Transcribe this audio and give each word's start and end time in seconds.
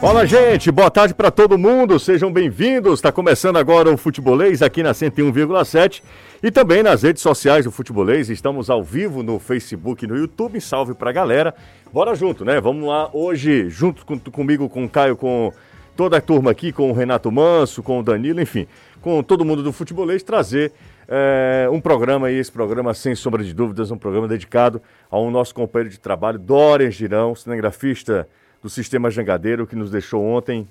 Fala, 0.00 0.24
gente. 0.24 0.70
Boa 0.70 0.92
tarde 0.92 1.12
para 1.12 1.28
todo 1.28 1.58
mundo. 1.58 1.98
Sejam 1.98 2.32
bem-vindos. 2.32 3.00
Está 3.00 3.10
começando 3.10 3.56
agora 3.56 3.92
o 3.92 3.96
Futebolês 3.96 4.62
aqui 4.62 4.80
na 4.80 4.92
101,7 4.92 6.04
e 6.40 6.52
também 6.52 6.84
nas 6.84 7.02
redes 7.02 7.20
sociais 7.20 7.64
do 7.64 7.72
Futebolês. 7.72 8.30
Estamos 8.30 8.70
ao 8.70 8.80
vivo 8.80 9.24
no 9.24 9.40
Facebook 9.40 10.04
e 10.04 10.08
no 10.08 10.16
YouTube. 10.16 10.60
Salve 10.60 10.94
pra 10.94 11.10
galera. 11.10 11.52
Bora 11.92 12.14
junto, 12.14 12.44
né? 12.44 12.60
Vamos 12.60 12.88
lá 12.88 13.10
hoje, 13.12 13.68
junto 13.68 14.06
com, 14.06 14.16
comigo, 14.20 14.68
com 14.68 14.84
o 14.84 14.88
Caio, 14.88 15.16
com 15.16 15.52
toda 15.96 16.18
a 16.18 16.20
turma 16.20 16.52
aqui, 16.52 16.70
com 16.70 16.90
o 16.90 16.94
Renato 16.94 17.32
Manso, 17.32 17.82
com 17.82 17.98
o 17.98 18.02
Danilo, 18.04 18.40
enfim, 18.40 18.68
com 19.00 19.20
todo 19.20 19.44
mundo 19.44 19.64
do 19.64 19.72
Futebolês, 19.72 20.22
trazer 20.22 20.72
é, 21.08 21.68
um 21.72 21.80
programa 21.80 22.28
aí, 22.28 22.36
esse 22.36 22.52
programa, 22.52 22.94
sem 22.94 23.16
sombra 23.16 23.42
de 23.42 23.52
dúvidas, 23.52 23.90
um 23.90 23.98
programa 23.98 24.28
dedicado 24.28 24.80
ao 25.10 25.28
nosso 25.28 25.52
companheiro 25.52 25.90
de 25.90 25.98
trabalho, 25.98 26.38
Dorian 26.38 26.92
Girão, 26.92 27.34
cinegrafista 27.34 28.28
do 28.62 28.68
Sistema 28.68 29.10
Jangadeiro, 29.10 29.66
que 29.66 29.76
nos 29.76 29.90
deixou 29.90 30.24
ontem 30.24 30.66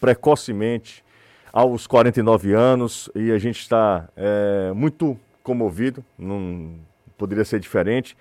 precocemente, 0.00 1.04
aos 1.52 1.86
49 1.86 2.54
anos, 2.54 3.10
e 3.14 3.30
a 3.30 3.38
gente 3.38 3.60
está 3.60 4.08
é, 4.16 4.72
muito 4.74 5.18
comovido, 5.42 6.02
não 6.18 6.76
poderia 7.18 7.44
ser 7.44 7.60
diferente, 7.60 8.16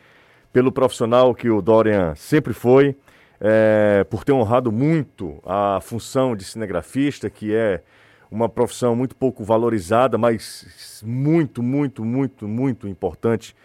pelo 0.51 0.71
profissional 0.71 1.33
que 1.33 1.49
o 1.49 1.61
Dorian 1.61 2.13
sempre 2.15 2.53
foi, 2.53 2.95
é, 3.39 4.05
por 4.09 4.25
ter 4.25 4.33
honrado 4.33 4.71
muito 4.71 5.41
a 5.45 5.79
função 5.81 6.35
de 6.35 6.43
cinegrafista, 6.43 7.29
que 7.29 7.55
é 7.55 7.81
uma 8.29 8.49
profissão 8.49 8.95
muito 8.95 9.15
pouco 9.15 9.43
valorizada, 9.43 10.17
mas 10.17 11.01
muito, 11.05 11.63
muito, 11.63 12.03
muito, 12.03 12.47
muito 12.47 12.87
importante 12.87 13.55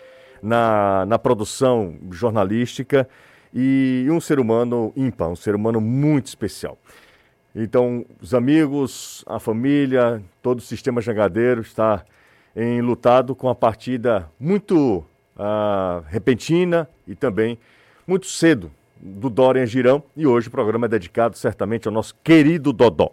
na, 0.40 1.04
na 1.06 1.18
produção 1.18 1.96
jornalística 2.10 3.08
e 3.52 4.06
um 4.10 4.20
ser 4.20 4.38
humano 4.38 4.92
ímpar, 4.96 5.28
um 5.28 5.36
ser 5.36 5.54
humano 5.54 5.80
muito 5.80 6.26
especial. 6.26 6.78
Então, 7.54 8.04
os 8.20 8.34
amigos, 8.34 9.24
a 9.26 9.38
família, 9.38 10.22
todo 10.42 10.58
o 10.58 10.62
sistema 10.62 11.00
jangadeiro 11.00 11.62
está 11.62 12.04
enlutado 12.54 13.34
com 13.34 13.48
a 13.48 13.54
partida 13.54 14.30
muito 14.38 14.98
uh, 15.36 16.04
repentina 16.08 16.88
e 17.06 17.14
também 17.14 17.58
muito 18.06 18.26
cedo 18.26 18.70
do 19.00 19.30
Dorian 19.30 19.66
Girão. 19.66 20.02
E 20.16 20.26
hoje 20.26 20.48
o 20.48 20.50
programa 20.50 20.86
é 20.86 20.88
dedicado 20.88 21.36
certamente 21.36 21.88
ao 21.88 21.94
nosso 21.94 22.14
querido 22.22 22.72
Dodó. 22.72 23.12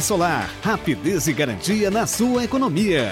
solar, 0.00 0.50
rapidez 0.62 1.26
e 1.26 1.32
garantia 1.32 1.90
na 1.90 2.06
sua 2.06 2.44
economia. 2.44 3.10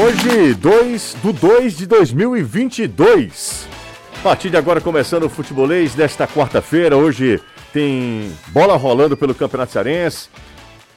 Hoje, 0.00 0.54
2 0.54 1.16
do 1.22 1.32
2 1.32 1.76
de 1.76 1.86
2022. 1.86 3.66
A 4.18 4.22
partir 4.22 4.50
de 4.50 4.56
agora, 4.56 4.80
começando 4.80 5.24
o 5.24 5.28
futebolês 5.28 5.94
desta 5.94 6.26
quarta-feira. 6.26 6.96
Hoje 6.96 7.40
tem 7.72 8.30
bola 8.48 8.76
rolando 8.76 9.16
pelo 9.16 9.34
Campeonato 9.34 9.72
Cearense, 9.72 10.28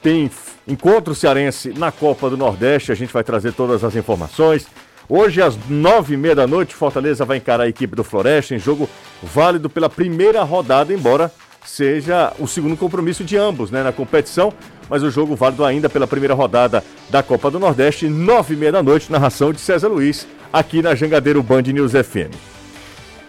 tem 0.02 0.30
encontro 0.66 1.14
cearense 1.14 1.72
na 1.76 1.90
Copa 1.90 2.28
do 2.30 2.36
Nordeste. 2.36 2.92
A 2.92 2.94
gente 2.94 3.12
vai 3.12 3.24
trazer 3.24 3.52
todas 3.52 3.82
as 3.82 3.96
informações. 3.96 4.66
Hoje, 5.08 5.42
às 5.42 5.56
nove 5.68 6.14
e 6.14 6.16
meia 6.16 6.34
da 6.34 6.46
noite, 6.46 6.74
Fortaleza 6.74 7.24
vai 7.24 7.36
encarar 7.38 7.64
a 7.64 7.68
equipe 7.68 7.96
do 7.96 8.04
Floresta 8.04 8.54
em 8.54 8.58
jogo 8.58 8.88
válido 9.22 9.68
pela 9.68 9.90
primeira 9.90 10.42
rodada, 10.42 10.92
embora 10.92 11.30
seja 11.64 12.32
o 12.38 12.46
segundo 12.46 12.76
compromisso 12.76 13.24
de 13.24 13.36
ambos 13.36 13.70
né, 13.70 13.82
na 13.82 13.92
competição, 13.92 14.52
mas 14.88 15.02
o 15.02 15.10
jogo 15.10 15.36
válido 15.36 15.64
ainda 15.64 15.88
pela 15.88 16.06
primeira 16.06 16.34
rodada 16.34 16.84
da 17.08 17.22
Copa 17.22 17.50
do 17.50 17.58
Nordeste, 17.58 18.08
nove 18.08 18.54
e 18.54 18.56
meia 18.56 18.72
da 18.72 18.82
noite, 18.82 19.10
narração 19.10 19.52
de 19.52 19.60
César 19.60 19.88
Luiz, 19.88 20.26
aqui 20.52 20.82
na 20.82 20.94
Jangadeiro 20.94 21.42
Band 21.42 21.62
News 21.62 21.92
FM. 21.92 22.34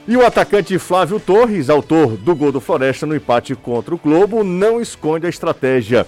E 0.05 0.17
o 0.17 0.25
atacante 0.25 0.77
Flávio 0.77 1.19
Torres, 1.19 1.69
autor 1.69 2.17
do 2.17 2.35
gol 2.35 2.51
do 2.51 2.59
Floresta 2.59 3.05
no 3.05 3.15
empate 3.15 3.55
contra 3.55 3.95
o 3.95 3.97
Globo, 3.97 4.43
não 4.43 4.81
esconde 4.81 5.25
a 5.25 5.29
estratégia 5.29 6.05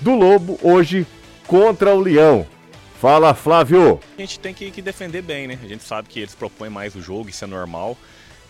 do 0.00 0.14
Lobo 0.14 0.58
hoje 0.62 1.06
contra 1.46 1.94
o 1.94 2.00
Leão. 2.00 2.46
Fala, 2.98 3.34
Flávio! 3.34 4.00
A 4.16 4.20
gente 4.22 4.40
tem 4.40 4.54
que, 4.54 4.70
que 4.70 4.80
defender 4.80 5.20
bem, 5.20 5.46
né? 5.46 5.58
A 5.62 5.66
gente 5.66 5.84
sabe 5.84 6.08
que 6.08 6.20
eles 6.20 6.34
propõem 6.34 6.70
mais 6.70 6.94
o 6.94 7.02
jogo, 7.02 7.28
isso 7.28 7.44
é 7.44 7.46
normal. 7.46 7.98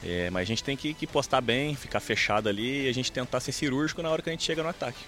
É, 0.07 0.29
mas 0.31 0.43
a 0.43 0.45
gente 0.45 0.63
tem 0.63 0.77
que, 0.77 0.93
que 0.93 1.07
postar 1.07 1.41
bem, 1.41 1.75
ficar 1.75 2.01
fechado 2.01 2.49
ali 2.49 2.85
e 2.85 2.89
a 2.89 2.93
gente 2.93 3.11
tentar 3.11 3.41
ser 3.41 3.53
cirúrgico 3.53 4.03
na 4.03 4.11
hora 4.11 4.21
que 4.21 4.29
a 4.29 4.33
gente 4.33 4.45
chega 4.45 4.63
no 4.63 4.69
ataque. 4.69 4.99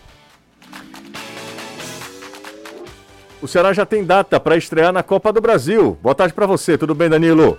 O 3.42 3.46
Ceará 3.46 3.72
já 3.74 3.84
tem 3.84 4.02
data 4.02 4.40
para 4.40 4.56
estrear 4.56 4.92
na 4.92 5.02
Copa 5.02 5.30
do 5.32 5.40
Brasil. 5.40 5.98
Boa 6.02 6.14
tarde 6.14 6.32
para 6.32 6.46
você, 6.46 6.78
tudo 6.78 6.94
bem, 6.94 7.10
Danilo? 7.10 7.58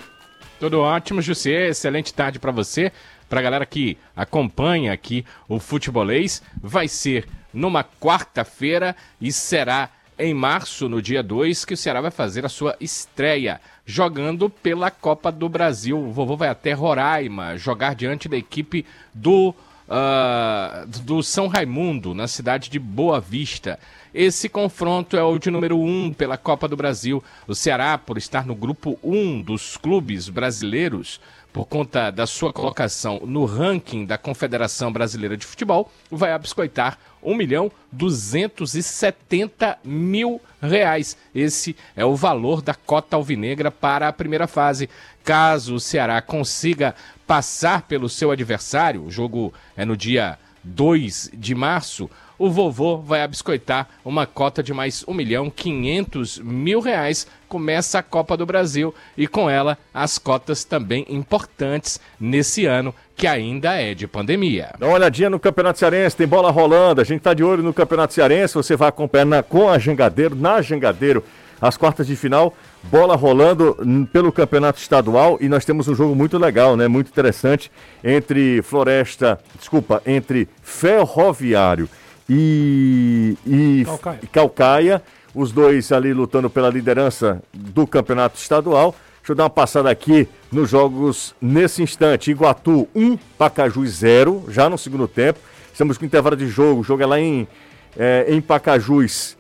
Tudo 0.60 0.80
ótimo, 0.80 1.22
José. 1.22 1.68
Excelente 1.68 2.12
tarde 2.12 2.40
para 2.40 2.52
você. 2.52 2.92
Para 3.30 3.40
a 3.40 3.44
galera 3.44 3.66
que 3.66 3.96
acompanha 4.16 4.92
aqui 4.92 5.24
o 5.48 5.60
futebolês, 5.60 6.42
vai 6.60 6.88
ser 6.88 7.28
numa 7.54 7.84
quarta-feira 7.84 8.96
e 9.22 9.32
será 9.32 9.90
em 10.20 10.34
março, 10.34 10.90
no 10.90 11.02
dia 11.02 11.22
2, 11.22 11.64
que 11.66 11.74
o 11.74 11.78
Ceará 11.78 12.02
vai 12.02 12.12
fazer 12.12 12.46
a 12.46 12.50
sua 12.50 12.76
estreia 12.80 13.62
jogando 13.86 14.50
pela 14.50 14.90
Copa 14.90 15.32
do 15.32 15.48
Brasil. 15.48 15.98
O 16.00 16.12
vovô 16.12 16.36
vai 16.36 16.50
até 16.50 16.74
Roraima 16.74 17.58
jogar 17.58 17.94
diante 17.96 18.28
da 18.28 18.36
equipe 18.36 18.86
do, 19.14 19.54
uh, 19.88 20.88
do 21.02 21.24
São 21.24 21.48
Raimundo, 21.48 22.14
na 22.14 22.28
cidade 22.28 22.70
de 22.70 22.80
Boa 22.80 23.20
Vista. 23.20 23.80
Esse 24.14 24.50
confronto 24.50 25.16
é 25.16 25.24
o 25.24 25.38
de 25.38 25.52
número 25.52 25.78
1 25.78 26.06
um 26.06 26.14
pela 26.14 26.38
Copa 26.38 26.68
do 26.68 26.76
Brasil. 26.76 27.24
O 27.48 27.56
Ceará, 27.56 27.98
por 27.98 28.18
estar 28.18 28.46
no 28.46 28.56
grupo 28.56 28.98
1 29.04 29.18
um 29.18 29.42
dos 29.42 29.78
clubes 29.78 30.30
brasileiros, 30.30 31.20
por 31.54 31.66
conta 31.66 32.12
da 32.12 32.28
sua 32.28 32.54
colocação 32.54 33.22
no 33.26 33.46
ranking 33.46 34.06
da 34.06 34.18
Confederação 34.18 34.92
Brasileira 34.92 35.36
de 35.36 35.46
Futebol, 35.46 35.92
vai 36.12 36.32
abiscoitar 36.32 37.00
1 37.22 37.36
milhão 37.36 37.72
270 37.92 39.80
mil 39.84 40.40
reais. 40.62 41.18
Esse 41.34 41.76
é 41.96 42.06
o 42.06 42.16
valor 42.16 42.62
da 42.62 42.74
cota 42.74 43.16
alvinegra 43.16 43.72
para 43.72 44.08
a 44.08 44.14
primeira 44.14 44.48
fase. 44.48 44.90
Caso 45.24 45.76
o 45.76 45.80
Ceará 45.80 46.22
consiga 46.22 46.96
passar 47.28 47.82
pelo 47.84 48.08
seu 48.08 48.32
adversário, 48.32 49.04
o 49.04 49.12
jogo 49.12 49.54
é 49.76 49.84
no 49.84 49.98
dia 49.98 50.40
2 50.64 51.32
de 51.34 51.54
março, 51.54 52.10
o 52.40 52.50
vovô 52.50 52.98
vai 52.98 53.22
abiscoitar 53.22 53.88
uma 54.06 54.26
cota 54.26 54.62
de 54.62 54.74
mais 54.74 55.04
1 55.08 55.14
milhão 55.14 55.50
500 55.50 56.40
mil 56.40 56.80
reais. 56.80 57.26
Começa 57.48 58.00
a 58.00 58.04
Copa 58.04 58.38
do 58.38 58.46
Brasil 58.46 58.94
e 59.18 59.28
com 59.28 59.50
ela 59.50 59.78
as 59.94 60.18
cotas 60.18 60.64
também 60.64 61.06
importantes 61.10 62.00
nesse 62.20 62.66
ano 62.66 62.94
que 63.16 63.26
ainda 63.26 63.74
é 63.74 63.96
de 63.96 64.08
pandemia. 64.08 64.76
Dá 64.78 64.86
uma 64.86 64.96
olhadinha 64.96 65.30
no 65.30 65.40
Campeonato 65.40 65.80
Cearense, 65.80 66.16
tem 66.16 66.28
bola 66.28 66.52
rolando, 66.52 67.02
a 67.02 67.04
gente 67.04 67.18
está 67.18 67.34
de 67.34 67.44
olho 67.44 67.64
no 67.64 67.74
Campeonato 67.74 68.14
Cearense, 68.14 68.54
você 68.54 68.76
vai 68.76 68.90
acompanhar 68.90 69.26
na, 69.26 69.42
com 69.44 69.70
a 69.70 69.80
Jangadeiro, 69.80 70.36
na 70.36 70.62
Jangadeiro, 70.62 71.24
as 71.60 71.76
quartas 71.76 72.06
de 72.06 72.16
final, 72.16 72.56
bola 72.84 73.16
rolando 73.16 73.78
pelo 74.12 74.32
Campeonato 74.32 74.80
Estadual 74.80 75.38
e 75.42 75.50
nós 75.50 75.66
temos 75.66 75.88
um 75.88 75.96
jogo 75.96 76.16
muito 76.16 76.38
legal, 76.38 76.76
né? 76.76 76.88
Muito 76.88 77.10
interessante 77.10 77.72
entre 78.04 78.62
Floresta, 78.62 79.40
desculpa, 79.58 80.02
entre 80.06 80.48
Ferroviário 80.62 81.90
e, 82.30 83.38
e 83.46 83.84
Calcaia. 83.86 84.20
Calcaia. 84.32 85.04
Os 85.36 85.52
dois 85.52 85.92
ali 85.92 86.14
lutando 86.14 86.50
pela 86.50 86.70
liderança 86.70 87.42
do 87.54 87.86
campeonato 87.86 88.40
estadual. 88.40 88.96
Deixa 89.20 89.34
eu 89.34 89.36
dar 89.36 89.44
uma 89.44 89.50
passada 89.50 89.90
aqui 89.90 90.28
nos 90.52 90.70
jogos 90.70 91.36
nesse 91.40 91.84
instante. 91.84 92.32
Iguatu 92.32 92.88
1, 92.96 93.18
Pacaju 93.38 93.86
0, 93.86 94.46
já 94.50 94.68
no 94.68 94.78
segundo 94.78 95.08
tempo. 95.08 95.38
Estamos 95.72 95.96
com 95.98 96.06
intervalo 96.06 96.36
de 96.36 96.48
jogo. 96.48 96.82
O 96.82 96.84
jogo 96.84 97.04
é 97.04 97.06
lá 97.06 97.20
em, 97.20 97.48
é, 97.96 98.26
em 98.30 98.42
Pacajus, 98.42 99.37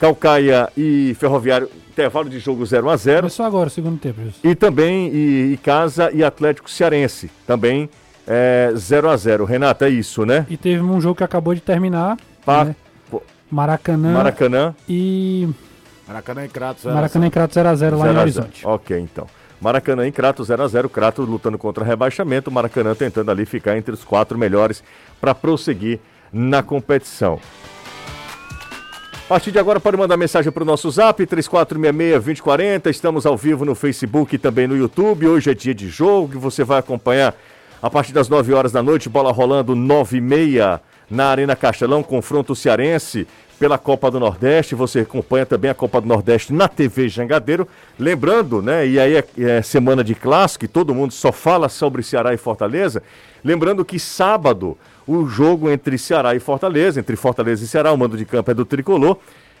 Calcaia 0.00 0.70
e 0.76 1.14
Ferroviário. 1.20 1.68
Intervalo 1.90 2.30
de 2.30 2.38
jogo 2.38 2.64
0 2.64 2.88
a 2.88 2.96
0 2.96 3.18
Começou 3.18 3.44
agora 3.44 3.66
o 3.68 3.70
segundo 3.70 3.98
tempo. 3.98 4.22
Isso. 4.22 4.40
E 4.42 4.54
também 4.54 5.08
e, 5.08 5.52
e 5.52 5.56
Casa 5.58 6.10
e 6.10 6.24
Atlético 6.24 6.70
Cearense. 6.70 7.30
Também 7.46 7.90
é, 8.26 8.72
0 8.74 9.10
a 9.10 9.16
0 9.16 9.44
Renata, 9.44 9.86
é 9.86 9.90
isso, 9.90 10.24
né? 10.24 10.46
E 10.48 10.56
teve 10.56 10.82
um 10.82 10.98
jogo 11.00 11.16
que 11.16 11.24
acabou 11.24 11.54
de 11.54 11.60
terminar. 11.60 12.16
Pa... 12.46 12.64
Né? 12.64 12.74
Maracanã. 13.50 14.12
Maracanã. 14.12 14.74
E. 14.88 15.48
Maracanã 16.08 16.44
e 16.44 16.48
Crato 16.48 16.80
0 16.82 16.94
Maracanã 16.94 17.26
e 17.26 17.30
Crato 17.30 17.54
0x0 17.54 17.64
lá 17.66 17.74
0 17.76 17.98
em 17.98 18.18
Horizonte. 18.18 18.66
Ok, 18.66 18.98
então. 18.98 19.26
Maracanã 19.60 20.06
em 20.06 20.12
Crato 20.12 20.42
0 20.42 20.62
a 20.62 20.68
0 20.68 20.88
Crato 20.88 21.22
lutando 21.22 21.58
contra 21.58 21.84
rebaixamento, 21.84 22.50
Maracanã 22.50 22.94
tentando 22.94 23.30
ali 23.30 23.44
ficar 23.44 23.76
entre 23.76 23.92
os 23.92 24.02
quatro 24.02 24.38
melhores 24.38 24.82
para 25.20 25.34
prosseguir 25.34 26.00
na 26.32 26.62
competição. 26.62 27.38
A 29.30 29.34
partir 29.34 29.52
de 29.52 29.60
agora 29.60 29.78
pode 29.78 29.96
mandar 29.96 30.16
mensagem 30.16 30.50
para 30.50 30.64
o 30.64 30.66
nosso 30.66 30.90
zap 30.90 31.24
3466-2040. 31.24 32.90
Estamos 32.90 33.24
ao 33.24 33.36
vivo 33.36 33.64
no 33.64 33.76
Facebook 33.76 34.34
e 34.34 34.38
também 34.38 34.66
no 34.66 34.76
YouTube. 34.76 35.28
Hoje 35.28 35.52
é 35.52 35.54
dia 35.54 35.72
de 35.72 35.88
jogo 35.88 36.36
você 36.40 36.64
vai 36.64 36.80
acompanhar 36.80 37.36
a 37.80 37.88
partir 37.88 38.12
das 38.12 38.28
9 38.28 38.52
horas 38.52 38.72
da 38.72 38.82
noite, 38.82 39.08
bola 39.08 39.30
rolando 39.30 39.76
9 39.76 40.16
e 40.16 40.20
meia 40.20 40.80
na 41.08 41.26
Arena 41.26 41.54
Castelão, 41.54 42.02
confronto 42.02 42.56
cearense 42.56 43.24
pela 43.56 43.78
Copa 43.78 44.10
do 44.10 44.18
Nordeste. 44.18 44.74
Você 44.74 44.98
acompanha 44.98 45.46
também 45.46 45.70
a 45.70 45.74
Copa 45.74 46.00
do 46.00 46.08
Nordeste 46.08 46.52
na 46.52 46.66
TV 46.66 47.08
Jangadeiro. 47.08 47.68
Lembrando, 47.96 48.60
né? 48.60 48.84
E 48.84 48.98
aí 48.98 49.14
é, 49.14 49.24
é 49.38 49.62
semana 49.62 50.02
de 50.02 50.16
clássico, 50.16 50.66
todo 50.66 50.92
mundo 50.92 51.12
só 51.12 51.30
fala 51.30 51.68
sobre 51.68 52.02
Ceará 52.02 52.34
e 52.34 52.36
Fortaleza. 52.36 53.00
Lembrando 53.44 53.84
que 53.84 53.98
sábado 53.98 54.76
o 55.06 55.26
jogo 55.26 55.70
entre 55.70 55.98
Ceará 55.98 56.34
e 56.34 56.40
Fortaleza, 56.40 57.00
entre 57.00 57.16
Fortaleza 57.16 57.64
e 57.64 57.66
Ceará, 57.66 57.92
o 57.92 57.98
mando 57.98 58.16
de 58.16 58.24
campo 58.24 58.50
é 58.50 58.54
do 58.54 58.64
Tricolor, 58.64 59.16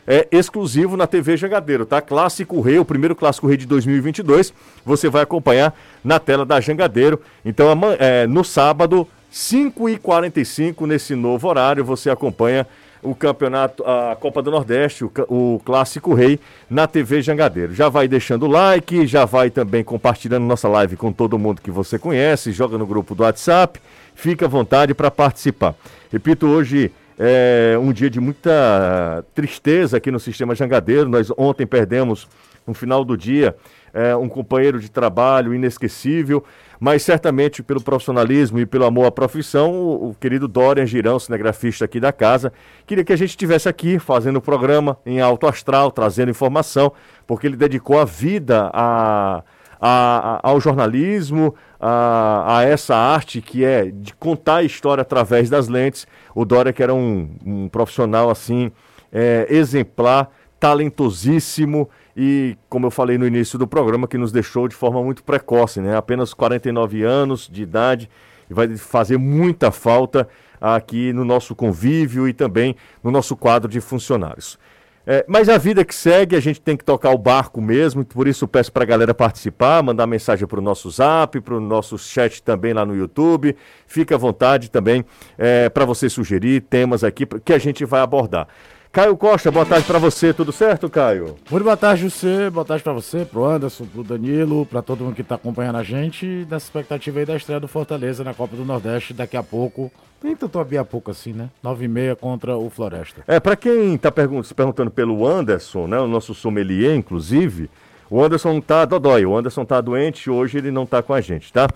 é 0.06 0.26
exclusivo 0.30 0.96
na 0.96 1.06
TV 1.06 1.36
Jangadeiro, 1.36 1.84
tá? 1.84 2.00
Clássico 2.00 2.60
Rei, 2.60 2.78
o 2.78 2.84
primeiro 2.84 3.14
Clássico 3.14 3.46
Rei 3.46 3.56
de 3.56 3.66
2022, 3.66 4.52
você 4.84 5.08
vai 5.08 5.22
acompanhar 5.22 5.74
na 6.02 6.18
tela 6.18 6.44
da 6.44 6.60
Jangadeiro. 6.60 7.20
Então, 7.44 7.68
é, 7.98 8.26
no 8.26 8.42
sábado, 8.42 9.06
5h45, 9.32 10.86
nesse 10.86 11.14
novo 11.14 11.48
horário, 11.48 11.84
você 11.84 12.10
acompanha 12.10 12.66
o 13.02 13.14
campeonato, 13.14 13.82
a 13.84 14.16
Copa 14.16 14.42
do 14.42 14.50
Nordeste, 14.50 15.04
o, 15.04 15.12
o, 15.28 15.60
Clássico 15.64 16.14
Rei, 16.14 16.38
na 16.68 16.86
TV 16.86 17.22
Jangadeiro. 17.22 17.74
Já 17.74 17.88
vai 17.88 18.06
deixando 18.06 18.44
o 18.44 18.48
like, 18.48 19.06
já 19.06 19.24
vai 19.24 19.50
também 19.50 19.82
compartilhando 19.82 20.44
nossa 20.44 20.68
live 20.68 20.96
com 20.96 21.12
todo 21.12 21.38
mundo 21.38 21.62
que 21.62 21.70
você 21.70 21.98
conhece, 21.98 22.52
joga 22.52 22.76
no 22.76 22.86
grupo 22.86 23.14
do 23.14 23.22
WhatsApp, 23.22 23.80
fica 24.14 24.46
à 24.46 24.48
vontade 24.48 24.94
para 24.94 25.10
participar. 25.10 25.74
Repito, 26.12 26.46
hoje 26.46 26.92
é 27.18 27.78
um 27.78 27.92
dia 27.92 28.10
de 28.10 28.20
muita 28.20 29.24
tristeza 29.34 29.96
aqui 29.96 30.10
no 30.10 30.20
sistema 30.20 30.54
Jangadeiro. 30.54 31.08
Nós 31.08 31.30
ontem 31.36 31.66
perdemos, 31.66 32.28
no 32.66 32.74
final 32.74 33.04
do 33.04 33.16
dia, 33.16 33.54
é, 33.92 34.14
um 34.14 34.28
companheiro 34.28 34.78
de 34.78 34.90
trabalho 34.90 35.54
inesquecível 35.54 36.44
mas 36.80 37.02
certamente 37.02 37.62
pelo 37.62 37.82
profissionalismo 37.82 38.58
e 38.58 38.64
pelo 38.64 38.86
amor 38.86 39.04
à 39.04 39.10
profissão, 39.10 39.70
o, 39.70 40.08
o 40.08 40.14
querido 40.14 40.48
Dorian 40.48 40.86
Girão, 40.86 41.18
cinegrafista 41.18 41.84
aqui 41.84 42.00
da 42.00 42.10
casa, 42.10 42.50
queria 42.86 43.04
que 43.04 43.12
a 43.12 43.16
gente 43.16 43.30
estivesse 43.30 43.68
aqui 43.68 43.98
fazendo 43.98 44.36
o 44.36 44.40
programa 44.40 44.98
em 45.04 45.20
alto 45.20 45.46
astral, 45.46 45.90
trazendo 45.90 46.30
informação, 46.30 46.90
porque 47.26 47.46
ele 47.46 47.56
dedicou 47.56 48.00
a 48.00 48.06
vida 48.06 48.70
a, 48.72 49.42
a, 49.78 50.38
a, 50.38 50.40
ao 50.42 50.58
jornalismo, 50.58 51.54
a, 51.78 52.58
a, 52.58 52.62
essa 52.64 52.96
arte 52.96 53.42
que 53.42 53.62
é 53.62 53.90
de 53.90 54.14
contar 54.14 54.56
a 54.56 54.62
história 54.62 55.02
através 55.02 55.50
das 55.50 55.68
lentes. 55.68 56.06
O 56.34 56.46
Dória, 56.46 56.72
que 56.72 56.82
era 56.82 56.94
um, 56.94 57.28
um 57.44 57.68
profissional 57.68 58.30
assim, 58.30 58.72
é, 59.12 59.46
exemplar, 59.50 60.30
talentosíssimo 60.58 61.90
e, 62.16 62.56
como 62.68 62.86
eu 62.86 62.90
falei 62.90 63.16
no 63.18 63.26
início 63.26 63.58
do 63.58 63.66
programa, 63.66 64.08
que 64.08 64.18
nos 64.18 64.32
deixou 64.32 64.68
de 64.68 64.74
forma 64.74 65.02
muito 65.02 65.22
precoce, 65.22 65.80
né? 65.80 65.96
Apenas 65.96 66.34
49 66.34 67.02
anos 67.02 67.48
de 67.50 67.62
idade 67.62 68.10
e 68.48 68.54
vai 68.54 68.68
fazer 68.76 69.16
muita 69.16 69.70
falta 69.70 70.28
aqui 70.60 71.12
no 71.12 71.24
nosso 71.24 71.54
convívio 71.54 72.28
e 72.28 72.32
também 72.32 72.76
no 73.02 73.10
nosso 73.10 73.36
quadro 73.36 73.70
de 73.70 73.80
funcionários. 73.80 74.58
É, 75.06 75.24
mas 75.26 75.48
a 75.48 75.56
vida 75.56 75.84
que 75.84 75.94
segue, 75.94 76.36
a 76.36 76.40
gente 76.40 76.60
tem 76.60 76.76
que 76.76 76.84
tocar 76.84 77.10
o 77.10 77.18
barco 77.18 77.60
mesmo, 77.60 78.04
por 78.04 78.28
isso 78.28 78.46
peço 78.46 78.70
para 78.70 78.82
a 78.82 78.86
galera 78.86 79.14
participar, 79.14 79.82
mandar 79.82 80.06
mensagem 80.06 80.46
para 80.46 80.58
o 80.58 80.62
nosso 80.62 80.90
zap, 80.90 81.40
para 81.40 81.54
o 81.54 81.60
nosso 81.60 81.96
chat 81.98 82.42
também 82.42 82.74
lá 82.74 82.84
no 82.84 82.94
YouTube. 82.94 83.56
Fique 83.86 84.12
à 84.12 84.18
vontade 84.18 84.70
também 84.70 85.04
é, 85.38 85.70
para 85.70 85.86
você 85.86 86.08
sugerir 86.08 86.60
temas 86.62 87.02
aqui 87.02 87.24
que 87.26 87.52
a 87.52 87.58
gente 87.58 87.84
vai 87.84 88.02
abordar. 88.02 88.46
Caio 88.92 89.16
Costa, 89.16 89.52
boa 89.52 89.64
tarde 89.64 89.86
para 89.86 90.00
você, 90.00 90.34
tudo 90.34 90.50
certo, 90.50 90.90
Caio? 90.90 91.36
Muito 91.48 91.62
boa 91.62 91.76
tarde, 91.76 92.02
José, 92.02 92.50
boa 92.50 92.64
tarde 92.64 92.82
para 92.82 92.92
você, 92.92 93.24
pro 93.24 93.44
Anderson, 93.44 93.84
pro 93.86 94.02
Danilo, 94.02 94.66
para 94.66 94.82
todo 94.82 95.04
mundo 95.04 95.14
que 95.14 95.22
tá 95.22 95.36
acompanhando 95.36 95.76
a 95.76 95.84
gente, 95.84 96.44
dessa 96.46 96.66
expectativa 96.66 97.20
aí 97.20 97.24
da 97.24 97.36
estreia 97.36 97.60
do 97.60 97.68
Fortaleza 97.68 98.24
na 98.24 98.34
Copa 98.34 98.56
do 98.56 98.64
Nordeste 98.64 99.14
daqui 99.14 99.36
a 99.36 99.44
pouco. 99.44 99.92
Nem 100.20 100.34
tanto 100.34 100.58
a 100.58 100.84
pouco 100.84 101.08
assim, 101.08 101.32
né? 101.32 101.50
9 101.62 101.84
e 101.84 101.88
meia 101.88 102.16
contra 102.16 102.56
o 102.56 102.68
Floresta. 102.68 103.22
É, 103.28 103.38
para 103.38 103.54
quem 103.54 103.96
tá 103.96 104.10
pergun 104.10 104.42
se 104.42 104.52
perguntando 104.52 104.90
pelo 104.90 105.24
Anderson, 105.24 105.86
né, 105.86 106.00
o 106.00 106.08
nosso 106.08 106.34
sommelier, 106.34 106.96
inclusive, 106.96 107.70
o 108.10 108.20
Anderson 108.20 108.60
tá 108.60 108.84
dodói, 108.84 109.24
o 109.24 109.38
Anderson 109.38 109.64
tá 109.64 109.80
doente, 109.80 110.28
hoje 110.28 110.58
ele 110.58 110.72
não 110.72 110.84
tá 110.84 111.00
com 111.00 111.14
a 111.14 111.20
gente, 111.20 111.52
tá? 111.52 111.68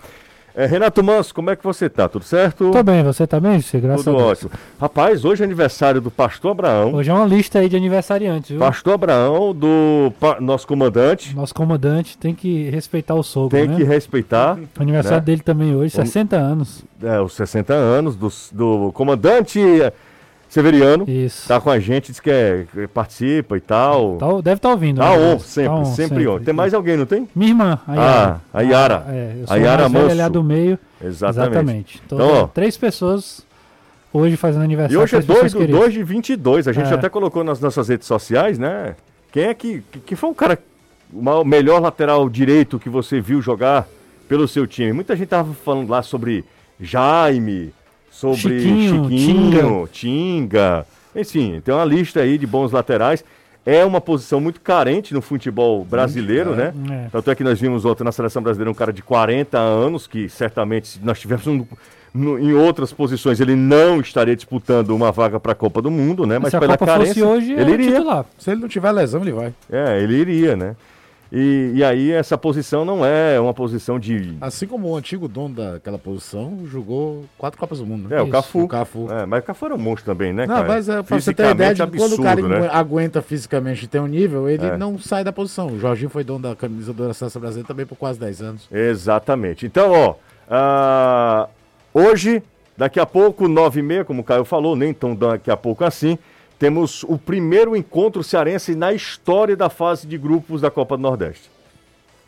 É, 0.57 0.65
Renato 0.65 1.03
Manso, 1.03 1.35
como 1.35 1.49
é 1.49 1.55
que 1.55 1.63
você 1.65 1.89
tá? 1.89 2.07
Tudo 2.07 2.23
certo? 2.23 2.71
Tô 2.71 2.81
bem, 2.81 3.03
você 3.03 3.27
tá 3.27 3.41
bem, 3.41 3.61
graças 3.73 4.05
Tudo 4.05 4.15
a 4.15 4.19
Deus. 4.19 4.31
ótimo. 4.31 4.51
Rapaz, 4.79 5.25
hoje 5.25 5.43
é 5.43 5.45
aniversário 5.45 5.99
do 5.99 6.09
Pastor 6.09 6.51
Abraão. 6.51 6.93
Hoje 6.93 7.11
é 7.11 7.13
uma 7.13 7.25
lista 7.25 7.59
aí 7.59 7.67
de 7.67 7.75
aniversariantes, 7.75 8.51
viu? 8.51 8.59
Pastor 8.59 8.93
Abraão, 8.93 9.53
do 9.53 10.13
pa, 10.17 10.39
nosso 10.39 10.65
comandante. 10.65 11.35
Nosso 11.35 11.53
comandante 11.53 12.17
tem 12.17 12.33
que 12.33 12.69
respeitar 12.69 13.15
o 13.15 13.23
sogro, 13.23 13.57
Tem 13.57 13.67
né? 13.67 13.75
que 13.75 13.83
respeitar. 13.83 14.57
Aniversário 14.79 15.17
né? 15.17 15.25
dele 15.25 15.41
também 15.41 15.75
hoje, 15.75 15.93
60 15.93 16.37
anos. 16.37 16.85
É, 17.03 17.19
os 17.19 17.33
60 17.33 17.73
anos 17.73 18.15
do, 18.15 18.31
do 18.53 18.91
comandante 18.93 19.59
Severiano. 20.55 21.03
Isso. 21.05 21.49
Tá 21.49 21.59
com 21.59 21.69
a 21.69 21.77
gente, 21.79 22.13
diz 22.13 22.21
que, 22.21 22.29
é, 22.29 22.65
participa 22.93 23.57
e 23.57 23.59
tal. 23.59 24.15
Tá, 24.15 24.27
deve 24.35 24.55
estar 24.55 24.69
tá 24.69 24.69
ouvindo. 24.69 24.99
Tá 24.99 25.09
né? 25.09 25.33
on, 25.33 25.39
sempre, 25.39 25.67
tá 25.67 25.75
on, 25.75 25.85
sempre, 25.85 26.07
sempre 26.07 26.27
on. 26.29 26.39
Tem 26.39 26.53
mais 26.53 26.73
alguém, 26.73 26.95
não 26.95 27.05
tem? 27.05 27.27
Minha 27.35 27.51
irmã, 27.51 27.79
a 27.85 27.93
Yara. 27.93 28.41
Ah, 28.53 28.57
a 28.57 28.61
Yara. 28.61 29.03
Ah, 29.05 29.13
é, 29.13 29.35
eu 29.41 29.47
sou 29.47 29.53
a 29.53 29.59
Yara 29.59 29.89
Manso. 29.89 30.07
Velha, 30.07 30.29
do 30.29 30.41
meio. 30.41 30.79
Exatamente. 31.03 31.49
Exatamente. 31.49 32.01
Então, 32.05 32.17
então 32.17 32.43
ó, 32.43 32.47
três 32.47 32.77
pessoas 32.77 33.45
hoje 34.13 34.37
fazendo 34.37 34.61
aniversário. 34.61 34.97
E 34.97 35.03
hoje 35.03 35.17
é 35.17 35.21
2 35.21 35.53
do 35.53 35.67
2 35.67 35.93
de 35.93 36.03
22. 36.03 36.69
A 36.69 36.71
gente 36.71 36.89
é. 36.89 36.93
até 36.93 37.09
colocou 37.09 37.43
nas 37.43 37.59
nossas 37.59 37.89
redes 37.89 38.07
sociais, 38.07 38.57
né? 38.57 38.95
Quem 39.33 39.43
é 39.43 39.53
que, 39.53 39.83
que 40.05 40.15
foi 40.15 40.29
o 40.29 40.33
cara, 40.33 40.57
o 41.13 41.43
maior 41.43 41.81
lateral 41.81 42.29
direito 42.29 42.79
que 42.79 42.87
você 42.87 43.19
viu 43.19 43.41
jogar 43.41 43.85
pelo 44.29 44.47
seu 44.47 44.65
time? 44.65 44.93
Muita 44.93 45.17
gente 45.17 45.27
tava 45.27 45.53
falando 45.53 45.89
lá 45.89 46.01
sobre 46.01 46.45
Jaime, 46.79 47.73
sobre 48.15 48.59
Chiquinho, 48.59 49.09
Chiquinho 49.09 49.89
Tinga. 49.91 49.91
Tinga. 49.91 50.85
Enfim, 51.13 51.61
tem 51.63 51.73
uma 51.73 51.83
lista 51.83 52.21
aí 52.21 52.37
de 52.37 52.47
bons 52.47 52.71
laterais. 52.71 53.23
É 53.65 53.83
uma 53.83 53.99
posição 53.99 54.39
muito 54.39 54.61
carente 54.61 55.13
no 55.13 55.21
futebol 55.21 55.83
brasileiro, 55.83 56.53
é, 56.53 56.55
né? 56.55 56.73
É. 56.91 57.09
Tanto 57.11 57.31
é 57.31 57.35
que 57.35 57.43
nós 57.43 57.59
vimos 57.59 57.83
outro 57.83 58.05
na 58.05 58.11
seleção 58.11 58.41
brasileira, 58.41 58.69
um 58.69 58.75
cara 58.75 58.93
de 58.93 59.01
40 59.01 59.57
anos, 59.57 60.07
que 60.07 60.29
certamente, 60.29 60.87
se 60.87 60.99
nós 61.03 61.19
tivéssemos 61.19 61.65
no, 62.13 62.39
em 62.39 62.53
outras 62.53 62.93
posições, 62.93 63.39
ele 63.39 63.55
não 63.55 63.99
estaria 63.99 64.35
disputando 64.35 64.91
uma 64.91 65.11
vaga 65.11 65.39
para 65.39 65.51
a 65.51 65.55
Copa 65.55 65.81
do 65.81 65.89
Mundo, 65.91 66.25
né? 66.25 66.37
Mas 66.39 66.51
se 66.51 66.59
pela 66.59 66.75
a 66.75 66.77
Copa 66.77 66.91
carência, 66.91 67.15
fosse 67.15 67.23
hoje, 67.23 67.53
ele 67.53 67.71
iria. 67.71 67.91
Titular. 67.93 68.25
Se 68.37 68.51
ele 68.51 68.61
não 68.61 68.67
tiver 68.69 68.91
lesão, 68.91 69.21
ele 69.21 69.31
vai. 69.31 69.53
É, 69.69 70.01
ele 70.01 70.15
iria, 70.15 70.55
né? 70.55 70.75
E, 71.31 71.71
e, 71.75 71.83
aí 71.83 72.11
essa 72.11 72.37
posição 72.37 72.85
não 72.85 73.05
é 73.05 73.39
uma 73.39 73.53
posição 73.53 73.99
de. 73.99 74.37
Assim 74.39 74.67
como 74.67 74.89
o 74.89 74.95
antigo 74.95 75.27
dono 75.27 75.55
daquela 75.55 75.97
posição 75.97 76.59
jogou 76.65 77.25
quatro 77.37 77.59
Copas 77.59 77.79
do 77.79 77.85
Mundo. 77.85 78.07
Né? 78.07 78.17
É, 78.17 78.21
o 78.21 78.29
Cafu. 78.29 78.63
O 78.63 78.67
Cafu. 78.67 79.11
É, 79.11 79.25
mas 79.25 79.43
o 79.43 79.45
Cafu 79.45 79.65
era 79.65 79.75
um 79.75 79.79
monstro 79.79 80.05
também, 80.05 80.31
né? 80.31 80.45
Não, 80.45 80.55
cara? 80.55 80.67
mas 80.67 80.87
é, 80.87 81.01
pra 81.01 81.19
você 81.19 81.33
ter 81.33 81.49
ideia 81.49 81.73
de 81.73 81.81
absurdo, 81.81 82.15
quando 82.15 82.21
o 82.21 82.49
cara 82.49 82.61
né? 82.61 82.69
aguenta 82.71 83.21
fisicamente 83.21 83.87
tem 83.87 83.99
um 83.99 84.07
nível, 84.07 84.47
ele 84.47 84.65
é. 84.65 84.77
não 84.77 84.99
sai 84.99 85.23
da 85.23 85.33
posição. 85.33 85.67
O 85.67 85.79
Jorginho 85.79 86.09
foi 86.09 86.23
dono 86.23 86.39
da 86.39 86.55
camisa 86.55 86.93
da 86.93 87.13
Seleção 87.13 87.41
Brasileira 87.41 87.67
também 87.67 87.85
por 87.85 87.97
quase 87.97 88.19
10 88.19 88.41
anos. 88.41 88.67
Exatamente. 88.71 89.65
Então, 89.65 89.91
ó, 89.91 90.15
uh, 90.47 91.49
hoje, 91.93 92.43
daqui 92.77 92.99
a 92.99 93.05
pouco, 93.05 93.47
9 93.47 93.79
e 93.79 93.83
meia, 93.83 94.05
como 94.05 94.21
o 94.21 94.23
Caio 94.23 94.45
falou, 94.45 94.75
nem 94.75 94.93
tão 94.93 95.15
daqui 95.15 95.49
a 95.49 95.57
pouco 95.57 95.83
assim 95.83 96.19
temos 96.57 97.03
o 97.03 97.17
primeiro 97.17 97.75
encontro 97.75 98.23
cearense 98.23 98.75
na 98.75 98.93
história 98.93 99.55
da 99.55 99.69
fase 99.69 100.07
de 100.07 100.17
grupos 100.17 100.61
da 100.61 100.71
Copa 100.71 100.95
do 100.97 101.03
Nordeste. 101.03 101.49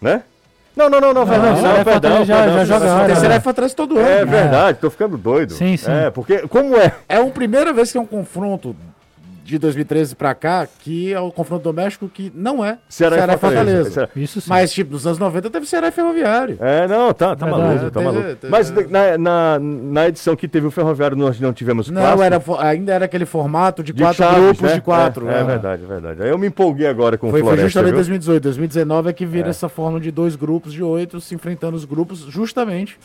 Né? 0.02 0.24
Não, 0.76 0.90
não, 0.90 1.02
não, 1.02 1.12
não, 1.12 1.26
Fernando, 1.26 1.56
não, 1.56 1.78
não, 1.78 1.84
perdão, 1.84 2.24
já, 2.24 2.36
perdão, 2.44 2.66
já 2.66 2.80
jogaram. 2.80 3.04
A 3.04 3.06
terceira 3.08 3.34
F 3.36 3.50
atrás 3.50 3.74
todo 3.74 3.98
ano. 3.98 4.08
É 4.08 4.24
verdade, 4.24 4.78
tô 4.80 4.92
ficando 4.92 5.18
doido. 5.18 5.54
Sim, 5.54 5.76
sim. 5.76 5.90
É, 5.90 6.12
porque, 6.12 6.48
como 6.48 6.78
é? 6.78 6.94
É 7.10 7.18
a 7.18 7.26
primeira 7.26 7.74
vez 7.74 7.92
que 7.92 7.98
é 7.98 8.02
um 8.02 8.06
confronto 8.06 8.76
de 9.48 9.58
2013 9.58 10.14
para 10.14 10.36
cá, 10.36 10.68
que 10.68 11.14
é 11.14 11.20
o 11.20 11.32
confronto 11.32 11.64
doméstico 11.64 12.10
que 12.10 12.30
não 12.36 12.64
é 12.64 12.78
Ceará, 12.90 13.16
Ceará 13.16 13.34
e 13.34 13.38
Fortaleza. 13.38 13.84
Fortaleza. 13.84 14.10
Isso 14.18 14.42
sim. 14.42 14.50
Mas, 14.50 14.74
tipo, 14.74 14.92
nos 14.92 15.08
anos 15.08 15.18
90 15.18 15.50
teve 15.50 15.66
Ceará 15.66 15.88
e 15.88 15.92
Ferroviário. 15.92 16.58
É, 16.60 16.86
não, 16.86 17.14
tá, 17.14 17.34
tá 17.34 17.48
maluco, 17.48 17.90
tá 17.90 18.02
maluco. 18.02 18.28
Mas 18.50 18.70
na, 18.90 19.18
na, 19.18 19.60
na, 19.60 20.08
edição 20.10 20.36
que 20.36 20.50
teve 20.50 20.68
o 20.68 20.72
Ferroviário 20.72 21.16
nós 21.16 21.40
não 21.40 21.54
tivemos 21.54 21.90
Não, 21.90 22.22
era, 22.22 22.42
ainda 22.60 22.94
era 22.94 23.06
aquele 23.06 23.26
formato 23.26 23.82
de, 23.82 23.94
de 23.94 24.04
quatro 24.04 24.18
chaves, 24.18 24.44
grupos 24.44 24.62
né? 24.62 24.74
de 24.74 24.82
quatro. 24.82 25.30
É, 25.30 25.40
é, 25.40 25.44
verdade, 25.46 25.84
é 25.84 25.88
verdade. 25.88 26.24
Aí 26.24 26.30
eu 26.30 26.38
me 26.38 26.48
empolguei 26.48 26.88
agora 26.88 27.18
com 27.18 27.30
foi, 27.30 27.40
o 27.40 27.44
Floresta, 27.44 27.62
Foi 27.62 27.70
justamente 27.70 27.94
em 27.94 27.96
2018. 27.96 28.44
2019 28.44 29.10
é 29.10 29.14
que 29.14 29.26
vira 29.26 29.48
é. 29.48 29.50
essa 29.52 29.70
forma 29.70 29.98
de 29.98 30.12
dois 30.12 30.36
grupos 30.36 30.74
de 30.74 30.84
oito 30.84 31.22
se 31.22 31.34
enfrentando 31.34 31.78
os 31.78 31.86
grupos 31.86 32.20
justamente 32.20 33.00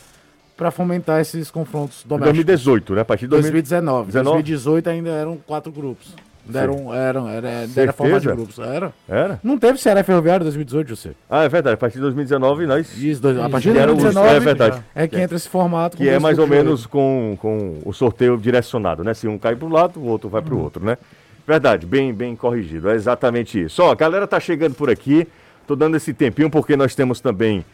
para 0.57 0.71
fomentar 0.71 1.21
esses 1.21 1.51
confrontos 1.51 2.05
domésticos. 2.05 2.45
2018, 2.45 2.95
né? 2.95 3.01
A 3.01 3.05
partir 3.05 3.25
de 3.27 3.31
2019. 3.31 4.13
2019. 4.13 4.43
2018 4.43 4.91
ainda 4.91 5.11
eram 5.11 5.37
quatro 5.37 5.73
grupos. 5.73 6.15
Deram, 6.45 6.93
eram, 6.93 7.29
era, 7.29 7.49
era 7.49 7.69
Certeza? 7.69 7.93
formato 7.93 8.21
de 8.23 8.27
grupos. 8.33 8.59
Era. 8.59 8.93
Era? 9.09 9.41
Não 9.45 9.57
teve 9.57 9.79
Ceará 9.79 10.03
Ferroviário 10.03 10.43
em 10.43 10.47
2018, 10.47 10.89
José. 10.89 11.11
Ah, 11.31 11.45
é 11.45 11.49
verdade. 11.49 11.75
A 11.75 11.77
partir 11.77 11.95
de 11.97 12.01
2019 12.03 12.67
nós. 12.67 12.97
Isso, 13.01 13.23
dois- 13.23 13.39
a 13.39 13.49
partir 13.49 13.73
de 13.73 13.79
era 13.79 13.93
o- 13.93 13.95
2019 13.95 14.35
é 14.37 14.41
verdade. 14.41 14.83
é 14.95 15.07
que 15.07 15.17
entra 15.21 15.37
esse 15.37 15.49
formato. 15.49 15.97
com 15.97 16.03
Que 16.03 16.09
é 16.09 16.19
mais 16.19 16.39
ou 16.39 16.47
menos 16.47 16.85
com, 16.85 17.37
com 17.41 17.79
o 17.85 17.93
sorteio 17.93 18.37
direcionado, 18.37 19.05
né? 19.05 19.15
Se 19.15 19.29
um 19.29 19.39
cai 19.39 19.55
para 19.55 19.67
um 19.67 19.71
lado, 19.73 20.01
o 20.01 20.05
outro 20.07 20.29
vai 20.29 20.43
para 20.43 20.53
o 20.55 20.59
outro, 20.61 20.85
né? 20.85 20.99
Verdade, 21.47 21.87
bem, 21.87 22.13
bem 22.13 22.35
corrigido. 22.37 22.89
É 22.91 22.95
exatamente 22.95 23.61
isso. 23.63 23.83
Ó, 23.83 23.91
a 23.93 23.95
galera 23.95 24.27
tá 24.27 24.39
chegando 24.41 24.75
por 24.75 24.91
aqui. 24.91 25.27
Tô 25.67 25.77
dando 25.77 25.97
esse 25.97 26.13
tempinho 26.13 26.51
porque 26.51 26.77
nós 26.77 26.95
temos 26.95 27.21
também 27.21 27.65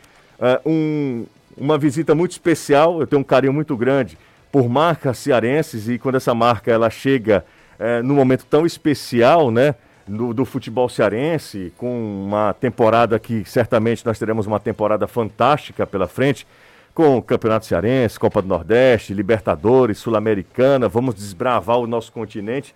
eh, 0.40 0.60
um, 0.64 1.24
uma 1.56 1.78
visita 1.78 2.14
muito 2.14 2.32
especial. 2.32 3.00
Eu 3.00 3.06
tenho 3.06 3.20
um 3.20 3.24
carinho 3.24 3.52
muito 3.52 3.74
grande 3.76 4.16
por 4.52 4.68
marcas 4.68 5.18
cearenses 5.18 5.88
e 5.88 5.98
quando 5.98 6.14
essa 6.16 6.34
marca 6.34 6.70
ela 6.70 6.88
chega 6.90 7.44
eh, 7.78 8.02
num 8.02 8.14
momento 8.14 8.44
tão 8.44 8.66
especial, 8.66 9.50
né? 9.50 9.74
Do, 10.06 10.32
do 10.32 10.46
futebol 10.46 10.88
cearense, 10.88 11.70
com 11.76 12.24
uma 12.24 12.54
temporada 12.54 13.18
que 13.18 13.44
certamente 13.44 14.06
nós 14.06 14.18
teremos 14.18 14.46
uma 14.46 14.58
temporada 14.58 15.06
fantástica 15.06 15.86
pela 15.86 16.08
frente 16.08 16.46
com 16.94 17.18
o 17.18 17.22
Campeonato 17.22 17.66
Cearense, 17.66 18.18
Copa 18.18 18.42
do 18.42 18.48
Nordeste, 18.48 19.14
Libertadores, 19.14 19.98
Sul-Americana, 19.98 20.88
vamos 20.88 21.14
desbravar 21.14 21.78
o 21.78 21.86
nosso 21.86 22.10
continente. 22.10 22.74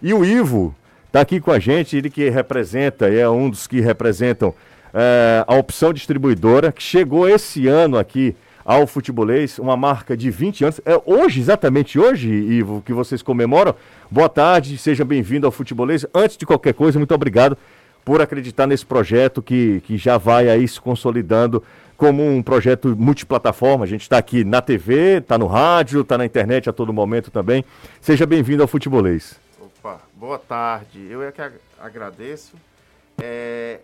E 0.00 0.14
o 0.14 0.24
Ivo 0.24 0.74
está 1.06 1.22
aqui 1.22 1.40
com 1.40 1.50
a 1.50 1.58
gente, 1.58 1.96
ele 1.96 2.08
que 2.08 2.28
representa, 2.28 3.08
é 3.08 3.28
um 3.28 3.50
dos 3.50 3.66
que 3.66 3.80
representam 3.80 4.54
eh, 4.92 5.44
a 5.44 5.54
opção 5.56 5.92
distribuidora, 5.92 6.70
que 6.70 6.82
chegou 6.82 7.28
esse 7.28 7.66
ano 7.66 7.98
aqui 7.98 8.36
ao 8.64 8.86
Futebolês, 8.86 9.58
uma 9.58 9.76
marca 9.76 10.16
de 10.16 10.30
20 10.30 10.64
anos. 10.64 10.80
É 10.84 11.00
hoje, 11.04 11.40
exatamente 11.40 11.98
hoje, 11.98 12.30
Ivo, 12.30 12.82
que 12.84 12.92
vocês 12.92 13.22
comemoram. 13.22 13.74
Boa 14.10 14.28
tarde, 14.28 14.78
seja 14.78 15.04
bem-vindo 15.04 15.46
ao 15.46 15.52
Futebolês. 15.52 16.06
Antes 16.14 16.36
de 16.36 16.46
qualquer 16.46 16.72
coisa, 16.74 16.98
muito 16.98 17.14
obrigado 17.14 17.56
por 18.04 18.20
acreditar 18.22 18.66
nesse 18.66 18.84
projeto 18.86 19.42
que, 19.42 19.80
que 19.82 19.96
já 19.96 20.16
vai 20.18 20.48
aí 20.48 20.66
se 20.66 20.80
consolidando 20.80 21.62
como 21.96 22.26
um 22.26 22.42
projeto 22.42 22.94
multiplataforma. 22.96 23.84
A 23.84 23.88
gente 23.88 24.02
está 24.02 24.18
aqui 24.18 24.44
na 24.44 24.60
TV, 24.60 25.18
está 25.18 25.36
no 25.38 25.46
rádio, 25.46 26.00
está 26.00 26.16
na 26.18 26.24
internet 26.24 26.68
a 26.68 26.72
todo 26.72 26.92
momento 26.92 27.30
também. 27.30 27.64
Seja 28.00 28.26
bem-vindo 28.26 28.62
ao 28.62 28.68
Futebolês. 28.68 29.38
Opa, 29.60 30.00
boa 30.14 30.38
tarde. 30.38 31.06
Eu 31.08 31.22
é 31.22 31.30
que 31.30 31.40
ag- 31.40 31.54
agradeço. 31.80 32.54
É, 33.22 33.80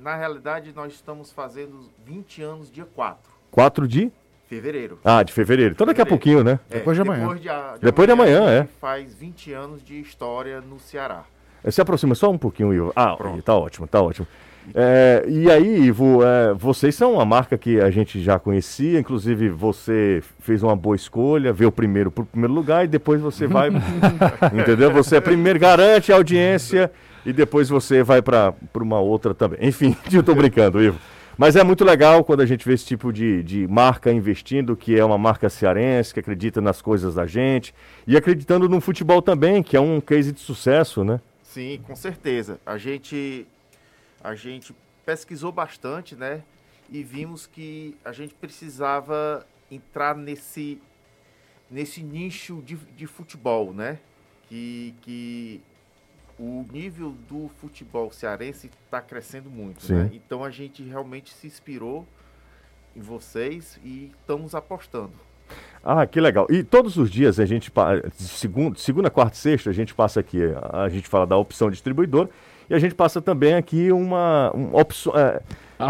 na 0.00 0.16
realidade, 0.16 0.72
nós 0.74 0.92
estamos 0.94 1.30
fazendo 1.30 1.88
20 2.06 2.42
anos 2.42 2.72
dia 2.72 2.86
4, 2.94 3.18
4 3.50 3.86
de. 3.88 4.10
fevereiro. 4.48 4.98
Ah, 5.04 5.22
de 5.22 5.32
fevereiro. 5.32 5.72
Então 5.72 5.86
daqui 5.86 6.00
a 6.00 6.06
pouquinho, 6.06 6.42
né? 6.44 6.58
É, 6.70 6.78
Depois 6.78 6.96
de 6.96 7.02
amanhã. 7.02 7.20
Depois 7.22 7.40
de, 7.40 7.48
a- 7.48 7.74
Depois 7.80 8.06
de 8.08 8.12
amanhã, 8.12 8.50
é. 8.50 8.68
Faz 8.80 9.14
20 9.14 9.52
anos 9.52 9.82
de 9.84 10.00
história 10.00 10.60
no 10.60 10.78
Ceará. 10.78 11.22
Se 11.70 11.80
aproxima 11.80 12.14
só 12.14 12.30
um 12.30 12.38
pouquinho, 12.38 12.72
Ivo. 12.72 12.92
Ah, 12.94 13.14
Pronto. 13.16 13.42
tá 13.42 13.54
ótimo, 13.54 13.86
tá 13.86 14.00
ótimo. 14.00 14.26
É, 14.74 15.24
e 15.26 15.50
aí, 15.50 15.80
Ivo, 15.86 16.22
é, 16.22 16.52
vocês 16.54 16.94
são 16.94 17.14
uma 17.14 17.24
marca 17.24 17.56
que 17.56 17.80
a 17.80 17.90
gente 17.90 18.20
já 18.22 18.38
conhecia, 18.38 19.00
inclusive 19.00 19.48
você 19.48 20.22
fez 20.40 20.62
uma 20.62 20.76
boa 20.76 20.94
escolha, 20.94 21.52
veio 21.54 21.72
primeiro 21.72 22.10
para 22.10 22.22
o 22.22 22.26
primeiro 22.26 22.52
lugar 22.52 22.84
e 22.84 22.88
depois 22.88 23.20
você 23.20 23.46
vai. 23.46 23.70
entendeu? 24.52 24.90
Você 24.92 25.16
é 25.16 25.20
primeiro, 25.20 25.58
garante 25.58 26.12
a 26.12 26.16
audiência 26.16 26.90
e 27.24 27.32
depois 27.32 27.68
você 27.68 28.02
vai 28.02 28.20
para 28.22 28.54
uma 28.76 29.00
outra 29.00 29.34
também. 29.34 29.58
Enfim, 29.62 29.96
eu 30.12 30.22
tô 30.22 30.34
brincando, 30.34 30.82
Ivo. 30.82 30.98
Mas 31.38 31.54
é 31.54 31.62
muito 31.62 31.84
legal 31.84 32.24
quando 32.24 32.40
a 32.40 32.46
gente 32.46 32.66
vê 32.66 32.74
esse 32.74 32.84
tipo 32.84 33.12
de, 33.12 33.44
de 33.44 33.68
marca 33.68 34.10
investindo, 34.10 34.76
que 34.76 34.98
é 34.98 35.04
uma 35.04 35.16
marca 35.16 35.48
cearense, 35.48 36.12
que 36.12 36.18
acredita 36.18 36.60
nas 36.60 36.82
coisas 36.82 37.14
da 37.14 37.26
gente 37.28 37.72
e 38.08 38.16
acreditando 38.16 38.68
no 38.68 38.80
futebol 38.80 39.22
também, 39.22 39.62
que 39.62 39.76
é 39.76 39.80
um 39.80 40.00
case 40.00 40.32
de 40.32 40.40
sucesso, 40.40 41.04
né? 41.04 41.20
Sim, 41.44 41.80
com 41.86 41.94
certeza. 41.94 42.58
A 42.66 42.76
gente, 42.76 43.46
a 44.22 44.34
gente 44.34 44.74
pesquisou 45.06 45.52
bastante, 45.52 46.16
né? 46.16 46.42
E 46.90 47.04
vimos 47.04 47.46
que 47.46 47.96
a 48.04 48.10
gente 48.10 48.34
precisava 48.34 49.46
entrar 49.70 50.16
nesse, 50.16 50.82
nesse 51.70 52.02
nicho 52.02 52.60
de, 52.66 52.74
de 52.74 53.06
futebol, 53.06 53.72
né? 53.72 54.00
Que, 54.48 54.92
que 55.02 55.60
o 56.38 56.64
nível 56.72 57.14
do 57.28 57.50
futebol 57.60 58.12
cearense 58.12 58.70
está 58.84 59.00
crescendo 59.00 59.50
muito, 59.50 59.92
né? 59.92 60.10
Então 60.12 60.44
a 60.44 60.50
gente 60.50 60.82
realmente 60.82 61.34
se 61.34 61.46
inspirou 61.46 62.06
em 62.96 63.00
vocês 63.00 63.78
e 63.84 64.12
estamos 64.20 64.54
apostando. 64.54 65.12
Ah, 65.82 66.06
que 66.06 66.20
legal. 66.20 66.46
E 66.50 66.62
todos 66.62 66.96
os 66.96 67.10
dias 67.10 67.40
a 67.40 67.46
gente, 67.46 67.72
segunda, 68.12 68.78
segunda, 68.78 69.10
quarta 69.10 69.36
e 69.36 69.38
sexta, 69.40 69.70
a 69.70 69.72
gente 69.72 69.94
passa 69.94 70.20
aqui, 70.20 70.38
a 70.72 70.88
gente 70.88 71.08
fala 71.08 71.26
da 71.26 71.36
opção 71.36 71.70
distribuidora 71.70 72.28
e 72.68 72.74
a 72.74 72.78
gente 72.78 72.94
passa 72.94 73.20
também 73.22 73.54
aqui 73.54 73.90
uma, 73.90 74.52
um 74.54 74.76
opção, 74.76 75.12
é, 75.16 75.40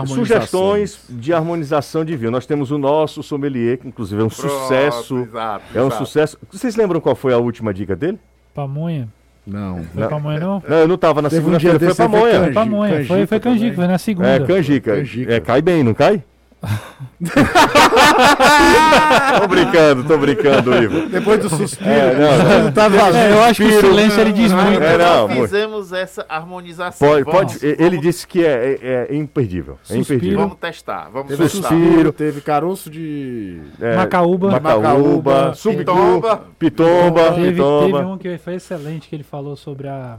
sugestões 0.07 1.05
de 1.09 1.33
harmonização 1.33 2.05
de 2.05 2.17
vinho. 2.17 2.31
Nós 2.31 2.47
temos 2.47 2.71
o 2.71 2.79
nosso 2.79 3.23
sommelier, 3.23 3.79
que 3.79 3.89
inclusive 3.89 4.21
é 4.23 4.25
um 4.25 4.31
sucesso. 4.31 5.19
exato, 5.19 5.65
É 5.77 5.83
um 5.83 5.89
exato. 5.89 6.05
sucesso. 6.07 6.39
Vocês 6.53 6.77
lembram 6.77 7.01
qual 7.01 7.17
foi 7.17 7.33
a 7.33 7.39
última 7.39 7.75
dica 7.75 7.97
dele? 7.97 8.19
Pamonha. 8.55 9.09
Não. 9.49 9.83
Foi 9.83 10.03
Não. 10.03 10.09
pamonha, 10.11 10.41
não? 10.41 10.63
Não, 10.69 10.77
eu 10.77 10.89
não 10.89 10.95
estava 10.95 11.23
na 11.23 11.29
um 11.29 11.31
segunda-feira, 11.31 11.79
foi 11.79 11.95
pra 11.95 12.09
foi 12.09 12.53
Pamonha. 12.53 13.05
Foi, 13.07 13.27
foi 13.27 13.41
canjica 13.41 13.75
foi 13.77 13.87
na 13.87 13.99
segunda. 13.99 14.29
É, 14.29 14.41
canjica. 14.41 14.97
Canjica. 14.97 15.33
É, 15.33 15.41
cai 15.41 15.63
bem, 15.63 15.83
não 15.83 15.95
cai? 15.95 16.23
tô 19.41 19.49
brincando, 19.49 20.05
tô 20.05 20.19
brincando, 20.19 20.75
Ivo. 20.83 21.09
Depois 21.09 21.41
do 21.41 21.49
suspiro. 21.49 21.91
É, 21.91 22.15
não, 22.17 22.65
não. 22.65 22.73
tá 22.73 22.89
vazio. 22.89 23.17
É, 23.21 23.33
eu 23.33 23.43
acho 23.43 23.63
que 23.63 23.69
o 23.69 23.81
silêncio 23.81 24.21
ele 24.21 24.33
diz 24.33 24.53
muito. 24.53 24.83
É, 24.83 24.99
não, 24.99 25.29
fizemos 25.29 25.93
essa 25.93 26.25
harmonização. 26.29 27.09
Pode, 27.09 27.25
Vamos- 27.25 27.53
pode, 27.55 27.67
ele 27.67 27.99
disse 27.99 28.27
que 28.27 28.45
é, 28.45 28.79
é- 28.83 29.07
é 29.11 29.17
imperdível. 29.17 29.79
É 29.85 29.95
Suspiro. 29.95 30.01
imperdível. 30.19 30.39
Vamos 30.41 30.57
testar, 30.59 31.09
vamos 31.13 31.29
Teve 31.29 31.43
testar. 31.45 31.69
suspiro. 31.69 32.13
Teve 32.13 32.41
caroço 32.41 32.91
de. 32.91 33.61
É, 33.81 33.97
Macaúba. 33.97 34.51
Macaúba, 34.51 34.89
Macaúba, 34.89 35.55
Subcu, 35.55 35.79
Pitomba. 35.79 36.43
Pitomba, 36.59 37.23
Teve, 37.25 37.35
teve 37.37 37.53
Pitomba, 37.55 38.01
um 38.07 38.19
que 38.19 38.39
foi 38.39 38.55
excelente, 38.55 39.09
que 39.09 39.15
ele 39.17 39.23
falou 39.25 39.57
sobre 39.57 39.89
a... 39.89 40.17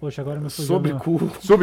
Poxa, 0.00 0.22
agora 0.22 0.40
me 0.40 0.48
fugiu. 0.48 0.64
Sob 0.66 0.88
o 0.88 0.92
nome. 0.94 1.00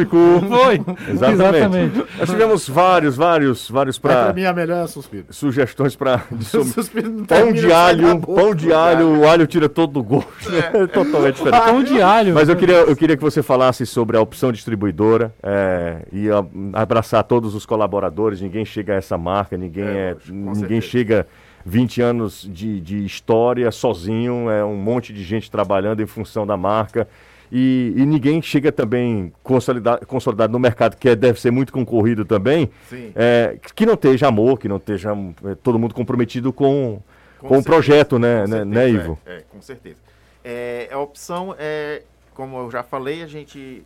cu. 0.06 0.46
Foi, 0.46 0.74
Exatamente. 1.12 1.32
exatamente. 1.42 2.04
Nós 2.20 2.30
tivemos 2.30 2.68
vários, 2.68 3.16
vários, 3.16 3.68
vários 3.68 3.98
Pra, 3.98 4.12
pra, 4.14 4.24
pra 4.26 4.32
mim 4.32 4.44
a 4.44 4.52
melhor 4.52 4.84
é 4.84 4.86
suspiro. 4.86 5.24
sugestões 5.30 5.96
para 5.96 6.22
não 6.30 7.24
pão 7.24 7.52
de 7.52 7.72
alho, 7.72 8.20
pão 8.20 8.54
de 8.54 8.72
alho, 8.72 9.20
o 9.22 9.28
alho 9.28 9.44
tira 9.44 9.68
todo 9.68 9.98
o 9.98 10.04
gosto. 10.04 10.54
É 10.54 10.86
totalmente 10.86 11.34
diferente. 11.36 11.64
Pão 11.64 11.82
de 11.82 12.00
alho. 12.00 12.32
Mas 12.34 12.48
eu 12.48 12.54
queria, 12.54 12.76
eu 12.76 12.94
queria 12.94 13.16
que 13.16 13.22
você 13.24 13.42
falasse 13.42 13.84
sobre 13.84 14.16
a 14.16 14.20
opção 14.20 14.52
distribuidora 14.52 15.34
é, 15.42 16.06
e 16.12 16.30
a- 16.30 16.44
abraçar 16.74 17.24
todos 17.24 17.56
os 17.56 17.66
colaboradores. 17.66 18.40
Ninguém 18.40 18.64
chega 18.64 18.92
a 18.92 18.96
essa 18.96 19.18
marca, 19.18 19.56
ninguém, 19.56 19.84
É, 19.84 20.10
é, 20.10 20.16
ninguém 20.30 20.54
certeza. 20.80 20.80
chega 20.86 21.26
20 21.66 22.00
anos 22.00 22.48
de, 22.48 22.80
de 22.80 23.04
história 23.04 23.68
sozinho, 23.72 24.48
é 24.48 24.64
um 24.64 24.76
monte 24.76 25.12
de 25.12 25.24
gente 25.24 25.50
trabalhando 25.50 26.00
em 26.00 26.06
função 26.06 26.46
da 26.46 26.56
marca. 26.56 27.08
E, 27.50 27.94
e 27.96 28.04
ninguém 28.04 28.42
chega 28.42 28.70
também 28.70 29.32
consolidado, 29.42 30.06
consolidado 30.06 30.52
no 30.52 30.58
mercado, 30.58 30.96
que 30.96 31.08
é- 31.08 31.16
deve 31.16 31.40
ser 31.40 31.50
muito 31.50 31.72
concorrido 31.72 32.24
também, 32.24 32.70
é, 33.14 33.58
que 33.74 33.86
não 33.86 33.94
esteja 33.94 34.28
amor, 34.28 34.58
que 34.58 34.68
não 34.68 34.76
esteja 34.76 35.12
é, 35.44 35.54
todo 35.54 35.78
mundo 35.78 35.94
comprometido 35.94 36.52
com, 36.52 37.00
com, 37.38 37.46
o 37.46 37.48
certeza, 37.48 37.64
projeto, 37.64 38.18
né, 38.18 38.42
com 38.42 38.48
né, 38.50 38.56
certeza, 38.56 38.64
né, 38.64 38.90
Ivo? 38.90 39.18
É, 39.24 39.36
é, 39.36 39.44
com 39.50 39.62
certeza. 39.62 39.96
É, 40.44 40.88
a 40.92 40.98
opção 40.98 41.54
é, 41.58 42.02
como 42.38 42.56
eu 42.56 42.70
já 42.70 42.84
falei, 42.84 43.20
a 43.24 43.26
gente, 43.26 43.84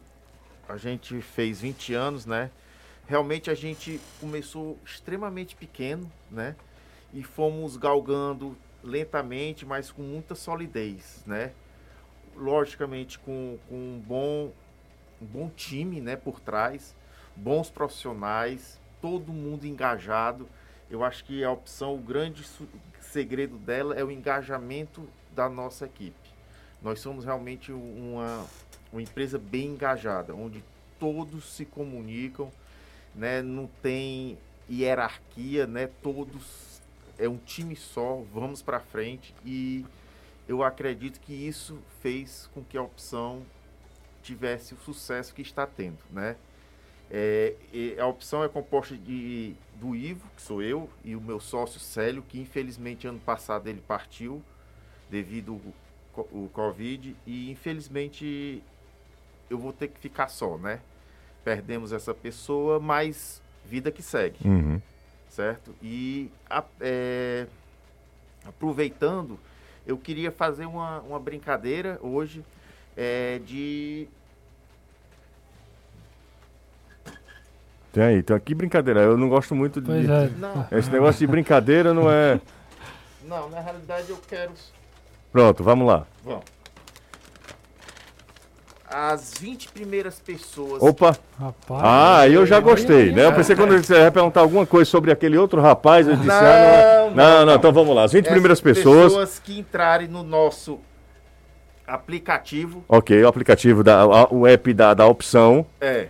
a 0.69 0.77
gente 0.77 1.23
fez 1.23 1.63
20 1.63 1.95
anos, 1.95 2.27
né? 2.27 2.51
Realmente 3.09 3.51
a 3.51 3.55
gente 3.55 3.99
começou 4.21 4.79
extremamente 4.85 5.57
pequeno, 5.57 6.13
né? 6.31 6.55
E 7.15 7.23
fomos 7.23 7.79
galgando 7.79 8.55
lentamente, 8.85 9.65
mas 9.65 9.91
com 9.91 10.03
muita 10.03 10.35
solidez, 10.35 11.23
né? 11.27 11.53
Logicamente 12.37 13.19
com, 13.19 13.59
com 13.69 13.75
um, 13.75 14.03
bom, 14.07 14.53
um 15.21 15.27
bom 15.27 15.51
time, 15.51 16.01
né, 16.01 16.17
por 16.17 16.41
trás, 16.41 16.95
bons 17.37 17.71
profissionais, 17.71 18.81
todo 19.01 19.33
mundo 19.33 19.67
engajado. 19.67 20.49
Eu 20.91 21.05
acho 21.05 21.25
que 21.25 21.43
a 21.43 21.51
opção, 21.51 21.95
o 21.95 21.99
grande 21.99 22.45
segredo 23.01 23.57
dela 23.57 23.95
é 23.95 24.05
o 24.05 24.11
engajamento 24.11 25.09
da 25.35 25.49
nossa 25.49 25.87
equipe. 25.87 26.31
Nós 26.83 27.01
somos 27.01 27.25
realmente 27.25 27.73
uma, 27.73 28.47
uma 28.93 29.03
empresa 29.03 29.39
bem 29.39 29.69
engajada, 29.69 30.35
onde 30.35 30.63
todos 30.99 31.45
se 31.45 31.65
comunicam, 31.65 32.51
né? 33.15 33.41
não 33.41 33.69
tem 33.81 34.39
hierarquia, 34.69 35.67
né? 35.67 35.89
todos 36.03 36.73
é 37.19 37.29
um 37.29 37.37
time 37.37 37.77
só, 37.77 38.23
vamos 38.33 38.63
para 38.63 38.81
frente 38.81 39.35
e 39.45 39.85
eu 40.53 40.63
acredito 40.63 41.19
que 41.19 41.33
isso 41.33 41.79
fez 42.01 42.49
com 42.55 42.63
que 42.63 42.77
a 42.77 42.83
opção 42.83 43.43
tivesse 44.23 44.75
o 44.75 44.77
sucesso 44.77 45.35
que 45.35 45.41
está 45.43 45.67
tendo, 45.67 45.99
né? 46.11 46.37
É, 47.11 47.55
a 47.99 48.07
opção 48.07 48.45
é 48.45 48.49
composta 48.49 48.97
de 48.97 49.55
do 49.81 49.97
Ivo, 49.97 50.25
que 50.37 50.43
sou 50.43 50.63
eu, 50.63 50.89
e 51.05 51.17
o 51.17 51.21
meu 51.21 51.41
sócio 51.41 51.81
Célio, 51.81 52.23
que 52.23 52.39
infelizmente 52.39 53.07
ano 53.07 53.19
passado 53.19 53.67
ele 53.67 53.81
partiu 53.87 54.43
devido 55.11 55.61
co- 56.13 56.29
o 56.31 56.49
Covid 56.53 57.17
e 57.27 57.51
infelizmente 57.51 58.63
eu 59.51 59.59
vou 59.59 59.73
ter 59.73 59.89
que 59.89 59.99
ficar 59.99 60.29
só, 60.29 60.57
né? 60.59 60.81
Perdemos 61.45 61.93
essa 61.93 62.15
pessoa, 62.15 62.79
mas 62.79 63.43
vida 63.65 63.91
que 63.91 64.03
segue, 64.03 64.47
Uhum. 64.47 64.81
certo? 65.29 65.75
E 65.83 66.31
a- 66.49 66.65
é, 66.81 67.47
aproveitando, 68.45 69.39
eu 69.87 69.97
queria 69.97 70.31
fazer 70.31 70.67
uma, 70.67 71.01
uma 71.01 71.19
brincadeira 71.19 71.99
hoje 72.03 72.45
é, 72.97 73.41
de 73.45 74.09
Tem 77.93 78.03
aí, 78.03 78.19
então 78.19 78.39
que 78.41 78.55
brincadeira. 78.55 79.01
Eu 79.01 79.19
não 79.19 79.29
gosto 79.29 79.55
muito 79.55 79.81
de. 79.81 79.87
Pois 79.87 80.09
é. 80.09 80.31
não, 80.39 80.67
Esse 80.73 80.91
negócio 80.91 81.19
de 81.19 81.27
brincadeira 81.27 81.93
não 81.93 82.11
é. 82.11 82.41
não, 83.25 83.51
na 83.51 83.61
realidade 83.61 84.09
eu 84.09 84.19
quero 84.27 84.53
Pronto, 85.31 85.63
vamos 85.63 85.87
lá. 85.87 86.07
Vamos. 86.25 86.45
As 88.95 89.33
20 89.41 89.69
primeiras 89.71 90.21
pessoas. 90.21 90.83
Opa! 90.83 91.17
Rapaz. 91.41 91.81
Ah, 91.83 92.29
eu 92.29 92.45
já 92.45 92.61
gostei, 92.61 93.11
né? 93.11 93.25
Eu 93.25 93.33
pensei 93.33 93.57
que 93.57 93.63
quando 93.63 93.77
você 93.83 93.95
ia 93.95 94.11
perguntar 94.13 94.41
alguma 94.41 94.67
coisa 94.67 94.91
sobre 94.91 95.11
aquele 95.11 95.39
outro 95.39 95.61
rapaz, 95.61 96.07
eu 96.07 96.15
disse, 96.17 96.31
ah, 96.31 96.41
não, 96.41 96.47
é- 96.47 97.07
Não, 97.07 97.11
não, 97.15 97.39
não, 97.41 97.47
não. 97.47 97.55
então 97.55 97.73
vamos 97.73 97.95
lá. 97.97 98.05
As 98.05 98.13
20 98.13 98.25
Essas 98.25 98.33
primeiras 98.33 98.61
pessoas. 98.61 99.39
que 99.39 99.59
entrarem 99.59 100.09
no 100.09 100.23
nosso 100.23 100.79
aplicativo, 101.87 102.85
Ok, 102.89 103.23
o 103.23 103.29
aplicativo, 103.29 103.83
da, 103.83 104.05
o 104.31 104.47
app 104.47 104.73
da, 104.73 104.95
da 104.95 105.07
opção. 105.07 105.67
é, 105.81 106.09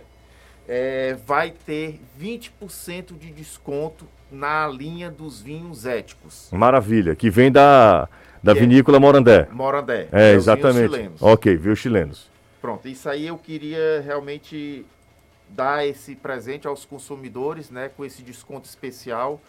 é, 0.67 1.17
vai 1.25 1.51
ter 1.65 1.99
20% 2.19 3.17
de 3.19 3.31
desconto 3.31 4.05
na 4.31 4.67
linha 4.67 5.09
dos 5.09 5.41
vinhos 5.41 5.85
éticos. 5.85 6.47
Maravilha, 6.51 7.15
que 7.15 7.29
vem 7.29 7.51
da, 7.51 8.07
da 8.41 8.51
é- 8.51 8.55
vinícola 8.55 8.99
Morandé. 8.99 9.47
Morandé. 9.51 10.07
É, 10.11 10.29
vinhos 10.31 10.43
exatamente. 10.43 11.11
Ok, 11.21 11.55
viu, 11.57 11.75
chilenos. 11.75 12.31
Pronto, 12.63 12.87
isso 12.87 13.09
aí 13.09 13.27
eu 13.27 13.37
queria 13.37 14.01
realmente 14.05 14.85
dar 15.49 15.85
esse 15.85 16.15
presente 16.15 16.65
aos 16.65 16.85
consumidores, 16.85 17.69
né, 17.69 17.89
com 17.89 18.05
esse 18.05 18.23
desconto 18.23 18.69
especial 18.69 19.41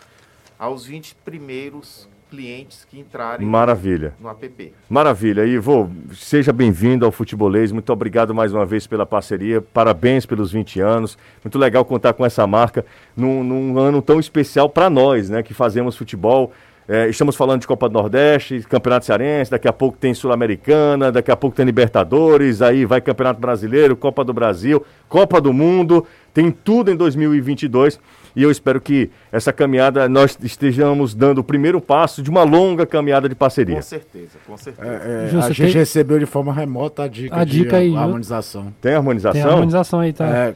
aos 0.58 0.84
20 0.84 1.14
primeiros 1.24 2.08
clientes 2.28 2.84
que 2.84 2.98
entrarem 2.98 3.46
Maravilha. 3.46 4.14
no 4.18 4.28
app. 4.28 4.74
Maravilha. 4.90 5.46
Ivo, 5.46 5.88
seja 6.12 6.52
bem-vindo 6.52 7.06
ao 7.06 7.12
Futebolês. 7.12 7.70
Muito 7.70 7.92
obrigado 7.92 8.34
mais 8.34 8.52
uma 8.52 8.66
vez 8.66 8.84
pela 8.84 9.06
parceria. 9.06 9.62
Parabéns 9.62 10.26
pelos 10.26 10.50
20 10.50 10.80
anos. 10.80 11.16
Muito 11.44 11.56
legal 11.56 11.84
contar 11.84 12.14
com 12.14 12.26
essa 12.26 12.44
marca 12.48 12.84
num, 13.16 13.44
num 13.44 13.78
ano 13.78 14.02
tão 14.02 14.18
especial 14.18 14.68
para 14.68 14.90
nós, 14.90 15.30
né, 15.30 15.40
que 15.40 15.54
fazemos 15.54 15.96
futebol. 15.96 16.52
É, 16.86 17.08
estamos 17.08 17.34
falando 17.34 17.62
de 17.62 17.66
Copa 17.66 17.88
do 17.88 17.94
Nordeste, 17.94 18.60
Campeonato 18.68 19.06
Cearense, 19.06 19.50
daqui 19.50 19.66
a 19.66 19.72
pouco 19.72 19.96
tem 19.98 20.12
Sul-Americana, 20.12 21.10
daqui 21.10 21.30
a 21.30 21.36
pouco 21.36 21.56
tem 21.56 21.64
Libertadores, 21.64 22.60
aí 22.60 22.84
vai 22.84 23.00
Campeonato 23.00 23.40
Brasileiro, 23.40 23.96
Copa 23.96 24.22
do 24.22 24.34
Brasil, 24.34 24.84
Copa 25.08 25.40
do 25.40 25.50
Mundo, 25.52 26.04
tem 26.34 26.50
tudo 26.50 26.90
em 26.90 26.96
2022 26.96 27.98
e 28.36 28.42
eu 28.42 28.50
espero 28.50 28.80
que 28.80 29.10
essa 29.32 29.52
caminhada 29.52 30.08
nós 30.08 30.36
estejamos 30.42 31.14
dando 31.14 31.38
o 31.38 31.44
primeiro 31.44 31.80
passo 31.80 32.20
de 32.22 32.28
uma 32.28 32.42
longa 32.42 32.84
caminhada 32.84 33.28
de 33.28 33.34
parceria. 33.34 33.76
Com 33.76 33.82
certeza, 33.82 34.38
com 34.46 34.56
certeza. 34.56 34.88
É, 34.88 35.28
Justo, 35.30 35.50
a 35.50 35.54
gente 35.54 35.66
tem- 35.72 35.80
recebeu 35.80 36.18
de 36.18 36.26
forma 36.26 36.52
remota 36.52 37.04
a 37.04 37.08
dica, 37.08 37.36
A 37.36 37.44
de 37.44 37.52
dica 37.62 37.76
aí, 37.78 37.96
harmonização. 37.96 38.74
Tem 38.80 38.92
harmonização? 38.94 39.40
Tem 39.40 39.50
harmonização 39.50 40.00
aí, 40.00 40.12
tá? 40.12 40.26
É, 40.26 40.54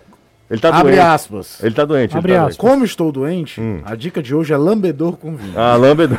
Ele 0.50 0.60
tá 0.60 0.70
abre 0.70 0.94
doente. 0.96 1.06
aspas. 1.06 1.62
Ele 1.62 1.74
tá 1.74 1.84
doente. 1.84 2.10
ele 2.12 2.18
Abre 2.18 2.32
tá 2.32 2.38
aspas. 2.40 2.56
doente. 2.56 2.70
Como 2.72 2.84
estou 2.84 3.12
doente, 3.12 3.60
a 3.84 3.94
dica 3.94 4.22
de 4.22 4.34
hoje 4.34 4.52
é 4.52 4.56
lambedor 4.56 5.16
com 5.18 5.36
vinho. 5.36 5.52
Ah, 5.54 5.76
Lambert. 5.76 6.10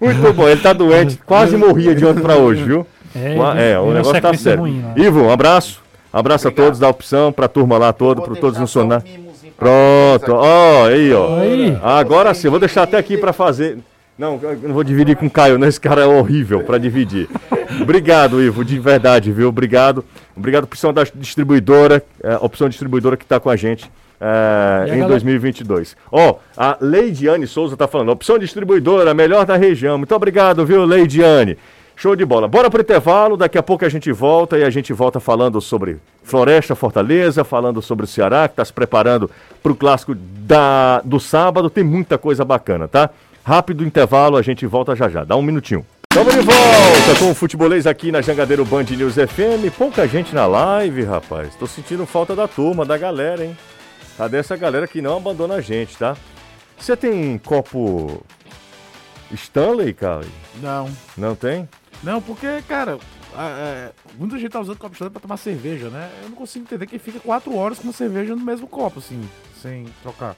Muito 0.00 0.32
bom, 0.32 0.48
ele 0.48 0.60
tá 0.60 0.72
doente. 0.72 1.18
Quase 1.24 1.56
morria 1.56 1.94
de 1.94 2.04
ontem 2.04 2.20
pra 2.20 2.36
hoje, 2.36 2.62
viu? 2.64 2.86
É, 3.14 3.34
Qua- 3.34 3.60
É, 3.60 3.78
o 3.78 3.84
uma 3.84 3.94
negócio 3.94 4.20
tá 4.22 4.34
sério. 4.34 4.60
ruim 4.60 4.82
lá. 4.82 4.92
Ivo, 4.96 5.22
um 5.22 5.30
abraço. 5.30 5.80
Abraço 6.12 6.46
a 6.46 6.50
Obrigado. 6.50 6.66
todos 6.66 6.78
da 6.80 6.88
opção, 6.88 7.32
pra 7.32 7.48
turma 7.48 7.78
lá 7.78 7.92
toda, 7.92 8.20
para 8.20 8.34
todos 8.34 8.58
pra 8.58 9.02
Pronto, 9.56 10.32
ó, 10.34 10.86
aí, 10.86 11.12
ó. 11.12 11.38
Aí. 11.38 11.78
Agora 11.82 12.34
sim, 12.34 12.48
eu 12.48 12.50
vou 12.50 12.60
deixar 12.60 12.82
até 12.82 12.98
aqui 12.98 13.16
pra 13.16 13.32
fazer. 13.32 13.78
Não, 14.18 14.38
eu 14.42 14.58
não 14.64 14.74
vou 14.74 14.84
dividir 14.84 15.16
com 15.16 15.26
o 15.26 15.30
Caio, 15.30 15.58
não. 15.58 15.66
Esse 15.66 15.80
cara 15.80 16.02
é 16.02 16.06
horrível 16.06 16.62
pra 16.64 16.78
dividir. 16.78 17.28
Obrigado, 17.80 18.42
Ivo, 18.42 18.64
de 18.64 18.78
verdade, 18.78 19.32
viu? 19.32 19.48
Obrigado. 19.48 20.04
Obrigado, 20.36 20.64
opção 20.64 20.92
da 20.92 21.04
distribuidora, 21.14 22.02
é, 22.22 22.36
opção 22.36 22.68
distribuidora 22.68 23.16
que 23.16 23.24
tá 23.24 23.38
com 23.40 23.50
a 23.50 23.56
gente. 23.56 23.90
é, 24.24 24.84
em 24.84 24.88
galera- 24.90 25.08
2022. 25.08 25.96
Ó, 26.12 26.36
a 26.56 26.76
Leidiane 26.80 27.44
Souza 27.44 27.76
tá 27.76 27.88
falando, 27.88 28.10
opção 28.10 28.38
distribuidora, 28.38 29.12
melhor 29.12 29.44
da 29.44 29.56
região. 29.56 29.98
Muito 29.98 30.14
obrigado, 30.14 30.64
viu, 30.64 30.84
Leidiane? 30.84 31.58
Show 31.96 32.14
de 32.14 32.24
bola. 32.24 32.46
Bora 32.46 32.70
pro 32.70 32.80
intervalo, 32.80 33.36
daqui 33.36 33.58
a 33.58 33.62
pouco 33.64 33.84
a 33.84 33.88
gente 33.88 34.12
volta 34.12 34.56
e 34.56 34.62
a 34.62 34.70
gente 34.70 34.92
volta 34.92 35.18
falando 35.18 35.60
sobre 35.60 35.96
Floresta 36.22 36.76
Fortaleza, 36.76 37.42
falando 37.42 37.82
sobre 37.82 38.04
o 38.04 38.08
Ceará, 38.08 38.46
que 38.46 38.52
está 38.52 38.64
se 38.64 38.72
preparando 38.72 39.28
para 39.60 39.72
o 39.72 39.74
clássico 39.74 40.14
da, 40.14 41.00
do 41.04 41.18
sábado. 41.18 41.68
Tem 41.68 41.82
muita 41.82 42.16
coisa 42.16 42.44
bacana, 42.44 42.86
tá? 42.86 43.10
Rápido 43.44 43.84
intervalo, 43.84 44.36
a 44.36 44.42
gente 44.42 44.64
volta 44.66 44.94
já 44.94 45.08
já. 45.08 45.24
Dá 45.24 45.34
um 45.36 45.42
minutinho. 45.42 45.84
Estamos 46.12 46.34
de 46.34 46.40
volta 46.42 47.18
com 47.18 47.30
o 47.30 47.34
futebolês 47.34 47.86
aqui 47.86 48.12
na 48.12 48.20
Jangadeiro 48.20 48.66
Band 48.66 48.82
News 48.82 49.14
FM. 49.14 49.74
Pouca 49.78 50.06
gente 50.06 50.34
na 50.34 50.44
live, 50.46 51.04
rapaz. 51.04 51.54
Tô 51.54 51.66
sentindo 51.66 52.04
falta 52.04 52.36
da 52.36 52.46
turma, 52.46 52.84
da 52.84 52.98
galera, 52.98 53.42
hein? 53.42 53.56
Cadê 54.18 54.36
essa 54.36 54.54
galera 54.54 54.86
que 54.86 55.00
não 55.00 55.16
abandona 55.16 55.54
a 55.54 55.60
gente, 55.62 55.96
tá? 55.96 56.14
Você 56.78 56.94
tem 56.98 57.38
copo 57.38 58.22
Stanley, 59.32 59.94
cara? 59.94 60.26
Não. 60.60 60.90
Não 61.16 61.34
tem? 61.34 61.66
Não, 62.02 62.20
porque, 62.20 62.60
cara, 62.68 62.98
é, 63.34 63.92
muita 64.18 64.38
gente 64.38 64.50
tá 64.50 64.60
usando 64.60 64.76
copo 64.76 64.94
de 64.94 65.08
pra 65.10 65.18
tomar 65.18 65.38
cerveja, 65.38 65.88
né? 65.88 66.10
Eu 66.22 66.28
não 66.28 66.36
consigo 66.36 66.66
entender 66.66 66.86
que 66.86 66.98
fica 66.98 67.20
quatro 67.20 67.56
horas 67.56 67.78
com 67.78 67.84
uma 67.84 67.92
cerveja 67.94 68.36
no 68.36 68.44
mesmo 68.44 68.66
copo, 68.66 68.98
assim, 68.98 69.26
sem 69.62 69.86
trocar. 70.02 70.36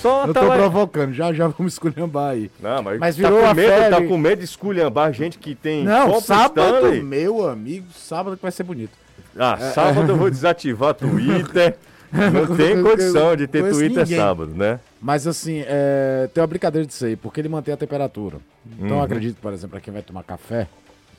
Só 0.00 0.26
Eu 0.26 0.34
tá 0.34 0.40
tô 0.40 0.46
lá- 0.46 0.56
provocando, 0.56 1.12
já 1.12 1.32
já 1.32 1.48
vamos 1.48 1.72
esculhambar 1.74 2.30
aí. 2.32 2.50
Não, 2.60 2.82
mas, 2.82 2.98
Mas 2.98 3.16
tá 3.16 3.22
virou 3.22 3.40
com 3.40 3.46
a 3.46 3.54
medo, 3.54 3.90
tá 3.90 4.02
com 4.02 4.18
medo 4.18 4.38
de 4.38 4.44
esculhambar 4.44 5.12
gente 5.12 5.38
que 5.38 5.54
tem 5.54 5.84
Não, 5.84 6.20
sábado, 6.20 6.60
Stanley? 6.76 7.02
meu 7.02 7.48
amigo, 7.48 7.86
sábado 7.94 8.36
que 8.36 8.42
vai 8.42 8.52
ser 8.52 8.62
bonito. 8.64 8.92
Ah, 9.38 9.56
sábado 9.74 10.12
eu 10.12 10.16
vou 10.16 10.30
desativar 10.30 10.94
Twitter. 10.94 11.76
Não 12.12 12.56
tem 12.56 12.80
condição 12.82 13.34
de 13.34 13.46
ter 13.46 13.68
Twitter 13.68 14.04
ninguém. 14.04 14.16
sábado, 14.18 14.52
né? 14.54 14.78
Mas 15.02 15.26
assim, 15.26 15.62
é, 15.66 16.28
tem 16.32 16.40
uma 16.40 16.46
brincadeira 16.46 16.86
disso 16.86 17.04
aí, 17.04 17.16
porque 17.16 17.40
ele 17.40 17.48
mantém 17.48 17.74
a 17.74 17.76
temperatura. 17.76 18.36
Então 18.78 18.90
Uhum. 18.90 18.96
eu 18.98 19.02
acredito, 19.02 19.36
por 19.40 19.52
exemplo, 19.52 19.70
pra 19.70 19.80
quem 19.80 19.92
vai 19.92 20.02
tomar 20.02 20.22
café 20.22 20.68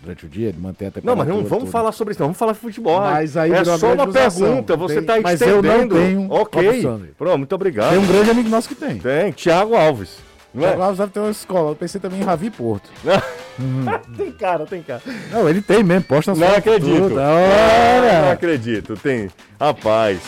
durante 0.02 0.26
o 0.26 0.30
dia, 0.30 0.50
ele 0.50 0.58
mantém 0.60 0.88
a 0.88 0.92
Não, 1.04 1.16
mas 1.16 1.28
não 1.28 1.44
vamos 1.44 1.66
tudo. 1.66 1.72
falar 1.72 1.92
sobre 1.92 2.12
isso, 2.12 2.20
não. 2.22 2.28
Vamos 2.28 2.38
falar 2.38 2.54
de 2.54 2.60
futebol. 2.60 3.00
Mas 3.00 3.36
aí 3.36 3.52
é 3.52 3.64
só 3.66 3.94
uma 3.94 4.08
pergunta, 4.08 4.76
você 4.76 5.00
está 5.00 5.20
mas 5.22 5.42
eu 5.42 5.62
não 5.62 5.72
estendendo. 5.76 5.96
tenho 5.96 6.32
ok. 6.32 6.88
Pronto, 7.18 7.38
muito 7.38 7.56
obrigado. 7.56 7.90
Tem 7.92 8.00
um 8.00 8.08
grande 8.08 8.32
amigo 8.32 8.50
nosso 8.50 8.68
que 8.70 8.76
tem. 8.76 8.98
Tem, 8.98 9.32
Thiago 9.32 9.76
Alves. 9.76 10.18
Não 10.54 10.64
é? 10.64 10.68
Thiago 10.68 10.82
Alves 10.84 10.98
deve 11.00 11.12
ter 11.12 11.20
uma 11.20 11.32
escola. 11.32 11.72
Eu 11.72 11.76
pensei 11.76 12.00
também 12.00 12.22
em 12.22 12.24
Ravi 12.24 12.50
Porto. 12.50 12.90
tem 14.18 14.32
cara, 14.32 14.66
tem 14.66 14.82
cara. 14.82 15.02
Não, 15.32 15.50
ele 15.50 15.62
tem 15.62 15.84
mesmo, 15.84 16.04
posta 16.06 16.34
Não 16.34 16.48
acredito. 16.48 17.10
Não 17.10 17.22
Olha! 17.24 18.32
acredito, 18.32 18.96
tem. 18.98 19.30
Rapaz. 19.60 20.20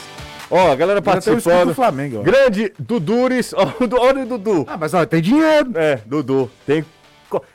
Ó, 0.51 0.71
a 0.71 0.75
galera 0.75 1.01
participando. 1.01 1.67
do 1.67 1.75
Flamengo, 1.75 2.19
ó. 2.19 2.23
Grande 2.23 2.73
Dudures. 2.79 3.53
Ó, 3.57 3.71
olha 3.99 4.23
o 4.23 4.25
Dudu. 4.25 4.65
Ah, 4.67 4.77
mas 4.77 4.95
olha, 4.95 5.05
tem 5.05 5.21
dinheiro. 5.21 5.71
É, 5.75 5.99
Dudu. 6.05 6.49
Tem. 6.65 6.83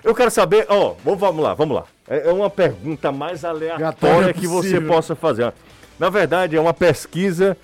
Eu 0.03 0.15
quero 0.15 0.31
saber, 0.31 0.67
ó, 0.69 0.95
vamos, 1.05 1.21
vamos 1.21 1.43
lá, 1.45 1.55
vamos 1.55 1.77
lá. 1.77 1.85
É 2.09 2.29
é 2.29 2.33
uma 2.33 2.51
pergunta 2.51 3.11
mais 3.11 3.45
aleatória 3.45 3.87
Aleatória 3.87 4.35
que 4.35 4.47
você 4.47 4.81
possa 4.81 5.15
fazer. 5.15 5.53
Na 5.99 6.11
verdade, 6.11 6.57
é 6.57 6.61
uma 6.61 6.75
pesquisa. 6.75 7.57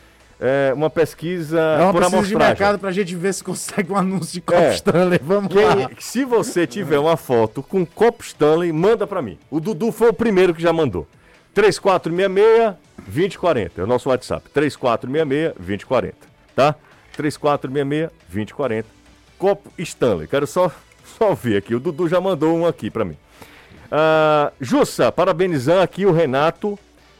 É 0.42 0.72
uma 0.74 0.88
pesquisa 0.88 1.60
É 1.60 1.82
uma 1.82 1.92
por 1.92 2.00
pesquisa 2.00 2.08
de 2.08 2.16
amostragem. 2.16 2.48
mercado 2.48 2.78
pra 2.78 2.90
gente 2.90 3.14
ver 3.14 3.34
se 3.34 3.44
consegue 3.44 3.92
um 3.92 3.96
anúncio 3.96 4.32
de 4.32 4.40
Copa 4.40 4.62
É. 4.62 4.72
Stanley. 4.74 5.20
Vamos 5.22 5.54
lá. 5.54 5.90
Se 5.98 6.24
você 6.24 6.66
tiver 6.66 6.98
uma 6.98 7.18
foto 7.18 7.62
com 7.62 7.84
copo 7.84 8.22
Stanley, 8.24 8.72
manda 8.72 9.06
pra 9.06 9.20
mim. 9.20 9.38
O 9.50 9.60
Dudu 9.60 9.92
foi 9.92 10.08
o 10.08 10.14
primeiro 10.14 10.54
que 10.54 10.62
já 10.62 10.72
mandou. 10.72 11.06
3466-2040 11.54 13.70
é 13.78 13.82
o 13.82 13.86
nosso 13.86 14.08
WhatsApp. 14.08 14.48
3466-2040, 14.54 16.12
tá? 16.54 16.74
3466-2040. 17.18 18.84
Copo 19.38 19.70
Stanley. 19.78 20.26
Quero 20.26 20.46
só, 20.46 20.70
só 21.18 21.34
ver 21.34 21.58
aqui. 21.58 21.74
O 21.74 21.80
Dudu 21.80 22.08
já 22.08 22.20
mandou 22.20 22.56
um 22.56 22.66
aqui 22.66 22.90
pra 22.90 23.04
mim. 23.04 23.16
Ah, 23.90 24.52
Jussa, 24.60 25.10
parabenizando 25.10 25.82
aqui 25.82 26.06
o 26.06 26.12
Renato 26.12 26.78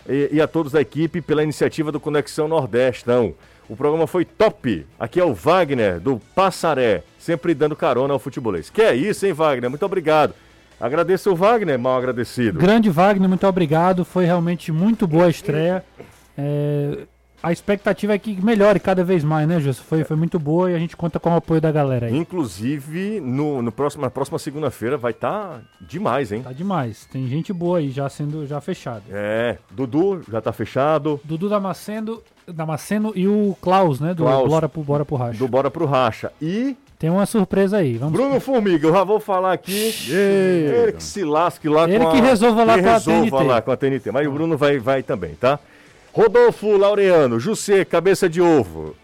e, 0.08 0.30
e 0.32 0.40
a 0.40 0.46
todos 0.46 0.72
da 0.72 0.80
equipe 0.80 1.20
pela 1.20 1.42
iniciativa 1.42 1.90
do 1.90 2.00
Conexão 2.00 2.46
Nordestão. 2.48 3.34
O 3.68 3.76
programa 3.76 4.06
foi 4.06 4.24
top. 4.24 4.84
Aqui 4.98 5.20
é 5.20 5.24
o 5.24 5.32
Wagner, 5.32 6.00
do 6.00 6.20
Passaré, 6.34 7.04
sempre 7.18 7.54
dando 7.54 7.76
carona 7.76 8.12
ao 8.12 8.18
futebolês. 8.18 8.68
Que 8.68 8.82
é 8.82 8.94
isso, 8.94 9.24
hein, 9.26 9.32
Wagner? 9.32 9.70
Muito 9.70 9.86
obrigado. 9.86 10.34
Agradeço 10.80 11.30
o 11.30 11.36
Wagner, 11.36 11.78
mal 11.78 11.98
agradecido. 11.98 12.58
Grande 12.58 12.90
Wagner, 12.90 13.28
muito 13.28 13.46
obrigado. 13.46 14.04
Foi 14.04 14.24
realmente 14.24 14.72
muito 14.72 15.06
boa 15.06 15.26
a 15.26 15.28
estreia. 15.28 15.84
É, 16.36 17.06
a 17.42 17.52
expectativa 17.52 18.14
é 18.14 18.18
que 18.18 18.40
melhore 18.42 18.78
cada 18.78 19.02
vez 19.02 19.24
mais, 19.24 19.48
né, 19.48 19.60
Justo? 19.60 19.82
Foi, 19.82 20.04
foi 20.04 20.16
muito 20.16 20.38
boa 20.38 20.70
e 20.70 20.74
a 20.74 20.78
gente 20.78 20.96
conta 20.96 21.18
com 21.18 21.30
o 21.30 21.36
apoio 21.36 21.60
da 21.60 21.72
galera 21.72 22.06
aí. 22.06 22.16
Inclusive, 22.16 23.20
no, 23.20 23.62
no 23.62 23.72
próximo, 23.72 24.02
na 24.02 24.10
próxima 24.10 24.38
segunda-feira 24.38 24.96
vai 24.96 25.12
estar 25.12 25.30
tá 25.30 25.60
demais, 25.80 26.32
hein? 26.32 26.42
Tá 26.42 26.52
demais. 26.52 27.06
Tem 27.06 27.26
gente 27.26 27.52
boa 27.52 27.78
aí 27.78 27.90
já 27.90 28.08
sendo 28.08 28.46
já 28.46 28.60
fechada. 28.60 29.02
É, 29.10 29.58
Dudu 29.70 30.22
já 30.30 30.40
tá 30.40 30.52
fechado. 30.52 31.20
Dudu 31.24 31.48
Damasceno, 31.48 32.22
Damasceno 32.46 33.12
e 33.14 33.26
o 33.26 33.56
Klaus, 33.60 34.00
né? 34.00 34.12
Do 34.12 34.24
Klaus. 34.24 34.48
Bora 34.48 34.68
pro, 34.68 34.82
Bora 34.82 35.04
pro 35.04 35.16
Racha. 35.16 35.38
Do 35.38 35.48
Bora 35.48 35.70
pro 35.70 35.86
Racha. 35.86 36.32
E 36.42 36.76
Tem 36.98 37.08
uma 37.08 37.24
surpresa 37.24 37.78
aí. 37.78 37.96
Vamos 37.96 38.12
Bruno 38.12 38.38
Formiga, 38.40 38.86
eu 38.86 38.92
já 38.92 39.04
vou 39.04 39.18
falar 39.18 39.54
aqui. 39.54 39.94
Ele 40.10 40.92
que 40.92 41.02
se 41.02 41.24
lasque 41.24 41.68
lá 41.68 41.88
Ele 41.88 42.04
com 42.04 42.10
a... 42.10 42.12
que 42.12 42.20
resolva 42.20 42.64
lá 42.64 42.74
que 42.76 42.82
com 42.82 42.88
a 42.88 42.92
resolva 42.92 43.42
lá 43.42 43.62
com 43.62 43.70
a 43.70 43.76
TNT. 43.76 44.12
Mas 44.12 44.26
o 44.26 44.30
Bruno 44.30 44.58
vai, 44.58 44.78
vai 44.78 45.02
também, 45.02 45.34
tá? 45.34 45.58
Rodolfo 46.12 46.76
Laureano, 46.76 47.38
Jussê, 47.38 47.84
cabeça 47.84 48.28
de 48.28 48.40
ovo. 48.40 48.96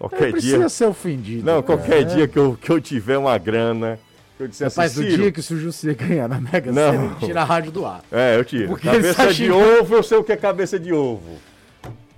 Não 0.00 0.08
Qualquer 0.08 0.30
precisa 0.32 0.58
dia. 0.58 0.68
ser 0.68 0.86
ofendido. 0.86 1.44
Não, 1.44 1.62
cara. 1.62 1.78
qualquer 1.78 2.04
dia 2.04 2.26
que 2.26 2.38
eu, 2.38 2.56
que 2.60 2.70
eu 2.70 2.80
tiver 2.80 3.18
uma 3.18 3.36
grana, 3.36 3.98
que 4.38 4.44
eu 4.44 4.48
disser 4.48 4.66
assim, 4.68 4.76
Rapaz, 4.76 4.94
do 4.94 5.02
Ciro, 5.02 5.22
dia 5.22 5.32
que 5.32 5.42
se 5.42 5.52
o 5.52 5.58
Jussi 5.58 5.92
ganhar 5.94 6.26
na 6.26 6.40
Mega 6.40 6.72
Não. 6.72 6.92
Sena, 6.92 7.16
tira 7.20 7.40
a 7.42 7.44
rádio 7.44 7.70
do 7.70 7.84
ar. 7.84 8.00
É, 8.10 8.36
eu 8.38 8.44
tiro. 8.44 8.68
Porque 8.68 8.86
cabeça 8.88 9.26
tá 9.26 9.32
de 9.32 9.50
ovo, 9.50 9.94
eu 9.96 10.02
sei 10.02 10.16
o 10.16 10.24
que 10.24 10.32
é 10.32 10.36
cabeça 10.36 10.78
de 10.78 10.92
ovo. 10.92 11.38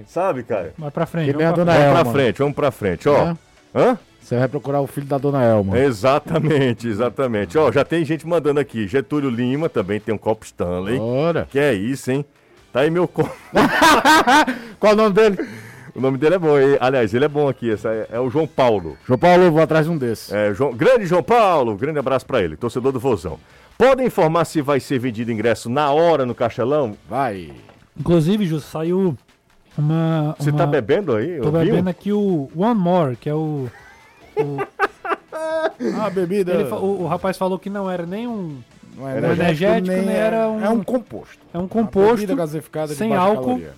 Sabe, 0.06 0.42
cara? 0.44 0.72
Vai 0.78 0.90
pra 0.90 1.06
frente. 1.06 1.30
A 1.30 1.38
vamos 1.38 1.54
dona 1.56 1.72
pra- 1.72 1.74
Vamos 1.80 1.88
Elma. 1.98 2.02
pra 2.04 2.12
frente, 2.12 2.38
vamos 2.38 2.54
pra 2.54 2.70
frente, 2.70 3.08
ó. 3.08 3.16
É. 3.30 3.36
Hã? 3.74 3.98
Você 4.20 4.36
vai 4.38 4.46
procurar 4.48 4.80
o 4.80 4.86
filho 4.86 5.06
da 5.06 5.18
dona 5.18 5.42
Elma. 5.44 5.76
Exatamente, 5.78 6.86
exatamente. 6.86 7.58
Ó, 7.58 7.70
já 7.72 7.84
tem 7.84 8.04
gente 8.04 8.24
mandando 8.26 8.60
aqui. 8.60 8.86
Getúlio 8.86 9.28
Lima 9.28 9.68
também 9.68 9.98
tem 9.98 10.14
um 10.14 10.18
copo 10.18 10.44
Stanley. 10.44 10.98
Ora. 11.00 11.48
Que 11.50 11.58
é 11.58 11.72
isso, 11.74 12.10
hein? 12.12 12.24
Tá 12.72 12.80
aí 12.80 12.90
meu. 12.90 13.06
Qual 14.80 14.92
o 14.92 14.96
nome 14.96 15.14
dele? 15.14 15.38
O 15.94 16.00
nome 16.00 16.16
dele 16.16 16.36
é 16.36 16.38
bom. 16.38 16.58
hein? 16.58 16.78
Aliás, 16.80 17.12
ele 17.12 17.24
é 17.24 17.28
bom 17.28 17.48
aqui. 17.48 17.70
Essa 17.70 17.90
é, 17.90 18.06
é 18.12 18.20
o 18.20 18.30
João 18.30 18.46
Paulo. 18.46 18.96
João 19.06 19.18
Paulo, 19.18 19.42
eu 19.44 19.52
vou 19.52 19.60
atrás 19.62 19.84
de 19.86 19.92
um 19.92 19.98
desses. 19.98 20.32
É, 20.32 20.54
João- 20.54 20.72
grande 20.72 21.04
João 21.06 21.22
Paulo, 21.22 21.76
grande 21.76 21.98
abraço 21.98 22.24
pra 22.24 22.40
ele, 22.40 22.56
torcedor 22.56 22.92
do 22.92 22.98
Vozão. 22.98 23.38
Podem 23.76 24.06
informar 24.06 24.44
se 24.46 24.62
vai 24.62 24.80
ser 24.80 24.98
vendido 24.98 25.30
ingresso 25.32 25.68
na 25.68 25.90
hora 25.90 26.24
no 26.24 26.34
Castelão? 26.34 26.96
Vai. 27.08 27.52
Inclusive, 27.98 28.46
Justo, 28.46 28.70
saiu 28.70 29.16
uma. 29.76 30.34
Você 30.38 30.50
uma... 30.50 30.58
tá 30.58 30.66
bebendo 30.66 31.14
aí? 31.14 31.38
Tô 31.40 31.50
vinho? 31.50 31.64
bebendo 31.64 31.90
aqui 31.90 32.12
o 32.12 32.48
One 32.56 32.78
More, 32.80 33.16
que 33.16 33.28
é 33.28 33.34
o. 33.34 33.68
Ah, 35.98 36.10
bebida. 36.10 36.52
ele 36.52 36.64
o, 36.64 37.02
o 37.02 37.06
rapaz 37.06 37.36
falou 37.36 37.58
que 37.58 37.68
não 37.70 37.90
era 37.90 38.06
nem 38.06 38.26
um. 38.28 38.58
Não 38.96 39.08
Era 39.08 39.32
energético, 39.32 39.96
nem 39.96 40.08
era 40.14 40.48
um- 40.48 40.64
É 40.64 40.68
um 40.68 40.82
composto. 40.82 41.38
É 41.52 41.58
um 41.58 41.66
composto 41.68 42.26
de 42.26 42.94
sem 42.94 43.08
baixa 43.08 43.22
álcool. 43.22 43.44
caloria. 43.44 43.74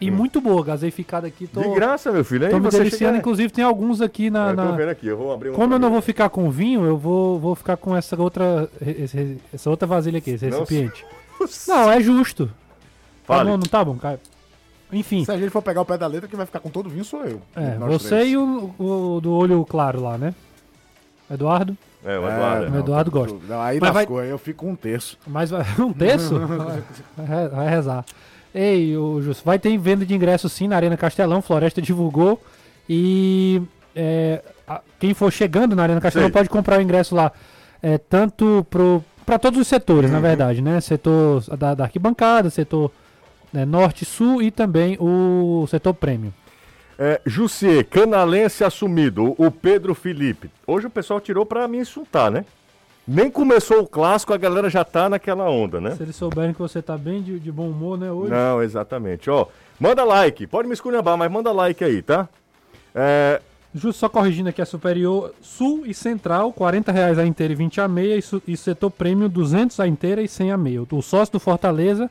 e 0.00 0.10
muito 0.10 0.40
boa, 0.40 0.64
gaseificada 0.64 1.26
aqui. 1.26 1.46
Tô, 1.46 1.60
De 1.60 1.74
graça, 1.74 2.10
meu 2.10 2.24
filho. 2.24 2.46
Aí 2.46 2.50
tô 2.50 2.58
me 2.58 2.64
você 2.70 2.78
deliciando. 2.78 3.12
chega... 3.12 3.18
Inclusive, 3.18 3.52
tem 3.52 3.62
alguns 3.64 4.00
aqui 4.00 4.30
na. 4.30 4.50
Eu 4.50 4.56
tô 4.56 4.62
na- 4.64 4.70
vendo 4.72 4.88
aqui, 4.88 5.06
eu 5.06 5.16
vou 5.16 5.32
abrir 5.32 5.50
um. 5.50 5.54
Como 5.54 5.74
eu 5.74 5.78
não 5.78 5.90
vou 5.90 6.00
ficar 6.00 6.30
com 6.30 6.50
vinho, 6.50 6.84
eu 6.86 6.96
vou, 6.96 7.38
vou 7.38 7.54
ficar 7.54 7.76
com 7.76 7.94
essa 7.96 8.20
outra, 8.20 8.68
esse- 8.80 9.38
essa 9.52 9.68
outra 9.68 9.86
vasilha 9.86 10.18
aqui, 10.18 10.30
esse 10.32 10.46
Não, 10.46 10.60
recipiente. 10.60 11.04
Não, 11.68 11.90
é 11.90 12.00
justo. 12.00 12.46
Tá 13.26 13.36
Fale. 13.36 13.50
bom, 13.50 13.56
não 13.56 13.62
tá 13.64 13.84
bom, 13.84 13.96
Caio? 13.96 14.18
Enfim, 14.92 15.24
Se 15.24 15.30
a 15.32 15.36
gente 15.38 15.50
for 15.50 15.62
pegar 15.62 15.82
o 15.82 15.84
pé 15.84 15.96
da 15.96 16.06
letra, 16.06 16.26
quem 16.28 16.36
vai 16.36 16.46
ficar 16.46 16.58
com 16.60 16.68
todo 16.70 16.86
o 16.86 16.90
vinho 16.90 17.04
sou 17.04 17.24
eu. 17.24 17.40
é, 17.54 17.76
você 17.78 18.08
três. 18.08 18.30
e 18.32 18.36
o, 18.36 18.74
o 18.78 19.20
do 19.22 19.32
olho 19.32 19.64
claro 19.64 20.02
lá, 20.02 20.18
né? 20.18 20.34
Eduardo? 21.30 21.76
É, 22.04 22.18
o 22.18 22.28
É, 22.28 22.34
Eduardo. 22.34 22.76
o 22.76 22.78
Eduardo 22.78 23.10
gosta. 23.10 23.36
Não, 23.48 23.60
aí 23.60 23.78
Mas 23.80 23.92
vai- 23.92 24.02
lascou, 24.04 24.18
aí 24.20 24.30
eu 24.30 24.38
fico 24.38 24.64
com 24.64 24.72
um 24.72 24.76
terço. 24.76 25.18
Mas 25.26 25.50
vai 25.50 25.62
um 25.78 25.92
terço? 25.92 26.38
vai, 27.16 27.48
vai 27.48 27.68
rezar. 27.68 28.04
Ei, 28.54 28.96
o 28.96 29.20
Justo, 29.22 29.44
vai 29.44 29.58
ter 29.58 29.76
venda 29.78 30.04
de 30.04 30.14
ingressos 30.14 30.52
sim 30.52 30.66
na 30.66 30.76
Arena 30.76 30.96
Castelão, 30.96 31.40
Floresta 31.42 31.80
divulgou. 31.80 32.40
E 32.88 33.62
é, 33.94 34.42
a- 34.66 34.80
quem 34.98 35.14
for 35.14 35.30
chegando 35.32 35.76
na 35.76 35.82
Arena 35.82 36.00
Castelão 36.00 36.26
Sei. 36.28 36.32
pode 36.32 36.48
comprar 36.48 36.78
o 36.78 36.82
ingresso 36.82 37.14
lá. 37.14 37.30
É, 37.82 37.96
tanto 37.96 38.66
para 39.24 39.38
todos 39.38 39.60
os 39.60 39.66
setores, 39.68 40.10
na 40.10 40.20
verdade, 40.20 40.60
né? 40.60 40.80
Setor 40.80 41.42
da, 41.56 41.74
da 41.74 41.84
arquibancada, 41.84 42.50
setor 42.50 42.90
né, 43.52 43.64
norte 43.64 44.02
e 44.02 44.06
sul 44.06 44.42
e 44.42 44.50
também 44.50 44.96
o 45.00 45.66
setor 45.68 45.94
prêmio. 45.94 46.32
É, 47.02 47.18
Jussier, 47.24 47.82
canalense 47.86 48.62
assumido, 48.62 49.34
o 49.38 49.50
Pedro 49.50 49.94
Felipe. 49.94 50.50
Hoje 50.66 50.86
o 50.86 50.90
pessoal 50.90 51.18
tirou 51.18 51.46
pra 51.46 51.66
me 51.66 51.78
insultar, 51.78 52.30
né? 52.30 52.44
Nem 53.08 53.30
começou 53.30 53.80
o 53.80 53.86
clássico, 53.86 54.34
a 54.34 54.36
galera 54.36 54.68
já 54.68 54.84
tá 54.84 55.08
naquela 55.08 55.48
onda, 55.48 55.80
né? 55.80 55.96
Se 55.96 56.02
eles 56.02 56.14
souberem 56.14 56.52
que 56.52 56.60
você 56.60 56.82
tá 56.82 56.98
bem 56.98 57.22
de, 57.22 57.40
de 57.40 57.50
bom 57.50 57.70
humor, 57.70 57.96
né, 57.98 58.12
hoje. 58.12 58.30
Não, 58.30 58.62
exatamente. 58.62 59.30
Ó, 59.30 59.46
manda 59.80 60.04
like, 60.04 60.46
pode 60.46 60.68
me 60.68 60.74
esculhambar, 60.74 61.16
mas 61.16 61.32
manda 61.32 61.50
like 61.50 61.82
aí, 61.82 62.02
tá? 62.02 62.28
É, 62.94 63.40
Justo 63.74 64.00
só 64.00 64.08
corrigindo 64.08 64.48
aqui 64.48 64.60
a 64.60 64.66
superior, 64.66 65.32
sul 65.40 65.84
e 65.86 65.94
central, 65.94 66.52
40 66.52 66.90
reais 66.90 67.18
a 67.18 67.24
inteira 67.24 67.54
e 67.54 67.56
20 67.56 67.80
a 67.80 67.88
meia, 67.88 68.18
e, 68.18 68.22
e 68.52 68.56
setor 68.56 68.90
prêmio, 68.90 69.28
200 69.28 69.78
a 69.80 69.86
inteira 69.86 70.20
e 70.20 70.28
100 70.28 70.52
a 70.52 70.56
meia. 70.56 70.82
O 70.82 71.00
sócio 71.00 71.32
do 71.32 71.40
Fortaleza, 71.40 72.10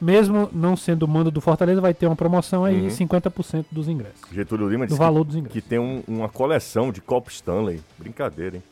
mesmo 0.00 0.48
não 0.52 0.76
sendo 0.76 1.06
mando 1.08 1.30
do 1.30 1.40
Fortaleza, 1.40 1.80
vai 1.80 1.94
ter 1.94 2.06
uma 2.06 2.16
promoção 2.16 2.64
aí, 2.64 2.88
50% 2.90 3.64
dos 3.70 3.88
ingressos. 3.88 4.20
Getúlio 4.32 4.68
Lima 4.68 4.84
Do 4.86 4.88
disse 4.88 4.98
valor 4.98 5.20
que, 5.20 5.26
dos 5.26 5.36
ingressos. 5.36 5.52
que 5.62 5.68
tem 5.68 5.78
um- 5.78 6.02
uma 6.06 6.28
coleção 6.28 6.92
de 6.92 7.00
copo 7.00 7.30
Stanley. 7.30 7.80
Brincadeira, 7.98 8.56
hein? 8.56 8.62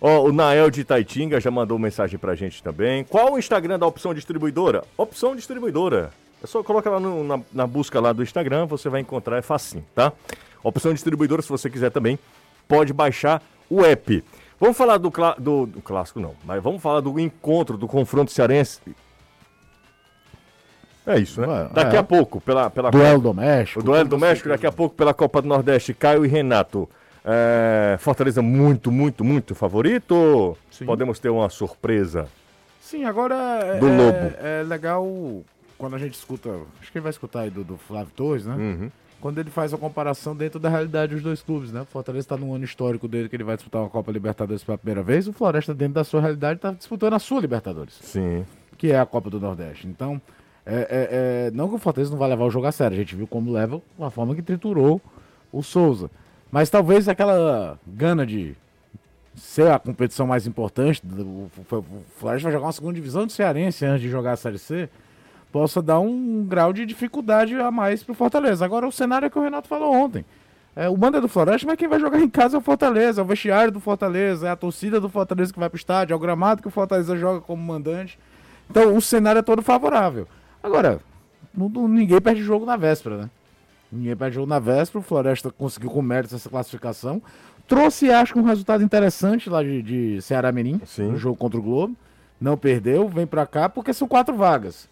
Ó, 0.00 0.22
o 0.28 0.32
Nael 0.32 0.70
de 0.70 0.84
Taitinga 0.84 1.40
já 1.40 1.50
mandou 1.50 1.78
mensagem 1.78 2.18
pra 2.18 2.34
gente 2.36 2.62
também. 2.62 3.02
Qual 3.04 3.32
o 3.32 3.38
Instagram 3.38 3.78
da 3.78 3.86
Opção 3.86 4.14
Distribuidora? 4.14 4.84
Opção 4.96 5.34
Distribuidora. 5.34 6.10
É 6.42 6.46
só 6.46 6.62
coloca 6.62 6.88
lá 6.88 7.00
no- 7.00 7.24
na, 7.24 7.40
na 7.52 7.66
busca 7.66 7.98
lá 8.00 8.12
do 8.12 8.22
Instagram, 8.22 8.66
você 8.66 8.88
vai 8.88 9.00
encontrar, 9.00 9.38
é 9.38 9.42
facinho, 9.42 9.84
tá? 9.94 10.12
Opção 10.62 10.92
Distribuidora, 10.92 11.42
se 11.42 11.48
você 11.48 11.68
quiser 11.68 11.90
também, 11.90 12.16
pode 12.68 12.92
baixar 12.92 13.42
o 13.68 13.84
app. 13.84 14.22
Vamos 14.60 14.76
falar 14.76 14.98
do, 14.98 15.10
do, 15.38 15.66
do 15.66 15.80
clássico, 15.82 16.20
não, 16.20 16.34
mas 16.44 16.62
vamos 16.62 16.80
falar 16.80 17.00
do 17.00 17.18
encontro, 17.18 17.76
do 17.76 17.88
confronto 17.88 18.30
cearense. 18.30 18.80
É 21.08 21.18
isso, 21.18 21.40
né? 21.40 21.46
Ué, 21.46 21.68
Daqui 21.72 21.96
é. 21.96 21.98
a 21.98 22.02
pouco, 22.02 22.40
pela, 22.40 22.68
pela 22.70 22.90
Duelo 22.90 23.20
doméstico. 23.22 23.80
o 23.80 23.82
duelo 23.82 24.08
do 24.08 24.18
México, 24.18 24.48
daqui 24.48 24.66
a 24.66 24.72
pouco 24.72 24.94
pela 24.94 25.14
Copa 25.14 25.40
do 25.42 25.48
Nordeste, 25.48 25.94
Caio 25.94 26.24
e 26.24 26.28
Renato. 26.28 26.88
É, 27.24 27.96
Fortaleza 27.98 28.40
muito, 28.42 28.90
muito, 28.92 29.24
muito 29.24 29.54
favorito? 29.54 30.56
Sim. 30.70 30.86
Podemos 30.86 31.18
ter 31.18 31.28
uma 31.28 31.48
surpresa? 31.50 32.28
Sim, 32.80 33.04
agora 33.04 33.34
é, 33.34 33.78
Do 33.78 33.88
é- 33.88 33.96
Lobo. 33.96 34.32
é 34.40 34.62
legal 34.66 35.42
quando 35.76 35.96
a 35.96 35.98
gente 35.98 36.14
escuta. 36.14 36.48
Acho 36.80 36.90
que 36.92 36.98
ele 36.98 37.02
vai 37.02 37.10
escutar 37.10 37.40
aí 37.40 37.50
do, 37.50 37.62
do 37.64 37.76
Flávio 37.76 38.12
Torres, 38.14 38.46
né? 38.46 38.54
Uhum. 38.54 38.90
Quando 39.20 39.38
ele 39.38 39.50
faz 39.50 39.74
a 39.74 39.76
comparação 39.76 40.34
dentro 40.34 40.60
da 40.60 40.68
realidade 40.68 41.12
dos 41.14 41.22
dois 41.22 41.42
clubes, 41.42 41.72
né? 41.72 41.80
O 41.82 41.84
Fortaleza 41.84 42.24
está 42.24 42.36
num 42.36 42.54
ano 42.54 42.64
histórico 42.64 43.08
dele 43.08 43.28
que 43.28 43.34
ele 43.36 43.44
vai 43.44 43.56
disputar 43.56 43.82
uma 43.82 43.90
Copa 43.90 44.12
Libertadores 44.12 44.62
pela 44.62 44.78
primeira 44.78 45.02
vez. 45.02 45.26
O 45.26 45.32
Floresta, 45.32 45.74
dentro 45.74 45.94
da 45.94 46.04
sua 46.04 46.20
realidade, 46.20 46.58
está 46.58 46.70
disputando 46.70 47.14
a 47.14 47.18
sua 47.18 47.40
Libertadores, 47.40 47.94
Sim. 48.00 48.46
que 48.78 48.92
é 48.92 48.98
a 49.00 49.04
Copa 49.04 49.28
do 49.28 49.40
Nordeste. 49.40 49.86
Então, 49.88 50.20
é, 50.68 50.80
é- 50.80 51.46
é- 51.48 51.50
não 51.52 51.68
que 51.68 51.74
o 51.74 51.78
Fortaleza 51.78 52.10
não 52.10 52.18
vai 52.18 52.28
levar 52.28 52.44
o 52.44 52.50
jogo 52.50 52.66
a 52.66 52.72
sério. 52.72 52.94
A 52.96 53.00
gente 53.00 53.16
viu 53.16 53.26
como 53.26 53.50
leva 53.52 53.80
a 54.00 54.10
forma 54.10 54.34
que 54.34 54.42
triturou 54.42 55.00
o 55.52 55.62
Souza. 55.62 56.10
Mas 56.50 56.70
talvez 56.70 57.08
aquela 57.08 57.78
gana 57.86 58.26
de 58.26 58.54
ser 59.34 59.70
a 59.70 59.78
competição 59.78 60.26
mais 60.26 60.46
importante, 60.46 61.00
do- 61.04 61.22
o 61.24 61.50
o- 61.70 61.76
o 61.76 61.84
Floresta 62.16 62.44
vai 62.44 62.52
jogar 62.52 62.66
uma 62.66 62.72
segunda 62.72 62.94
divisão 62.94 63.26
de 63.26 63.32
Cearense 63.32 63.84
antes 63.86 64.02
de 64.02 64.08
jogar 64.08 64.32
a 64.32 64.36
Série 64.36 64.58
C, 64.58 64.88
possa 65.52 65.80
dar 65.80 66.00
um 66.00 66.44
grau 66.44 66.72
de 66.72 66.84
dificuldade 66.84 67.54
a 67.54 67.70
mais 67.70 68.02
pro 68.02 68.14
Fortaleza. 68.14 68.64
Agora, 68.64 68.86
o 68.86 68.92
cenário 68.92 69.26
é 69.26 69.30
que 69.30 69.38
o 69.38 69.42
Renato 69.42 69.68
falou 69.68 69.92
ontem. 69.94 70.24
É, 70.76 70.88
o 70.88 70.96
mando 70.96 71.16
é 71.16 71.20
do 71.20 71.28
Floresta, 71.28 71.66
mas 71.66 71.76
quem 71.76 71.88
vai 71.88 71.98
jogar 71.98 72.20
em 72.20 72.28
casa 72.28 72.56
é 72.56 72.58
o 72.58 72.60
Fortaleza, 72.60 73.20
é 73.20 73.24
o 73.24 73.26
vestiário 73.26 73.72
do 73.72 73.80
Fortaleza, 73.80 74.46
é 74.46 74.50
a 74.50 74.56
torcida 74.56 75.00
do 75.00 75.08
Fortaleza 75.08 75.52
que 75.52 75.58
vai 75.58 75.68
pro 75.68 75.76
estádio, 75.78 76.12
é 76.12 76.16
o 76.16 76.20
gramado 76.20 76.60
que 76.62 76.68
o 76.68 76.70
Fortaleza 76.70 77.16
joga 77.16 77.40
como 77.40 77.62
mandante. 77.62 78.18
Então, 78.70 78.94
o 78.96 79.00
cenário 79.00 79.38
é 79.38 79.42
todo 79.42 79.62
favorável. 79.62 80.28
Agora, 80.62 81.00
não- 81.54 81.68
não- 81.68 81.88
ninguém 81.88 82.20
perde 82.20 82.42
jogo 82.42 82.64
na 82.66 82.76
véspera, 82.76 83.16
né? 83.16 83.30
Ninguém 83.90 84.16
perde 84.16 84.34
jogo 84.34 84.46
na 84.46 84.58
véspera, 84.58 84.98
o 85.00 85.02
Floresta 85.02 85.50
conseguiu 85.50 85.90
com 85.90 86.02
mérito 86.02 86.34
essa 86.34 86.48
classificação. 86.50 87.22
Trouxe, 87.66 88.10
acho 88.10 88.32
que 88.32 88.38
um 88.38 88.42
resultado 88.44 88.82
interessante 88.82 89.48
lá 89.48 89.62
de, 89.62 89.82
de 89.82 90.22
Ceará 90.22 90.50
Mirim, 90.52 90.80
Sim. 90.86 91.08
no 91.12 91.16
jogo 91.18 91.36
contra 91.36 91.58
o 91.58 91.62
Globo. 91.62 91.94
Não 92.40 92.56
perdeu, 92.56 93.08
vem 93.08 93.26
pra 93.26 93.46
cá, 93.46 93.68
porque 93.68 93.92
são 93.92 94.06
quatro 94.06 94.34
vagas. 94.36 94.88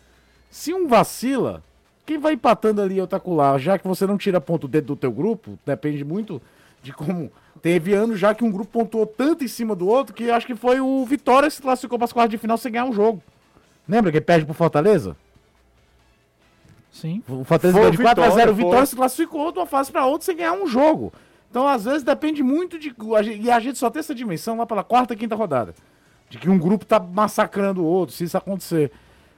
Se 0.51 0.75
um 0.75 0.87
vacila, 0.89 1.63
quem 2.05 2.19
vai 2.19 2.33
empatando 2.35 2.81
ali 2.83 2.99
é 2.99 3.03
o 3.03 3.07
Tacular, 3.07 3.59
já 3.59 3.79
que 3.79 3.87
você 3.87 4.07
não 4.07 4.19
tira 4.19 4.41
ponto 4.41 4.67
dentro 4.67 4.89
do 4.89 4.97
teu 4.97 5.13
grupo, 5.13 5.59
depende 5.65 6.05
muito 6.05 6.41
de 6.83 6.93
como. 6.93 7.31
Teve 7.63 7.95
anos 7.95 8.19
já 8.21 8.35
que 8.35 8.45
um 8.45 8.51
grupo 8.51 8.71
pontuou 8.71 9.07
tanto 9.07 9.43
em 9.43 9.49
cima 9.49 9.75
do 9.75 9.89
outro 9.89 10.15
que 10.15 10.31
acho 10.31 10.47
que 10.47 10.55
foi 10.55 10.81
o 10.81 11.05
Vitória 11.07 11.49
que 11.49 11.55
se 11.55 11.63
classificou 11.63 11.99
para 11.99 12.05
as 12.05 12.13
quartas 12.13 12.31
de 12.31 12.39
final 12.39 12.57
sem 12.59 12.71
ganhar 12.73 12.85
um 12.85 12.93
jogo. 12.93 13.23
Lembra 13.89 14.11
que 14.11 14.19
ele 14.19 14.25
perde 14.25 14.45
pro 14.45 14.55
Fortaleza? 14.55 15.17
Sim. 16.97 17.23
O 17.29 17.45
Fortaleza 17.45 17.79
ganhou 17.79 17.91
de 17.91 17.99
o 17.99 18.03
4 18.03 18.25
a 18.25 18.31
0 18.31 18.35
Vitória, 18.35 18.53
o 18.53 18.55
Vitória 18.55 18.79
foi. 18.79 18.87
se 18.87 18.97
classificou 18.97 19.53
de 19.53 19.59
uma 19.59 19.67
fase 19.67 19.93
para 19.93 20.07
outra 20.07 20.25
sem 20.25 20.37
ganhar 20.37 20.55
um 20.55 20.67
jogo. 20.67 21.13
Então, 21.51 21.69
às 21.69 21.85
vezes, 21.85 22.03
depende 22.03 22.43
muito 22.43 22.79
de. 22.79 22.95
E 23.41 23.51
a 23.51 23.61
gente 23.61 23.79
só 23.79 23.91
tem 23.91 24.01
essa 24.01 24.15
dimensão 24.15 24.57
lá 24.57 24.65
pela 24.65 24.83
quarta, 24.83 25.15
quinta 25.15 25.35
rodada. 25.35 25.75
De 26.31 26.39
que 26.39 26.49
um 26.49 26.59
grupo 26.59 26.87
tá 26.87 26.99
massacrando 26.99 27.83
o 27.83 27.85
outro, 27.85 28.15
se 28.15 28.25
isso 28.25 28.37
acontecer. 28.37 28.91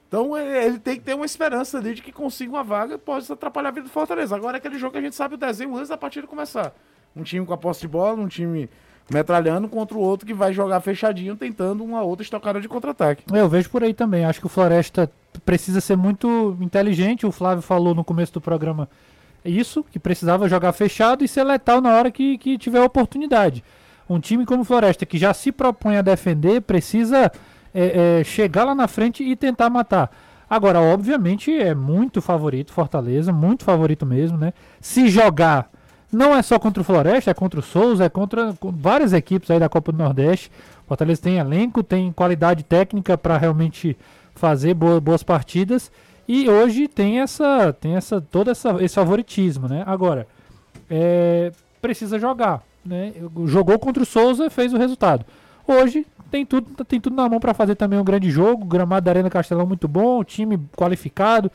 Então 0.06 0.34
é, 0.34 0.64
ele 0.64 0.78
tem 0.78 0.96
que 0.96 1.02
ter 1.02 1.14
uma 1.14 1.26
esperança 1.26 1.76
ali 1.76 1.94
de 1.94 2.00
que 2.00 2.10
consiga 2.10 2.50
uma 2.50 2.64
vaga 2.64 2.94
e 2.94 2.98
pode 2.98 3.30
atrapalhar 3.30 3.68
a 3.68 3.72
vida 3.72 3.86
do 3.86 3.92
Fortaleza. 3.92 4.34
Agora 4.34 4.56
é 4.56 4.58
aquele 4.58 4.78
jogo 4.78 4.92
que 4.92 4.98
a 4.98 5.02
gente 5.02 5.14
sabe 5.14 5.34
o 5.34 5.38
desenho 5.38 5.76
antes 5.76 5.90
da 5.90 5.98
partida 5.98 6.26
começar. 6.26 6.72
Um 7.14 7.22
time 7.22 7.44
com 7.44 7.52
a 7.52 7.58
posse 7.58 7.82
de 7.82 7.88
bola, 7.88 8.18
um 8.18 8.26
time 8.26 8.70
metralhando 9.10 9.68
contra 9.68 9.96
o 9.96 10.00
outro 10.00 10.26
que 10.26 10.34
vai 10.34 10.52
jogar 10.52 10.80
fechadinho, 10.80 11.36
tentando 11.36 11.82
uma 11.84 12.02
outra 12.02 12.22
estocada 12.22 12.60
de 12.60 12.68
contra-ataque. 12.68 13.24
Eu 13.32 13.48
vejo 13.48 13.70
por 13.70 13.82
aí 13.82 13.94
também. 13.94 14.24
Acho 14.24 14.40
que 14.40 14.46
o 14.46 14.50
Floresta 14.50 15.10
precisa 15.44 15.80
ser 15.80 15.96
muito 15.96 16.56
inteligente. 16.60 17.26
O 17.26 17.32
Flávio 17.32 17.62
falou 17.62 17.94
no 17.94 18.04
começo 18.04 18.32
do 18.32 18.40
programa 18.40 18.88
isso, 19.44 19.84
que 19.90 19.98
precisava 19.98 20.48
jogar 20.48 20.72
fechado 20.72 21.24
e 21.24 21.28
ser 21.28 21.44
letal 21.44 21.80
na 21.80 21.94
hora 21.94 22.10
que, 22.10 22.36
que 22.38 22.58
tiver 22.58 22.82
oportunidade. 22.82 23.64
Um 24.08 24.18
time 24.18 24.44
como 24.44 24.62
o 24.62 24.64
Floresta, 24.64 25.06
que 25.06 25.18
já 25.18 25.32
se 25.34 25.52
propõe 25.52 25.96
a 25.96 26.02
defender, 26.02 26.62
precisa 26.62 27.30
é, 27.74 28.20
é, 28.20 28.24
chegar 28.24 28.64
lá 28.64 28.74
na 28.74 28.88
frente 28.88 29.22
e 29.22 29.36
tentar 29.36 29.70
matar. 29.70 30.10
Agora, 30.48 30.80
obviamente, 30.80 31.52
é 31.52 31.74
muito 31.74 32.22
favorito 32.22 32.72
Fortaleza, 32.72 33.32
muito 33.32 33.64
favorito 33.64 34.06
mesmo, 34.06 34.38
né? 34.38 34.54
Se 34.80 35.08
jogar, 35.08 35.70
não 36.12 36.34
é 36.34 36.42
só 36.42 36.58
contra 36.58 36.80
o 36.80 36.84
Floresta, 36.84 37.30
é 37.30 37.34
contra 37.34 37.60
o 37.60 37.62
Souza, 37.62 38.04
é 38.04 38.08
contra 38.08 38.54
várias 38.62 39.12
equipes 39.12 39.50
aí 39.50 39.60
da 39.60 39.68
Copa 39.68 39.92
do 39.92 39.98
Nordeste. 39.98 40.50
Fortaleza 40.86 41.20
tem 41.20 41.36
elenco, 41.36 41.82
tem 41.82 42.10
qualidade 42.12 42.62
técnica 42.62 43.18
para 43.18 43.36
realmente 43.36 43.96
fazer 44.34 44.72
boas, 44.72 45.00
boas 45.00 45.22
partidas. 45.22 45.90
E 46.26 46.48
hoje 46.48 46.88
tem 46.88 47.20
essa, 47.20 47.72
tem 47.78 47.96
essa, 47.96 48.20
todo 48.20 48.50
essa, 48.50 48.82
esse 48.82 48.94
favoritismo, 48.94 49.68
né? 49.68 49.82
Agora, 49.86 50.26
é, 50.90 51.52
precisa 51.80 52.18
jogar, 52.18 52.62
né? 52.84 53.12
Jogou 53.46 53.78
contra 53.78 54.02
o 54.02 54.06
Souza, 54.06 54.48
fez 54.48 54.72
o 54.72 54.78
resultado. 54.78 55.24
Hoje 55.66 56.06
tem 56.30 56.46
tudo, 56.46 56.84
tem 56.84 57.00
tudo 57.00 57.16
na 57.16 57.28
mão 57.28 57.40
para 57.40 57.52
fazer 57.52 57.74
também 57.74 57.98
um 57.98 58.04
grande 58.04 58.30
jogo. 58.30 58.62
O 58.62 58.66
gramado 58.66 59.04
da 59.04 59.10
Arena 59.10 59.28
Castelão 59.28 59.66
muito 59.66 59.86
bom, 59.86 60.24
time 60.24 60.58
qualificado. 60.74 61.50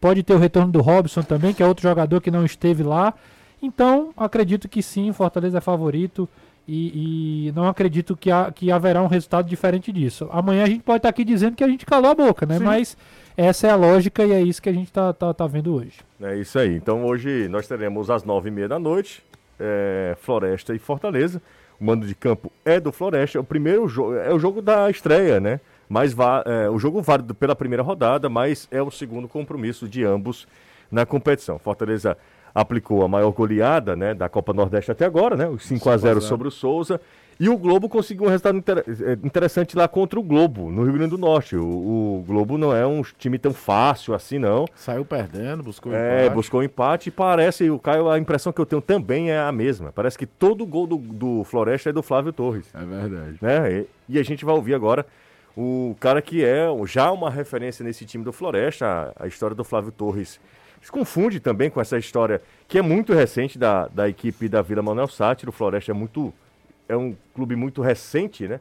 Pode 0.00 0.22
ter 0.22 0.32
o 0.32 0.38
retorno 0.38 0.72
do 0.72 0.80
Robson 0.80 1.22
também, 1.22 1.52
que 1.52 1.62
é 1.62 1.66
outro 1.66 1.82
jogador 1.82 2.20
que 2.20 2.30
não 2.30 2.44
esteve 2.44 2.82
lá. 2.82 3.12
Então, 3.60 4.12
acredito 4.16 4.68
que 4.68 4.82
sim, 4.82 5.12
Fortaleza 5.12 5.58
é 5.58 5.60
favorito. 5.60 6.28
E, 6.70 7.46
e 7.48 7.52
não 7.52 7.66
acredito 7.66 8.14
que, 8.14 8.30
há, 8.30 8.52
que 8.52 8.70
haverá 8.70 9.02
um 9.02 9.06
resultado 9.06 9.48
diferente 9.48 9.90
disso. 9.90 10.28
Amanhã 10.30 10.64
a 10.64 10.66
gente 10.66 10.82
pode 10.82 10.98
estar 10.98 11.08
aqui 11.08 11.24
dizendo 11.24 11.56
que 11.56 11.64
a 11.64 11.68
gente 11.68 11.86
calou 11.86 12.10
a 12.10 12.14
boca, 12.14 12.44
né? 12.44 12.58
Sim. 12.58 12.64
Mas 12.64 12.94
essa 13.34 13.66
é 13.66 13.70
a 13.70 13.74
lógica 13.74 14.22
e 14.22 14.32
é 14.32 14.42
isso 14.42 14.60
que 14.60 14.68
a 14.68 14.72
gente 14.72 14.88
está 14.88 15.14
tá, 15.14 15.32
tá 15.32 15.46
vendo 15.46 15.74
hoje. 15.74 16.00
É 16.20 16.36
isso 16.36 16.58
aí. 16.58 16.76
Então 16.76 17.06
hoje 17.06 17.48
nós 17.48 17.66
teremos 17.66 18.10
às 18.10 18.22
nove 18.22 18.48
e 18.48 18.52
meia 18.52 18.68
da 18.68 18.78
noite, 18.78 19.24
é, 19.58 20.14
Floresta 20.20 20.74
e 20.74 20.78
Fortaleza. 20.78 21.40
O 21.80 21.84
mando 21.86 22.06
de 22.06 22.14
campo 22.14 22.52
é 22.66 22.78
do 22.78 22.92
Floresta. 22.92 23.38
É 23.38 23.40
o 23.40 23.44
primeiro 23.44 23.88
jogo, 23.88 24.16
é 24.16 24.34
o 24.34 24.38
jogo 24.38 24.60
da 24.60 24.90
estreia, 24.90 25.40
né? 25.40 25.60
Mas 25.88 26.14
é, 26.44 26.68
o 26.68 26.78
jogo 26.78 27.00
válido 27.00 27.34
pela 27.34 27.56
primeira 27.56 27.82
rodada, 27.82 28.28
mas 28.28 28.68
é 28.70 28.82
o 28.82 28.90
segundo 28.90 29.26
compromisso 29.26 29.88
de 29.88 30.04
ambos 30.04 30.46
na 30.90 31.06
competição. 31.06 31.58
Fortaleza 31.58 32.14
aplicou 32.54 33.04
a 33.04 33.08
maior 33.08 33.30
goleada 33.32 33.94
né, 33.94 34.14
da 34.14 34.28
Copa 34.28 34.52
Nordeste 34.52 34.90
até 34.90 35.04
agora, 35.04 35.36
né? 35.36 35.48
Os 35.48 35.64
5 35.64 35.88
a 35.90 35.96
0 35.96 36.20
sobre 36.20 36.48
o 36.48 36.50
Souza. 36.50 37.00
E 37.40 37.48
o 37.48 37.56
Globo 37.56 37.88
conseguiu 37.88 38.24
um 38.26 38.28
resultado 38.28 38.58
inter 38.58 38.78
eh, 38.78 39.16
interessante 39.22 39.76
lá 39.76 39.86
contra 39.86 40.18
o 40.18 40.22
Globo, 40.24 40.72
no 40.72 40.82
Rio 40.82 40.94
Grande 40.94 41.10
do 41.10 41.18
Norte. 41.18 41.54
O, 41.54 41.62
o, 41.62 42.24
Globo 42.26 42.58
não 42.58 42.74
é 42.74 42.84
um 42.84 43.00
time 43.16 43.38
tão 43.38 43.54
fácil 43.54 44.12
assim, 44.12 44.40
não. 44.40 44.66
Saiu 44.74 45.04
perdendo, 45.04 45.62
buscou 45.62 45.94
é, 45.94 46.22
empate. 46.22 46.34
buscou 46.34 46.62
empate 46.64 47.08
e 47.10 47.12
parece, 47.12 47.70
o 47.70 47.78
Caio, 47.78 48.10
a 48.10 48.18
impressão 48.18 48.52
que 48.52 48.60
eu 48.60 48.66
tenho 48.66 48.82
também 48.82 49.30
é 49.30 49.38
a 49.38 49.52
mesma. 49.52 49.92
Parece 49.92 50.18
que 50.18 50.26
todo 50.26 50.66
gol 50.66 50.88
do, 50.88 50.96
do 50.96 51.44
Floresta 51.44 51.90
é 51.90 51.92
do 51.92 52.02
Flávio 52.02 52.32
Torres. 52.32 52.66
É 52.74 52.84
verdade. 52.84 53.38
Né? 53.40 53.86
E, 54.08 54.16
e 54.16 54.18
a 54.18 54.22
gente 54.24 54.44
vai 54.44 54.56
ouvir 54.56 54.74
agora 54.74 55.06
o 55.56 55.96
cara 56.00 56.20
que 56.20 56.44
é 56.44 56.66
já 56.86 57.12
uma 57.12 57.30
referência 57.30 57.84
nesse 57.84 58.04
time 58.04 58.24
do 58.24 58.32
Floresta, 58.32 59.12
a, 59.16 59.24
a 59.24 59.26
história 59.28 59.54
do 59.54 59.62
Flávio 59.62 59.92
Torres 59.92 60.40
se 60.82 60.90
confunde 60.90 61.40
também 61.40 61.70
com 61.70 61.80
essa 61.80 61.98
história 61.98 62.42
que 62.66 62.78
é 62.78 62.82
muito 62.82 63.12
recente 63.12 63.58
da, 63.58 63.88
da 63.88 64.08
equipe 64.08 64.48
da 64.48 64.62
Vila 64.62 64.82
Manuel 64.82 65.08
Sátiro. 65.08 65.50
O 65.50 65.52
Floresta 65.52 65.90
é 65.90 65.94
muito 65.94 66.32
é 66.88 66.96
um 66.96 67.14
clube 67.34 67.54
muito 67.54 67.82
recente, 67.82 68.48
né? 68.48 68.60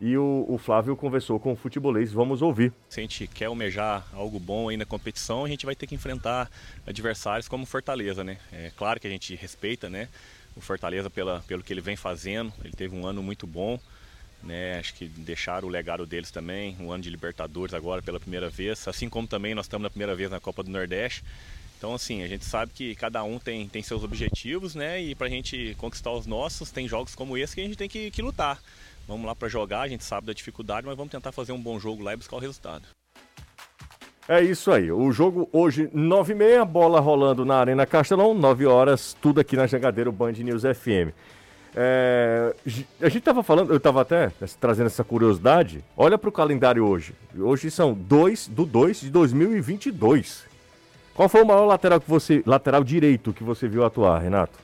E 0.00 0.16
o, 0.16 0.46
o, 0.48 0.58
Flávio 0.58 0.96
conversou 0.96 1.40
com 1.40 1.52
o 1.52 1.56
futebolês, 1.56 2.12
vamos 2.12 2.40
ouvir. 2.40 2.72
Se 2.88 3.00
a 3.00 3.02
gente 3.02 3.26
quer 3.26 3.46
almejar 3.46 4.06
algo 4.12 4.38
bom 4.38 4.68
aí 4.68 4.76
na 4.76 4.84
competição, 4.84 5.44
a 5.44 5.48
gente 5.48 5.66
vai 5.66 5.74
ter 5.74 5.88
que 5.88 5.94
enfrentar 5.94 6.48
adversários 6.86 7.48
como 7.48 7.66
Fortaleza, 7.66 8.22
né? 8.22 8.38
É 8.52 8.70
claro 8.76 9.00
que 9.00 9.08
a 9.08 9.10
gente 9.10 9.34
respeita, 9.34 9.90
né? 9.90 10.08
O 10.54 10.60
Fortaleza 10.60 11.10
pela, 11.10 11.40
pelo 11.48 11.64
que 11.64 11.72
ele 11.72 11.80
vem 11.80 11.96
fazendo, 11.96 12.52
ele 12.64 12.74
teve 12.74 12.94
um 12.94 13.06
ano 13.06 13.24
muito 13.24 13.44
bom, 13.44 13.78
né? 14.40 14.78
Acho 14.78 14.94
que 14.94 15.08
deixaram 15.08 15.66
o 15.66 15.70
legado 15.70 16.06
deles 16.06 16.30
também, 16.30 16.76
um 16.78 16.92
ano 16.92 17.02
de 17.02 17.10
Libertadores 17.10 17.74
agora 17.74 18.00
pela 18.00 18.20
primeira 18.20 18.48
vez, 18.48 18.86
assim 18.86 19.08
como 19.08 19.26
também 19.26 19.52
nós 19.52 19.66
estamos 19.66 19.82
na 19.82 19.90
primeira 19.90 20.14
vez 20.14 20.30
na 20.30 20.38
Copa 20.38 20.62
do 20.62 20.70
Nordeste. 20.70 21.24
Então, 21.78 21.94
assim, 21.94 22.24
a 22.24 22.26
gente 22.26 22.44
sabe 22.44 22.72
que 22.74 22.96
cada 22.96 23.22
um 23.22 23.38
tem, 23.38 23.68
tem 23.68 23.82
seus 23.84 24.02
objetivos, 24.02 24.74
né? 24.74 25.00
E 25.00 25.14
para 25.14 25.28
a 25.28 25.30
gente 25.30 25.76
conquistar 25.78 26.10
os 26.10 26.26
nossos, 26.26 26.72
tem 26.72 26.88
jogos 26.88 27.14
como 27.14 27.38
esse 27.38 27.54
que 27.54 27.60
a 27.60 27.64
gente 27.64 27.76
tem 27.76 27.88
que, 27.88 28.10
que 28.10 28.20
lutar. 28.20 28.60
Vamos 29.06 29.24
lá 29.24 29.34
para 29.34 29.48
jogar, 29.48 29.82
a 29.82 29.88
gente 29.88 30.02
sabe 30.02 30.26
da 30.26 30.32
dificuldade, 30.32 30.84
mas 30.84 30.96
vamos 30.96 31.12
tentar 31.12 31.30
fazer 31.30 31.52
um 31.52 31.60
bom 31.60 31.78
jogo 31.78 32.02
lá 32.02 32.12
e 32.12 32.16
buscar 32.16 32.34
o 32.34 32.40
resultado. 32.40 32.82
É 34.28 34.42
isso 34.42 34.72
aí. 34.72 34.90
O 34.90 35.10
jogo 35.12 35.48
hoje, 35.52 35.86
9h30, 35.94 36.64
bola 36.64 36.98
rolando 36.98 37.44
na 37.44 37.58
Arena 37.58 37.86
Castelão, 37.86 38.34
9 38.34 38.66
horas, 38.66 39.16
tudo 39.22 39.40
aqui 39.40 39.56
na 39.56 39.68
Jangadeiro 39.68 40.10
Band 40.10 40.32
News 40.32 40.62
FM. 40.62 41.14
É, 41.76 42.54
a 43.00 43.08
gente 43.08 43.18
estava 43.18 43.44
falando, 43.44 43.70
eu 43.70 43.76
estava 43.76 44.02
até 44.02 44.32
trazendo 44.60 44.88
essa 44.88 45.04
curiosidade. 45.04 45.84
Olha 45.96 46.18
para 46.18 46.28
o 46.28 46.32
calendário 46.32 46.84
hoje. 46.84 47.14
Hoje 47.38 47.70
são 47.70 47.94
2 47.94 48.48
do 48.48 48.66
2 48.66 49.02
de 49.02 49.10
2022. 49.10 50.47
Qual 51.18 51.28
foi 51.28 51.42
o 51.42 51.44
maior 51.44 51.64
lateral 51.64 52.00
que 52.00 52.08
você, 52.08 52.44
lateral 52.46 52.84
direito 52.84 53.32
que 53.32 53.42
você 53.42 53.66
viu 53.66 53.84
atuar, 53.84 54.20
Renato? 54.20 54.56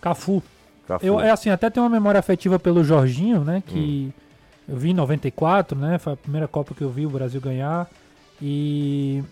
Cafu. 0.00 0.40
Cafu. 0.86 1.04
Eu, 1.04 1.18
é 1.18 1.32
assim, 1.32 1.50
até 1.50 1.68
tenho 1.68 1.82
uma 1.84 1.90
memória 1.90 2.20
afetiva 2.20 2.56
pelo 2.56 2.84
Jorginho, 2.84 3.42
né? 3.42 3.64
Que 3.66 4.12
hum. 4.14 4.22
eu 4.68 4.76
vi 4.76 4.90
em 4.90 4.94
94, 4.94 5.76
né? 5.76 5.98
Foi 5.98 6.12
a 6.12 6.16
primeira 6.16 6.46
Copa 6.46 6.72
que 6.72 6.82
eu 6.82 6.88
vi 6.88 7.04
o 7.04 7.10
Brasil 7.10 7.40
ganhar. 7.40 7.90
E, 8.40 9.24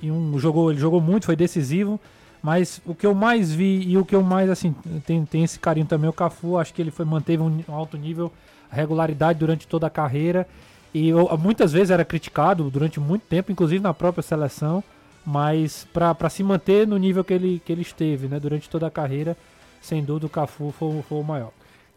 e 0.00 0.12
um, 0.12 0.38
jogou, 0.38 0.70
ele 0.70 0.78
jogou 0.78 1.00
muito, 1.00 1.26
foi 1.26 1.34
decisivo. 1.34 1.98
Mas 2.40 2.80
o 2.86 2.94
que 2.94 3.04
eu 3.04 3.16
mais 3.16 3.52
vi 3.52 3.82
e 3.88 3.98
o 3.98 4.04
que 4.04 4.14
eu 4.14 4.22
mais, 4.22 4.48
assim, 4.48 4.76
tem, 5.04 5.24
tem 5.24 5.42
esse 5.42 5.58
carinho 5.58 5.86
também, 5.86 6.08
o 6.08 6.12
Cafu, 6.12 6.56
acho 6.56 6.72
que 6.72 6.80
ele 6.80 6.92
foi, 6.92 7.04
manteve 7.04 7.42
um 7.42 7.64
alto 7.66 7.96
nível, 7.96 8.32
regularidade 8.70 9.40
durante 9.40 9.66
toda 9.66 9.88
a 9.88 9.90
carreira. 9.90 10.46
E 10.94 11.08
eu, 11.08 11.36
muitas 11.36 11.72
vezes 11.72 11.90
era 11.90 12.04
criticado 12.04 12.70
durante 12.70 13.00
muito 13.00 13.22
tempo, 13.22 13.50
inclusive 13.50 13.82
na 13.82 13.92
própria 13.92 14.22
seleção 14.22 14.84
mas 15.24 15.86
para 15.92 16.28
se 16.28 16.42
manter 16.42 16.86
no 16.86 16.96
nível 16.96 17.24
que 17.24 17.32
ele, 17.32 17.62
que 17.64 17.72
ele 17.72 17.82
esteve 17.82 18.28
né, 18.28 18.40
durante 18.40 18.68
toda 18.68 18.86
a 18.86 18.90
carreira, 18.90 19.36
sem 19.80 20.02
dúvida 20.04 20.26
o 20.26 20.30
Cafu 20.30 20.72
foi, 20.76 21.02
foi 21.02 21.18
o 21.18 21.24
maior. 21.24 21.52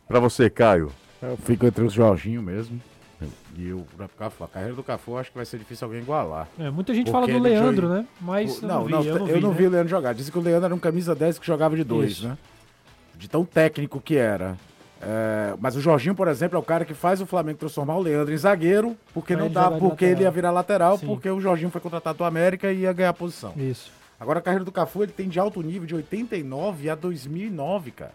Para 0.07 0.19
você, 0.19 0.49
Caio? 0.49 0.91
Eu 1.21 1.37
fico 1.37 1.65
entre 1.65 1.83
os 1.83 1.93
Jorginho 1.93 2.41
mesmo. 2.41 2.79
E 3.57 3.71
o 3.71 3.85
Cafu, 4.17 4.43
a 4.43 4.47
carreira 4.47 4.75
do 4.75 4.83
Cafu 4.83 5.17
acho 5.17 5.31
que 5.31 5.37
vai 5.37 5.45
ser 5.45 5.57
difícil 5.57 5.85
alguém 5.85 6.01
igualar. 6.01 6.47
É, 6.59 6.69
muita 6.69 6.93
gente 6.93 7.09
fala 7.09 7.25
do 7.25 7.39
Leandro, 7.39 7.87
né? 7.87 8.05
Mas 8.19 8.61
não, 8.61 8.87
não, 8.87 9.01
vi, 9.01 9.07
eu 9.07 9.19
não, 9.19 9.25
vi, 9.25 9.31
eu 9.31 9.41
não 9.41 9.49
né? 9.51 9.55
vi 9.55 9.65
o 9.65 9.69
Leandro 9.69 9.89
jogar. 9.89 10.13
Dizem 10.13 10.31
que 10.31 10.37
o 10.37 10.41
Leandro 10.41 10.65
era 10.65 10.75
um 10.75 10.79
camisa 10.79 11.15
10 11.15 11.39
que 11.39 11.47
jogava 11.47 11.75
de 11.75 11.83
dois, 11.83 12.11
Isso. 12.11 12.27
né? 12.27 12.37
De 13.15 13.29
tão 13.29 13.45
técnico 13.45 14.01
que 14.01 14.17
era. 14.17 14.57
É, 15.01 15.53
mas 15.59 15.75
o 15.75 15.81
Jorginho, 15.81 16.15
por 16.15 16.27
exemplo, 16.27 16.57
é 16.57 16.59
o 16.59 16.63
cara 16.63 16.85
que 16.85 16.93
faz 16.93 17.21
o 17.21 17.25
Flamengo 17.25 17.59
transformar 17.59 17.95
o 17.95 18.01
Leandro 18.01 18.33
em 18.33 18.37
zagueiro, 18.37 18.95
porque 19.13 19.35
não 19.35 19.49
dá, 19.49 19.69
porque 19.71 20.05
ele 20.05 20.23
ia 20.23 20.31
virar 20.31 20.51
lateral, 20.51 20.97
Sim. 20.97 21.05
porque 21.07 21.29
o 21.29 21.39
Jorginho 21.39 21.69
foi 21.69 21.81
contratado 21.81 22.17
do 22.17 22.23
América 22.23 22.71
e 22.71 22.79
ia 22.79 22.93
ganhar 22.93 23.09
a 23.09 23.13
posição. 23.13 23.53
Isso. 23.55 23.91
Agora 24.19 24.39
a 24.39 24.41
carreira 24.41 24.63
do 24.63 24.71
Cafu 24.71 25.03
ele 25.03 25.11
tem 25.11 25.27
de 25.27 25.39
alto 25.39 25.61
nível 25.61 25.85
de 25.85 25.95
89 25.95 26.89
a 26.89 26.95
2009, 26.95 27.91
cara. 27.91 28.13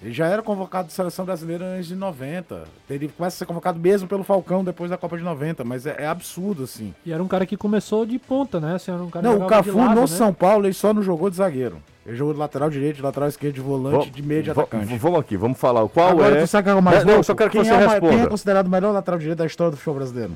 Ele 0.00 0.12
já 0.12 0.26
era 0.26 0.42
convocado 0.42 0.86
de 0.86 0.94
seleção 0.94 1.24
brasileira 1.24 1.64
antes 1.64 1.88
de 1.88 1.96
90. 1.96 2.64
Ele 2.88 3.08
começa 3.08 3.36
a 3.36 3.38
ser 3.38 3.46
convocado 3.46 3.80
mesmo 3.80 4.06
pelo 4.06 4.22
Falcão 4.22 4.62
depois 4.62 4.90
da 4.90 4.96
Copa 4.96 5.16
de 5.18 5.24
90, 5.24 5.64
mas 5.64 5.86
é, 5.86 5.96
é 5.98 6.06
absurdo, 6.06 6.62
assim. 6.62 6.94
E 7.04 7.12
era 7.12 7.20
um 7.20 7.26
cara 7.26 7.44
que 7.44 7.56
começou 7.56 8.06
de 8.06 8.16
ponta, 8.16 8.60
né? 8.60 8.76
Assim, 8.76 8.92
um 8.92 9.10
não, 9.20 9.44
o 9.44 9.46
Cafu 9.48 9.76
lado, 9.76 9.94
no 9.96 10.00
né? 10.02 10.06
São 10.06 10.32
Paulo 10.32 10.66
ele 10.66 10.74
só 10.74 10.94
não 10.94 11.02
jogou 11.02 11.28
de 11.28 11.36
zagueiro. 11.36 11.82
Ele 12.08 12.16
jogou 12.16 12.32
de 12.32 12.40
lateral 12.40 12.70
direito, 12.70 12.96
de 12.96 13.02
lateral 13.02 13.28
esquerdo, 13.28 13.54
de 13.54 13.60
volante, 13.60 14.08
de 14.08 14.22
meio 14.22 14.42
de 14.42 14.50
atacante. 14.50 14.96
Vamos 14.96 15.20
aqui, 15.20 15.36
vamos 15.36 15.58
falar. 15.58 15.86
Qual 15.90 16.08
Agora, 16.08 16.38
é. 16.38 16.40
Tu 16.40 16.46
sabe 16.46 16.64
que 16.64 16.70
é 16.70 16.80
mais 16.80 17.04
não, 17.04 17.22
só 17.22 17.34
quero 17.34 17.50
que 17.50 17.58
quem 17.58 17.66
você 17.66 17.74
é 17.74 17.86
responda. 17.86 18.08
Quem 18.08 18.20
é 18.22 18.26
considerado 18.26 18.66
o 18.66 18.70
melhor 18.70 18.92
lateral 18.92 19.20
direito 19.20 19.38
da 19.38 19.44
história 19.44 19.72
do 19.72 19.76
futebol 19.76 19.96
brasileiro? 19.96 20.32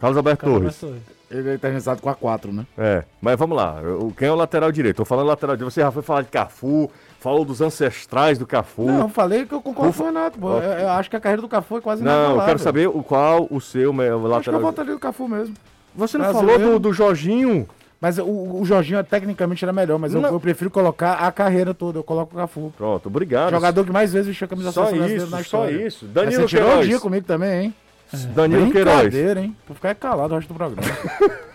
Carlos 0.00 0.16
Alberto 0.16 0.46
Torres. 0.46 0.82
Ele 1.30 1.50
é 1.50 1.54
eternizado 1.54 2.00
com 2.00 2.08
a 2.08 2.14
4, 2.14 2.50
né? 2.50 2.66
É, 2.78 3.04
mas 3.20 3.38
vamos 3.38 3.56
lá. 3.56 3.76
Quem 4.16 4.26
é 4.26 4.32
o 4.32 4.34
lateral 4.34 4.72
direito? 4.72 4.96
Tô 4.96 5.04
falando 5.04 5.26
lateral 5.26 5.54
direito. 5.54 5.70
Você 5.70 5.82
já 5.82 5.92
foi 5.92 6.02
falar 6.02 6.22
de 6.22 6.28
Cafu, 6.28 6.90
falou 7.20 7.44
dos 7.44 7.60
ancestrais 7.60 8.38
do 8.38 8.46
Cafu. 8.46 8.86
Não, 8.86 9.08
falei 9.10 9.44
que 9.44 9.52
eu 9.52 9.60
concordo 9.60 9.92
com 9.92 10.02
o 10.02 10.06
Renato. 10.06 10.38
Eu, 10.42 10.62
eu, 10.62 10.88
acho 10.88 11.10
que 11.10 11.16
a 11.16 11.20
carreira 11.20 11.42
do 11.42 11.48
Cafu 11.48 11.76
é 11.76 11.80
quase 11.82 12.02
Não, 12.02 12.36
eu 12.36 12.44
quero 12.46 12.58
saber 12.58 12.88
o 12.88 13.02
qual 13.02 13.46
o 13.50 13.60
seu 13.60 13.92
lateral. 13.92 14.38
Acho 14.38 14.50
que 14.50 14.56
eu 14.56 14.60
votaria 14.60 14.92
do 14.94 14.98
Cafu 14.98 15.28
mesmo. 15.28 15.54
Você 15.94 16.16
não 16.16 16.24
Brasileiro. 16.24 16.62
falou 16.62 16.78
do, 16.80 16.88
do 16.88 16.92
Jorginho? 16.94 17.68
Mas 18.00 18.16
o, 18.16 18.24
o 18.24 18.64
Jorginho 18.64 19.04
tecnicamente 19.04 19.62
era 19.62 19.72
melhor, 19.72 19.98
mas 19.98 20.14
eu, 20.14 20.22
eu, 20.22 20.40
prefiro 20.40 20.70
colocar 20.70 21.14
a 21.14 21.30
carreira 21.30 21.74
toda, 21.74 21.98
eu 21.98 22.02
coloco 22.02 22.34
o 22.34 22.38
Cafu. 22.38 22.72
Pronto, 22.76 23.06
obrigado. 23.06 23.50
Jogador 23.50 23.84
que 23.84 23.92
mais 23.92 24.10
vezes 24.10 24.28
vestiu 24.28 24.46
a 24.46 24.48
camisa 24.48 24.72
só 24.72 24.90
isso, 24.90 25.26
na 25.26 25.40
história. 25.42 25.78
Só 25.78 25.86
isso. 25.86 26.06
Danilo 26.06 26.46
tirou 26.46 26.78
o 26.78 26.82
dia 26.82 26.98
comigo 26.98 27.26
também, 27.26 27.64
hein? 27.64 27.74
É. 28.12 28.16
Danilo 28.28 28.70
Queiroz. 28.70 29.14
hein? 29.14 29.54
Vou 29.68 29.74
ficar 29.74 29.94
calado 29.94 30.32
o 30.32 30.36
resto 30.36 30.48
do 30.48 30.54
programa. 30.54 30.82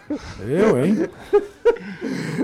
Eu, 0.47 0.83
hein? 0.85 1.09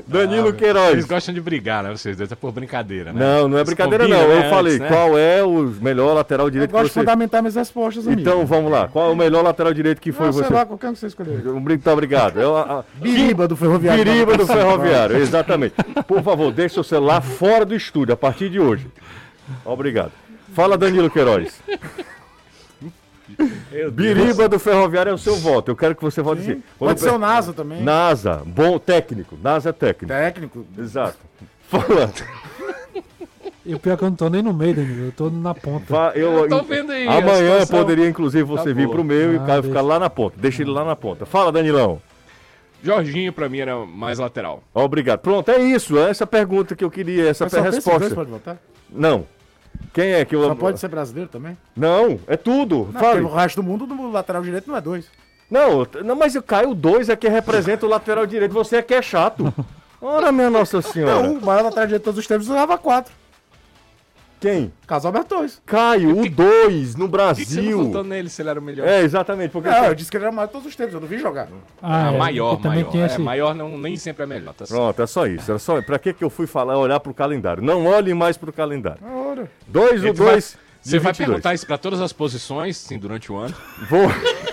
Danilo 0.07 0.47
Eles 0.47 0.59
Queiroz. 0.59 1.05
gostam 1.05 1.33
de 1.33 1.39
brigar, 1.41 1.83
né? 1.83 1.91
Vocês 1.91 2.17
dois. 2.17 2.31
É 2.31 2.35
por 2.35 2.51
brincadeira, 2.51 3.13
né? 3.13 3.19
Não, 3.19 3.47
não 3.47 3.57
é 3.57 3.63
brincadeira 3.63 4.03
combinam, 4.05 4.21
não. 4.21 4.27
né, 4.29 4.33
Eu 4.35 4.39
antes, 4.39 4.49
falei, 4.49 4.79
né? 4.79 4.87
qual 4.87 5.17
é 5.17 5.43
o 5.43 5.61
melhor 5.79 6.13
lateral 6.13 6.47
Eu 6.47 6.51
direito 6.51 6.71
gosto 6.71 6.83
que 6.83 6.87
de 6.89 6.93
você... 6.93 6.99
fundamentar 7.01 7.41
minhas 7.41 7.55
respostas, 7.55 8.07
amigo. 8.07 8.21
Então, 8.21 8.45
vamos 8.45 8.71
lá. 8.71 8.87
Qual 8.87 9.09
é 9.09 9.13
o 9.13 9.15
melhor 9.15 9.43
lateral 9.43 9.73
direito 9.73 10.01
que 10.01 10.11
foi 10.11 10.25
Não, 10.27 10.33
sei 10.33 10.43
você? 10.43 10.53
lá, 10.53 10.65
qualquer 10.65 10.89
um 10.89 10.93
que 10.93 10.99
você 10.99 11.07
escolher. 11.07 11.43
Muito 11.45 11.89
obrigado. 11.91 12.41
É 12.41 12.47
o- 12.47 12.55
a- 12.55 12.79
a- 12.79 12.83
Biriba 12.99 13.47
do 13.47 13.55
Ferroviário. 13.55 14.03
Biriba 14.03 14.35
do 14.37 14.47
Ferroviário, 14.47 15.17
exatamente. 15.17 15.75
Por 16.07 16.23
favor, 16.23 16.51
deixe 16.51 16.73
seu 16.73 16.83
celular 16.83 17.21
fora 17.21 17.63
do 17.65 17.75
estúdio 17.75 18.13
a 18.13 18.17
partir 18.17 18.49
de 18.49 18.59
hoje. 18.59 18.87
Obrigado. 19.63 20.11
Fala, 20.53 20.77
Danilo 20.77 21.09
Queiroz. 21.11 21.61
Biriba 23.91 24.47
do 24.49 24.59
Ferroviário 24.59 25.09
é 25.11 25.13
o 25.13 25.17
seu 25.17 25.35
voto. 25.35 25.69
Eu 25.71 25.75
quero 25.75 25.95
que 25.95 26.01
você 26.01 26.21
vote 26.21 26.41
assim. 26.41 26.63
Pode 26.77 26.99
ser 26.99 27.09
o 27.11 27.17
NASA 27.17 27.53
também. 27.53 27.81
NASA, 27.81 28.41
bom 28.45 28.77
técnico. 28.79 29.37
NASA 29.41 29.69
é 29.69 29.73
técnico. 29.73 30.07
Técnico. 30.13 30.65
Exato. 30.77 31.17
Fala. 31.67 32.11
E 33.65 33.75
o 33.75 33.79
pior 33.79 33.93
é 33.93 33.97
que 33.97 34.03
eu 34.03 34.09
não 34.09 34.15
tô 34.15 34.27
nem 34.29 34.41
no 34.41 34.53
meio, 34.53 34.73
Danilo. 34.75 35.05
Eu 35.05 35.11
tô 35.11 35.29
na 35.29 35.53
ponta. 35.53 35.85
Fa- 35.85 36.11
Eu, 36.15 36.31
Eu 36.45 36.49
tô 36.49 36.63
vendo 36.63 36.91
aí 36.91 37.07
Amanhã 37.07 37.59
situação. 37.61 37.79
poderia, 37.79 38.09
inclusive, 38.09 38.43
você 38.43 38.69
Tá 38.69 38.73
vir 38.75 38.85
boa. 38.85 38.95
pro 38.95 39.03
meu 39.03 39.33
e 39.33 39.37
Ah, 39.37 39.43
o 39.43 39.45
Caio 39.45 39.61
deixa. 39.61 39.67
ficar 39.67 39.81
lá 39.81 39.99
na 39.99 40.09
ponta. 40.09 40.35
Deixa 40.39 40.61
ele 40.63 40.71
lá 40.71 40.83
na 40.83 40.95
ponta. 40.95 41.25
Fala, 41.25 41.51
Danilão. 41.51 42.01
Jorginho, 42.83 43.31
pra 43.31 43.47
mim, 43.47 43.59
era 43.59 43.77
mais 43.85 44.17
lateral. 44.17 44.63
Obrigado. 44.73 45.19
Pronto, 45.19 45.49
é 45.51 45.59
isso. 45.59 45.97
É 45.99 46.09
essa 46.09 46.25
pergunta 46.25 46.75
que 46.75 46.83
eu 46.83 46.89
queria, 46.89 47.29
essa 47.29 47.45
resposta. 47.45 47.99
dois 47.99 48.13
pode 48.13 48.31
votar? 48.31 48.57
Não. 48.89 49.25
Quem 49.93 50.13
é 50.13 50.25
que 50.25 50.35
eu. 50.35 50.43
Só 50.43 50.55
pode 50.55 50.79
ser 50.79 50.87
brasileiro 50.87 51.29
também? 51.29 51.57
Não, 51.75 52.19
é 52.27 52.37
tudo. 52.37 52.89
Não, 52.91 52.99
Fale. 52.99 53.21
porque 53.21 53.33
o 53.33 53.35
resto 53.35 53.61
do 53.61 53.67
mundo, 53.67 53.87
no 53.87 54.11
lateral 54.11 54.41
direito, 54.41 54.69
não 54.69 54.77
é 54.77 54.81
dois. 54.81 55.05
Não, 55.49 55.85
não, 56.05 56.15
mas 56.15 56.33
o 56.35 56.41
Caio 56.41 56.73
2 56.73 57.09
é 57.09 57.15
que 57.15 57.27
representa 57.27 57.85
o 57.85 57.89
lateral 57.89 58.25
direito. 58.25 58.53
Você 58.53 58.77
é 58.77 58.81
que 58.81 58.93
é 58.93 59.01
chato. 59.01 59.53
Ora, 60.01 60.31
minha 60.31 60.49
Nossa 60.49 60.81
Senhora. 60.81 61.27
Não, 61.27 61.33
o 61.33 61.45
maior 61.45 61.63
lateral 61.63 61.87
direito 61.87 62.01
de 62.01 62.05
todos 62.05 62.19
os 62.19 62.27
tempos 62.27 62.47
usava 62.47 62.77
quatro. 62.77 63.13
Quem? 64.41 64.73
Caso 64.87 65.07
Alberto 65.07 65.35
Torres. 65.35 65.61
Caio, 65.65 66.19
o 66.19 66.27
2 66.29 66.95
no 66.95 67.05
você 67.05 67.11
Brasil. 67.11 67.83
votou 67.85 68.03
nele 68.03 68.27
se 68.27 68.41
ele 68.41 68.49
era 68.49 68.59
o 68.59 68.63
melhor? 68.63 68.87
É, 68.87 69.01
exatamente. 69.03 69.51
Porque 69.51 69.69
Não, 69.69 69.85
eu 69.85 69.93
disse 69.95 70.09
que 70.09 70.17
ele 70.17 70.25
era 70.25 70.31
o 70.33 70.35
maior 70.35 70.47
de 70.47 70.51
todos 70.53 70.67
os 70.67 70.75
tempos, 70.75 70.95
eu 70.95 70.99
não 70.99 71.07
vi 71.07 71.19
jogar. 71.19 71.47
Ah, 71.81 72.11
é, 72.11 72.17
maior, 72.17 72.59
maior. 72.59 72.91
tem 72.91 73.03
É, 73.03 73.05
esse- 73.05 73.19
maior 73.21 73.53
não, 73.53 73.77
nem 73.77 73.95
sempre 73.95 74.23
é 74.23 74.25
melhor. 74.25 74.53
Tá. 74.55 74.65
Pronto, 74.65 74.99
é 75.01 75.05
só 75.05 75.27
isso. 75.27 75.49
Era 75.51 75.59
só. 75.59 75.79
Pra 75.83 75.99
que, 75.99 76.11
que 76.11 76.23
eu 76.23 76.29
fui 76.29 76.47
falar, 76.47 76.77
olhar 76.77 76.99
pro 76.99 77.13
calendário? 77.13 77.61
Não 77.63 77.85
olhe 77.85 78.13
mais 78.15 78.35
pro 78.35 78.51
calendário. 78.51 78.99
Ora. 79.05 79.49
2 79.67 80.03
o 80.03 80.13
vai- 80.13 80.33
2. 80.33 80.57
Você 80.81 80.97
vai 80.97 81.13
perguntar 81.13 81.53
isso 81.53 81.67
pra 81.67 81.77
todas 81.77 82.01
as 82.01 82.11
posições, 82.11 82.75
sim, 82.77 82.97
durante 82.97 83.31
o 83.31 83.37
ano. 83.37 83.53
Vou. 83.87 84.07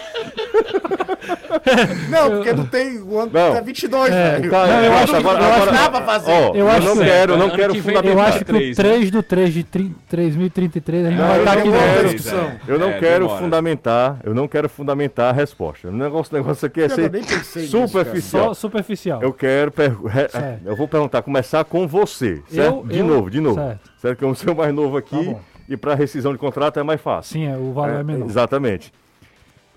Não, 2.09 2.31
porque 2.31 2.53
não 2.53 2.67
tem 2.67 2.99
o 3.01 3.19
ano 3.19 3.31
Não. 3.33 3.57
é 3.57 3.61
22, 3.63 4.13
É, 4.13 4.33
velho. 4.39 4.51
Caio, 4.51 4.73
Não, 4.73 4.85
eu 4.85 4.93
acho 4.95 5.07
que- 5.13 5.17
agora, 5.19 5.73
dá 5.73 5.91
pra 5.91 6.03
fazer. 6.03 6.31
Ó, 6.31 6.55
eu, 6.55 6.69
Eu 6.69 6.81
não 6.81 6.97
que- 6.97 7.05
quero, 7.05 7.37
não 7.37 7.51
quero 7.51 7.73
que 7.75 7.81
vem 7.81 7.95
Eu 7.95 8.01
fundamentar. 8.03 8.29
acho 8.29 8.45
que 8.45 8.51
o 8.51 8.55
23, 8.55 8.77
né? 8.79 8.85
3 8.85 9.11
do 9.11 9.23
3 9.23 9.55
de 9.55 9.65
tri- 9.65 9.95
3033 10.09 11.07
a 11.07 11.11
gente 11.11 11.19
Não, 11.19 11.27
vai 11.29 11.37
eu 11.39 11.41
estar 11.43 11.55
não 11.55 11.61
aqui 11.63 11.71
quero. 11.71 11.93
dentro. 12.03 12.17
discussão. 12.17 12.53
Eu 12.67 12.79
não 12.79 12.89
É, 12.91 12.99
quero 12.99 13.25
demora. 13.25 13.41
fundamentar, 13.43 14.17
eu 14.25 14.35
não 14.35 14.49
quero 14.49 14.69
fundamentar 14.69 15.29
a 15.31 15.33
resposta. 15.33 15.89
O 15.89 15.93
negócio, 15.93 16.35
o 16.35 16.39
negócio 16.39 16.67
aqui 16.67 16.81
é 16.81 16.85
Eu 16.85 16.91
ser 16.91 17.67
superficial. 17.67 18.45
Só 18.49 18.55
superficial. 18.55 19.23
Eu 19.23 19.33
quero. 19.33 19.73
Eu 20.65 20.77
vou 20.77 20.89
perguntar, 20.89 21.23
começar 21.23 21.65
com 21.65 21.87
você, 21.87 22.43
certo? 22.49 22.77
Eu- 22.77 22.87
de 22.87 22.99
eu- 22.99 23.07
novo, 23.07 23.31
de 23.31 23.41
novo. 23.41 23.57
certo. 23.57 23.91
Certo 23.99 24.19
que 24.19 24.25
eu 24.25 24.35
sou 24.35 24.55
o 24.55 24.57
mais 24.57 24.73
novo 24.75 24.97
aqui 24.97 25.35
Tá 25.35 25.41
e 25.69 25.77
para 25.77 25.95
rescisão 25.95 26.33
de 26.33 26.39
contrato 26.39 26.79
é 26.79 26.83
mais 26.83 27.01
fácil. 27.01 27.33
Sim, 27.35 27.47
é, 27.47 27.57
o 27.57 27.73
valor 27.73 28.01
é, 28.01 28.03
menor. 28.03 28.27
Exatamente. 28.27 28.93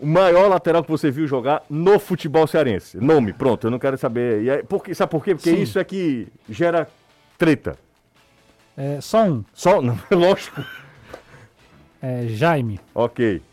O 0.02 0.06
maior 0.08 0.48
lateral 0.50 0.84
que 0.84 0.90
você 0.90 1.12
viu 1.12 1.28
jogar 1.28 1.62
no 1.70 2.00
futebol 2.00 2.48
cearense. 2.48 2.98
Nome, 2.98 3.34
pronto, 3.34 3.68
eu 3.68 3.72
não 3.72 3.78
quero 3.78 3.96
saber. 4.00 4.42
E 4.42 4.50
aí, 4.50 4.64
por 4.64 4.84
quê? 4.84 4.96
Sabe 4.96 5.12
por 5.12 5.24
quê? 5.24 5.36
Porque 5.36 5.52
Sim. 5.52 5.62
isso 5.62 5.78
é 5.78 5.84
que 5.84 6.28
gera 6.50 6.90
treta. 7.38 7.78
É, 8.76 9.00
só 9.00 9.26
um. 9.26 9.46
Só, 9.54 9.80
não, 9.84 9.96
lógico. 10.10 10.66
É, 12.02 12.26
Jaime. 12.30 12.80
Ok. 12.96 13.44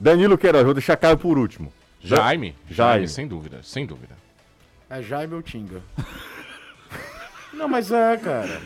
Danilo 0.00 0.38
Queiroz, 0.38 0.64
vou 0.64 0.72
deixar 0.72 0.96
Caio 0.96 1.18
por 1.18 1.36
último. 1.36 1.70
Jaime? 2.00 2.56
Jaime. 2.66 2.74
Jaime, 2.74 3.08
sem 3.08 3.28
dúvida, 3.28 3.60
sem 3.62 3.84
dúvida. 3.84 4.16
É 4.88 5.02
Jaime 5.02 5.34
ou 5.34 5.42
Tinga. 5.42 5.82
Não, 7.52 7.68
mas 7.68 7.92
é, 7.92 8.16
cara. 8.16 8.58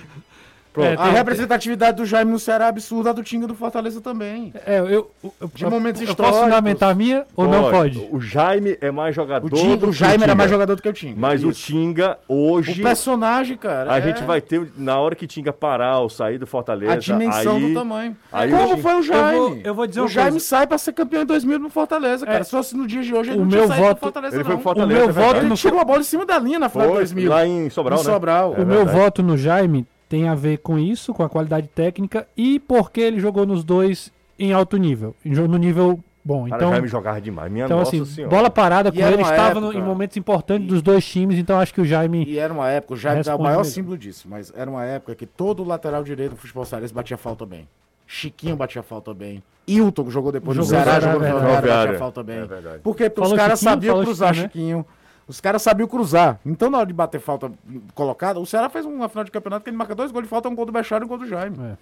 Pronto. 0.77 0.89
É, 0.91 0.93
A 0.95 1.05
tem- 1.07 1.13
representatividade 1.15 1.97
do 1.97 2.05
Jaime 2.05 2.31
no 2.31 2.39
Ceará 2.39 2.67
é 2.67 2.69
absurda, 2.69 3.09
a 3.11 3.13
do 3.15 3.23
Tinga 3.23 3.47
do 3.47 3.55
Fortaleza 3.55 3.99
também. 4.01 4.53
É, 4.67 4.79
eu, 4.79 5.11
eu, 5.25 5.33
De 5.55 5.65
momentos 5.65 6.03
eu 6.03 6.09
históricos. 6.09 6.37
posso 6.39 6.45
fundamentar 6.45 6.91
a 6.91 6.95
minha 6.95 7.25
ou 7.35 7.49
não 7.49 7.71
pode? 7.71 8.07
O 8.13 8.21
Jaime 8.21 8.77
é 8.81 8.91
mais 8.91 9.15
jogador. 9.15 9.47
O, 9.47 9.51
Tinga, 9.51 9.77
do 9.79 9.89
o 9.89 9.93
Jaime 9.93 10.15
era 10.17 10.25
Tinga. 10.25 10.35
mais 10.35 10.51
jogador 10.51 10.77
do 10.77 10.83
que 10.83 10.89
o 10.89 10.93
Tinga. 10.93 11.15
Mas 11.19 11.43
o 11.43 11.49
Isso. 11.51 11.63
Tinga, 11.67 12.19
hoje. 12.29 12.79
O 12.81 12.83
personagem, 12.85 13.57
cara. 13.57 13.91
A 13.93 13.99
é 13.99 14.03
gente 14.03 14.23
vai 14.25 14.41
ter, 14.43 14.71
na 14.77 14.99
hora 15.01 15.15
que 15.15 15.27
Tinga 15.27 15.51
parar 15.53 16.01
ou 16.01 16.11
sair 16.11 16.37
do 16.39 16.47
Fortaleza. 16.47 16.93
A 16.93 16.97
dimensão 16.97 17.57
aí, 17.57 17.69
do 17.69 17.75
tamanho. 17.75 18.17
aí 18.31 18.51
Como 18.51 18.63
o 18.63 18.67
Tinga- 18.69 18.83
foi 18.83 18.95
o 18.97 19.03
Jaime? 19.03 19.39
Eu 19.39 19.49
vou- 19.49 19.61
eu 19.65 19.75
vou 19.75 19.87
dizer 19.87 20.01
o 20.01 20.03
uma 20.05 20.09
Jaime 20.11 20.31
coisa. 20.33 20.45
sai 20.47 20.67
pra 20.67 20.77
ser 20.77 20.93
campeão 20.93 21.23
em 21.23 21.27
2000 21.27 21.59
no 21.59 21.71
Fortaleza, 21.71 22.27
cara. 22.27 22.41
É. 22.41 22.45
Só 22.45 22.63
se 22.63 22.77
no 22.77 22.87
dia 22.87 23.03
de 23.03 23.15
hoje 23.15 23.31
ele 23.31 23.39
O 23.39 23.41
não 23.41 23.47
meu 23.47 23.57
tinha 23.65 23.69
saído 23.69 23.83
voto- 23.87 23.95
do 23.97 24.01
Fortaleza, 24.01 24.37
Ele 24.37 24.45
foi 24.45 24.53
não. 24.55 24.61
pro 24.61 24.65
Fortaleza. 24.75 25.01
O 25.01 25.03
meu 25.07 25.09
é 25.09 25.13
voto. 25.27 25.37
Ele 25.47 25.55
tirou 25.55 25.81
a 25.81 25.85
bola 25.85 26.01
em 26.01 26.05
cima 26.05 26.27
da 26.27 26.39
linha 26.39 26.59
na 26.59 26.69
final 26.69 26.87
de 26.87 26.93
Foi 26.93 27.01
2000. 27.01 27.31
lá 27.31 27.47
em 27.47 27.71
Sobral, 27.71 27.99
né? 27.99 28.05
Sobral. 28.05 28.55
É 28.57 28.63
o 28.63 28.67
meu 28.67 28.77
verdade. 28.79 28.99
voto 28.99 29.23
no 29.23 29.37
Jaime 29.39 29.87
tem 30.09 30.29
a 30.29 30.35
ver 30.35 30.59
com 30.59 30.79
isso, 30.79 31.13
com 31.15 31.23
a 31.23 31.29
qualidade 31.29 31.69
técnica 31.69 32.27
e 32.37 32.59
porque 32.61 33.01
ele 33.01 33.19
jogou 33.21 33.45
nos 33.47 33.65
dois 33.65 34.13
em 34.39 34.53
alto 34.53 34.77
nível, 34.77 35.15
no 35.25 35.57
nível 35.57 35.99
bom. 36.25 36.45
Cara, 36.49 36.57
Então, 36.57 36.71
Jaime 36.73 36.89
jogava 36.89 37.21
demais. 37.21 37.51
Minha 37.51 37.65
então 37.65 37.79
nossa 37.79 37.97
assim, 37.97 38.05
senhora. 38.05 38.35
bola 38.35 38.51
parada 38.51 38.93
com 38.93 38.99
E 38.99 39.03
era 39.03 39.13
ele 39.15 39.23
estava 39.23 39.61
no- 39.61 39.69
época- 39.69 39.79
em 39.79 39.83
momentos 39.83 40.17
importantes 40.17 40.67
dos 40.69 40.83
dois 40.83 41.05
times, 41.07 41.39
então 41.39 41.59
acho 41.59 41.73
que 41.73 41.81
o 41.81 41.85
Jaime 41.85 42.25
E 42.25 42.39
era 42.39 42.53
uma 42.53 42.69
época, 42.69 42.95
o 42.95 42.97
Jaime 42.97 43.23
é 43.27 43.35
o 43.35 43.39
maior 43.41 43.59
mesmo. 43.59 43.73
símbolo 43.73 43.97
disso, 43.99 44.27
mas 44.29 44.53
era 44.57 44.71
uma 44.71 44.85
época 44.85 45.15
que 45.15 45.27
todo 45.27 45.65
lateral 45.65 46.03
direito 46.05 46.33
do 46.33 46.37
futebol 46.37 46.65
cearense 46.65 46.93
batia 46.93 47.17
falta 47.17 47.47
bem. 47.47 47.67
Chiquinho 48.07 48.55
batia 48.57 48.83
falta 48.83 49.13
bem. 49.13 49.43
Hilton, 49.67 50.09
jogou 50.11 50.31
depois 50.31 50.57
no 50.57 50.63
Jogou 50.63 50.81
Ceará, 50.85 50.95
no 50.95 51.01
jogou 51.01 51.19
no 51.19 51.25
Ceará, 51.25 51.39
é 51.39 51.41
Ferroviário, 51.41 51.63
verdade. 51.67 51.87
batia 51.87 51.99
falta 51.99 52.23
bem. 52.23 52.37
É 52.37 52.45
verdade. 52.45 52.79
Porque 52.85 53.13
os 53.17 53.33
caras 53.33 53.59
sabiam 53.61 54.05
cruzar 54.05 54.35
Chiquinho, 54.35 54.79
né? 54.79 54.85
Os 55.29 55.41
caras 55.41 55.61
sabiam 55.63 55.89
cruzar. 55.89 56.39
Então, 56.47 56.71
na 56.71 56.79
hora 56.79 56.87
de 56.87 56.93
bater 56.93 57.21
falta 57.21 57.51
colocada, 57.95 58.39
o 58.39 58.47
Ceará 58.47 58.69
fez 58.69 58.85
uma 58.87 59.09
final 59.09 59.25
de 59.25 59.31
campeonato 59.31 59.65
que 59.65 59.71
ele 59.71 59.77
marca 59.77 59.95
dois 59.95 60.13
gols 60.13 60.25
de 60.25 60.31
falta, 60.31 60.49
um 60.49 60.55
gol 60.55 60.67
do 60.67 60.73
Bechara 60.73 61.03
e 61.03 61.07
um 61.07 61.09
gol 61.09 61.19
do 61.19 61.27
Jaime. 61.27 61.77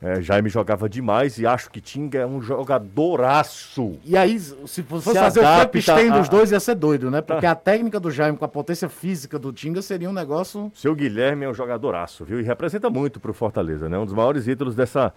É, 0.00 0.20
Jaime 0.20 0.48
jogava 0.48 0.88
demais 0.88 1.38
e 1.38 1.46
acho 1.46 1.70
que 1.70 1.80
Tinga 1.80 2.18
é 2.20 2.26
um 2.26 2.40
jogadoraço. 2.40 3.98
E 4.04 4.16
aí, 4.16 4.38
se 4.38 4.82
fosse 4.84 5.08
Se 5.10 5.14
fazer 5.18 5.40
o 5.40 5.42
Frankenstein 5.42 6.10
a- 6.10 6.18
dos 6.18 6.28
dois, 6.28 6.52
ia 6.52 6.60
ser 6.60 6.76
doido, 6.76 7.10
né? 7.10 7.20
Porque 7.20 7.46
a 7.46 7.54
técnica 7.54 7.98
do 7.98 8.08
Jaime 8.10 8.36
com 8.38 8.44
a 8.44 8.48
potência 8.48 8.88
física 8.88 9.38
do 9.38 9.52
Tinga 9.52 9.82
seria 9.82 10.08
um 10.08 10.12
negócio. 10.12 10.70
Seu 10.74 10.94
Guilherme 10.94 11.44
é 11.44 11.48
um 11.48 11.54
jogadoraço, 11.54 12.24
viu? 12.24 12.40
E 12.40 12.44
representa 12.44 12.88
muito 12.88 13.18
pro 13.18 13.32
Fortaleza, 13.34 13.88
né? 13.88 13.98
Um 13.98 14.04
dos 14.04 14.14
maiores 14.14 14.46
ídolos 14.46 14.76
dessa 14.76 15.12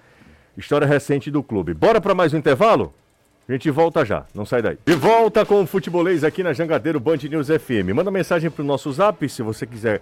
história 0.57 0.87
recente 0.87 1.29
do 1.29 1.43
clube. 1.43 1.73
Bora 1.75 2.01
para 2.01 2.15
mais 2.15 2.33
um 2.33 2.37
intervalo? 2.37 2.91
A 3.51 3.53
gente 3.53 3.69
volta 3.69 4.05
já, 4.05 4.25
não 4.33 4.45
sai 4.45 4.61
daí. 4.61 4.77
De 4.85 4.95
volta 4.95 5.45
com 5.45 5.61
o 5.61 5.67
Futebolês 5.67 6.23
aqui 6.23 6.41
na 6.41 6.53
Jangadeiro 6.53 7.01
Band 7.01 7.17
News 7.29 7.47
FM. 7.47 7.93
Manda 7.93 8.09
mensagem 8.09 8.49
pro 8.49 8.63
nosso 8.63 8.89
zap 8.93 9.27
se 9.27 9.41
você 9.41 9.65
quiser 9.65 10.01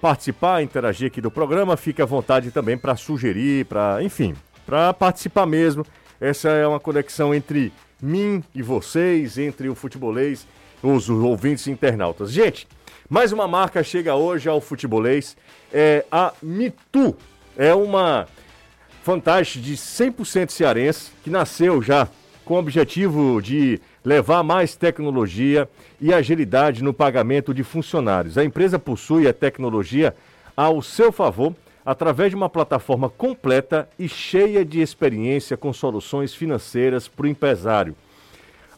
participar, 0.00 0.64
interagir 0.64 1.06
aqui 1.06 1.20
do 1.20 1.30
programa. 1.30 1.76
Fique 1.76 2.02
à 2.02 2.04
vontade 2.04 2.50
também 2.50 2.76
para 2.76 2.96
sugerir, 2.96 3.66
para, 3.66 4.02
enfim, 4.02 4.34
para 4.66 4.92
participar 4.92 5.46
mesmo. 5.46 5.86
Essa 6.20 6.48
é 6.48 6.66
uma 6.66 6.80
conexão 6.80 7.32
entre 7.32 7.72
mim 8.02 8.42
e 8.52 8.62
vocês, 8.62 9.38
entre 9.38 9.68
o 9.68 9.76
futebolês, 9.76 10.44
os 10.82 11.08
ouvintes 11.08 11.68
e 11.68 11.70
internautas. 11.70 12.32
Gente, 12.32 12.66
mais 13.08 13.30
uma 13.30 13.46
marca 13.46 13.80
chega 13.84 14.16
hoje 14.16 14.48
ao 14.48 14.60
futebolês, 14.60 15.36
é 15.72 16.04
a 16.10 16.32
Mitu. 16.42 17.16
É 17.56 17.72
uma 17.72 18.26
fantástico 19.04 19.64
de 19.64 19.76
100% 19.76 20.50
cearense, 20.50 21.12
que 21.22 21.30
nasceu 21.30 21.80
já 21.80 22.08
com 22.48 22.54
o 22.54 22.58
objetivo 22.58 23.42
de 23.42 23.78
levar 24.02 24.42
mais 24.42 24.74
tecnologia 24.74 25.68
e 26.00 26.14
agilidade 26.14 26.82
no 26.82 26.94
pagamento 26.94 27.52
de 27.52 27.62
funcionários. 27.62 28.38
A 28.38 28.44
empresa 28.44 28.78
possui 28.78 29.28
a 29.28 29.34
tecnologia 29.34 30.16
ao 30.56 30.80
seu 30.80 31.12
favor 31.12 31.54
através 31.84 32.30
de 32.30 32.36
uma 32.36 32.48
plataforma 32.48 33.10
completa 33.10 33.86
e 33.98 34.08
cheia 34.08 34.64
de 34.64 34.80
experiência 34.80 35.58
com 35.58 35.74
soluções 35.74 36.32
financeiras 36.32 37.06
para 37.06 37.24
o 37.24 37.28
empresário. 37.28 37.94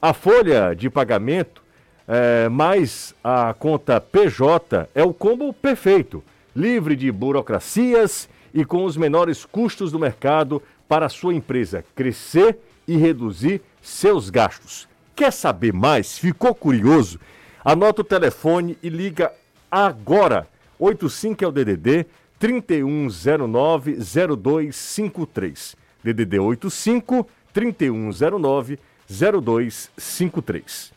A 0.02 0.12
folha 0.12 0.74
de 0.74 0.90
pagamento 0.90 1.62
é, 2.08 2.48
mais 2.48 3.14
a 3.22 3.54
conta 3.54 4.00
PJ 4.00 4.88
é 4.96 5.04
o 5.04 5.14
combo 5.14 5.52
perfeito, 5.52 6.24
livre 6.56 6.96
de 6.96 7.12
burocracias 7.12 8.28
e 8.52 8.64
com 8.64 8.84
os 8.84 8.96
menores 8.96 9.44
custos 9.44 9.92
do 9.92 9.98
mercado 9.98 10.60
para 10.88 11.06
a 11.06 11.08
sua 11.08 11.32
empresa 11.32 11.84
crescer 11.94 12.58
e 12.90 12.96
reduzir 12.96 13.62
seus 13.80 14.28
gastos. 14.30 14.88
Quer 15.14 15.32
saber 15.32 15.72
mais? 15.72 16.18
Ficou 16.18 16.52
curioso? 16.52 17.20
Anota 17.64 18.00
o 18.00 18.04
telefone 18.04 18.76
e 18.82 18.88
liga 18.88 19.32
agora. 19.70 20.48
85 20.76 21.44
é 21.44 21.46
o 21.46 21.52
DDD 21.52 22.06
3109 22.36 23.96
0253. 24.36 25.76
DDD 26.02 26.40
85 26.40 27.28
3109 27.52 28.80
0253. 29.08 30.92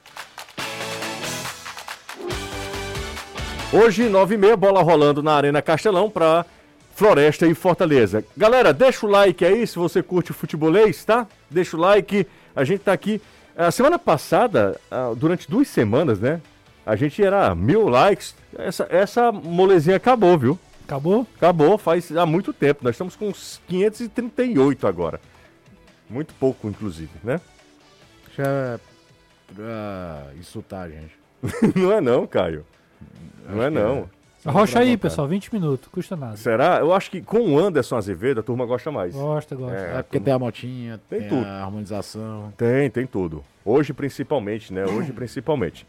Hoje, 3.72 4.10
9h30, 4.10 4.56
bola 4.56 4.82
rolando 4.82 5.22
na 5.22 5.34
Arena 5.34 5.62
Castelão 5.62 6.10
para 6.10 6.44
Floresta 6.96 7.46
e 7.48 7.54
Fortaleza. 7.54 8.24
Galera, 8.38 8.72
deixa 8.72 9.06
o 9.06 9.10
like 9.10 9.44
aí 9.44 9.66
se 9.68 9.78
você 9.78 10.02
curte 10.02 10.32
o 10.32 10.34
futebolês, 10.34 11.04
tá? 11.04 11.28
Deixa 11.54 11.78
o 11.78 11.80
like. 11.80 12.28
A 12.56 12.64
gente 12.64 12.82
tá 12.82 12.94
aqui. 12.94 13.22
A 13.56 13.72
semana 13.72 14.00
passada, 14.00 14.80
ah, 14.90 15.14
durante 15.16 15.50
duas 15.50 15.68
semanas, 15.68 16.20
né? 16.20 16.42
A 16.86 16.96
gente 16.96 17.24
era 17.24 17.54
mil 17.56 17.88
likes. 17.88 18.36
Essa, 18.58 18.88
essa 18.90 19.32
molezinha 19.32 19.96
acabou, 19.96 20.38
viu? 20.38 20.60
Acabou? 20.86 21.26
Acabou, 21.36 21.78
faz 21.78 22.16
há 22.16 22.26
muito 22.26 22.52
tempo. 22.52 22.84
Nós 22.84 22.96
estamos 22.96 23.16
com 23.16 23.30
uns 23.30 23.62
538 23.68 24.86
agora. 24.86 25.22
Muito 26.10 26.34
pouco, 26.34 26.68
inclusive, 26.68 27.12
né? 27.24 27.40
Já 28.36 28.44
é 28.44 28.80
pra 29.56 30.28
insultar 30.38 30.88
a 30.88 30.90
gente. 30.90 31.18
não 31.76 31.92
é 31.92 32.02
não, 32.02 32.28
Caio. 32.28 32.66
Não 33.48 33.62
é 33.62 33.68
Acho 33.68 33.76
não. 33.76 34.10
Arrocha 34.46 34.80
aí, 34.80 34.98
pessoal, 34.98 35.28
20 35.28 35.54
minutos, 35.54 35.88
custa 35.92 36.16
nada. 36.16 36.36
Será? 36.38 36.80
Eu 36.80 36.94
acho 36.94 37.10
que 37.10 37.22
com 37.22 37.54
o 37.54 37.60
Anderson 37.60 37.96
Azevedo 37.96 38.40
a 38.40 38.44
turma 38.44 38.66
gosta 38.66 38.92
mais. 38.92 39.14
Gosta, 39.16 39.56
gosta. 39.56 39.78
É, 39.78 40.00
É 40.00 40.04
porque 40.04 40.20
tem 40.20 40.34
a 40.34 40.40
motinha, 40.40 41.00
Tem 41.10 41.20
tem, 41.22 41.30
tudo. 41.30 41.46
a 41.46 41.64
harmonização. 41.64 42.54
Tem, 42.58 42.90
tem 42.90 43.06
tudo. 43.06 43.44
Hoje 43.64 43.94
principalmente, 43.94 44.74
né? 44.74 44.86
Hoje 44.86 45.12
principalmente. 45.14 45.88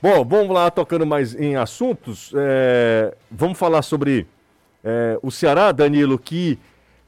Bom, 0.00 0.24
vamos 0.24 0.54
lá, 0.54 0.70
tocando 0.70 1.04
mais 1.04 1.34
em 1.34 1.56
assuntos. 1.56 2.32
é, 2.36 3.14
vamos 3.30 3.58
falar 3.58 3.82
sobre 3.82 4.26
é, 4.84 5.18
o 5.22 5.30
Ceará, 5.30 5.72
Danilo, 5.72 6.18
que 6.18 6.56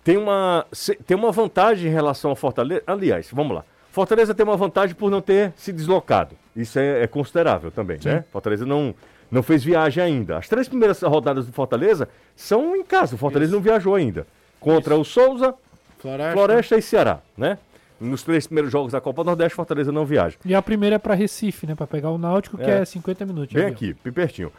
tem 0.02 0.16
uma, 0.16 0.66
tem 1.06 1.16
uma 1.16 1.30
vantagem 1.30 1.88
em 1.88 1.94
relação 1.94 2.30
ao 2.30 2.36
Fortaleza. 2.36 2.82
Aliás, 2.86 3.28
vamos 3.32 3.54
lá. 3.54 3.64
Fortaleza 3.92 4.34
tem 4.34 4.44
uma 4.44 4.56
vantagem 4.56 4.94
por 4.96 5.10
não 5.10 5.20
ter 5.20 5.52
se 5.56 5.72
deslocado. 5.72 6.34
Isso 6.56 6.78
é, 6.78 7.02
é 7.02 7.06
considerável 7.06 7.70
também, 7.70 7.98
né? 8.04 8.24
Fortaleza 8.32 8.64
não, 8.66 8.94
não 9.30 9.42
fez 9.42 9.62
viagem 9.62 10.02
ainda. 10.02 10.38
As 10.38 10.48
três 10.48 10.68
primeiras 10.68 11.00
rodadas 11.02 11.46
do 11.46 11.52
Fortaleza 11.52 12.08
são 12.34 12.74
em 12.76 12.82
casa. 12.84 13.14
O 13.14 13.18
Fortaleza 13.18 13.52
não 13.52 13.60
viajou 13.60 13.94
ainda. 13.94 14.26
Contra 14.58 14.96
o 14.96 15.04
Souza, 15.04 15.54
Floresta. 15.98 16.32
Floresta 16.32 16.76
e 16.76 16.82
Ceará, 16.82 17.20
né? 17.36 17.58
Nos 18.00 18.22
três 18.22 18.46
primeiros 18.46 18.72
jogos 18.72 18.92
da 18.92 19.00
Copa 19.00 19.22
Nordeste, 19.22 19.54
Fortaleza 19.54 19.92
não 19.92 20.06
viaja. 20.06 20.36
E 20.44 20.54
a 20.54 20.62
primeira 20.62 20.96
é 20.96 20.98
pra 20.98 21.14
Recife, 21.14 21.66
né? 21.66 21.74
Pra 21.74 21.86
pegar 21.86 22.10
o 22.10 22.16
Náutico, 22.18 22.56
que 22.56 22.64
É. 22.64 22.80
é 22.80 22.84
50 22.84 23.26
minutos. 23.26 23.48
de 23.50 23.56
Bem 23.56 23.66
aqui, 23.66 23.94
bem 24.02 24.12
pertinho. 24.12 24.50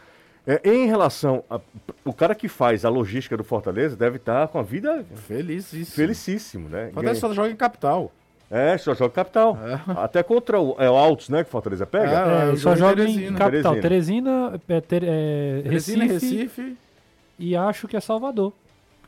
É, 0.45 0.59
em 0.63 0.85
relação 0.87 1.43
a, 1.49 1.59
o 2.03 2.13
cara 2.13 2.33
que 2.33 2.47
faz 2.47 2.83
a 2.83 2.89
logística 2.89 3.37
do 3.37 3.43
Fortaleza 3.43 3.95
deve 3.95 4.17
estar 4.17 4.47
com 4.47 4.57
a 4.59 4.63
vida 4.63 5.05
Feliz 5.27 5.71
isso. 5.73 5.91
felicíssimo, 5.95 6.67
né? 6.69 6.89
Fortaleza 6.93 7.19
só 7.19 7.33
joga 7.33 7.49
em 7.51 7.55
capital. 7.55 8.11
É, 8.51 8.77
só 8.77 8.93
joga 8.93 9.13
capital. 9.13 9.57
Até 9.95 10.21
contra 10.21 10.59
o, 10.59 10.75
é 10.77 10.89
o 10.89 10.95
Altos, 10.95 11.29
né, 11.29 11.41
que 11.43 11.47
o 11.47 11.51
Fortaleza 11.51 11.85
pega. 11.85 12.11
É, 12.11 12.13
É, 12.13 12.41
ele 12.43 12.51
eu 12.51 12.57
só 12.57 12.73
em 12.73 12.77
joga 12.77 13.03
em 13.03 13.05
Teresina. 13.07 13.37
capital. 13.37 13.75
Teresina. 13.75 13.81
Teresina, 14.51 14.61
é, 14.67 14.81
Ter- 14.81 15.03
é, 15.05 15.61
Teresina, 15.63 16.03
Recife, 16.05 16.35
Recife. 16.37 16.77
e 17.39 17.55
acho 17.55 17.87
que 17.87 17.95
é 17.95 18.01
Salvador. 18.01 18.51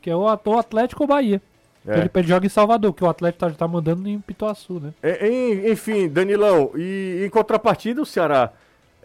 Que 0.02 0.10
é 0.10 0.16
o, 0.16 0.22
o 0.22 0.58
Atlético 0.58 1.04
ou 1.04 1.08
Bahia. 1.08 1.42
É. 1.86 2.00
Ele, 2.00 2.10
ele 2.14 2.28
joga 2.28 2.46
em 2.46 2.50
Salvador, 2.50 2.94
que 2.94 3.04
o 3.04 3.10
Atlético 3.10 3.40
tá, 3.46 3.52
tá 3.52 3.68
mandando 3.68 4.08
em 4.08 4.18
Pituaçu, 4.20 4.80
né? 4.80 4.94
É, 5.04 5.28
em- 5.28 5.70
enfim, 5.72 6.08
Danilão, 6.08 6.72
e 6.78 7.24
em 7.26 7.30
contrapartida 7.30 8.02
o 8.02 8.06
Ceará 8.06 8.50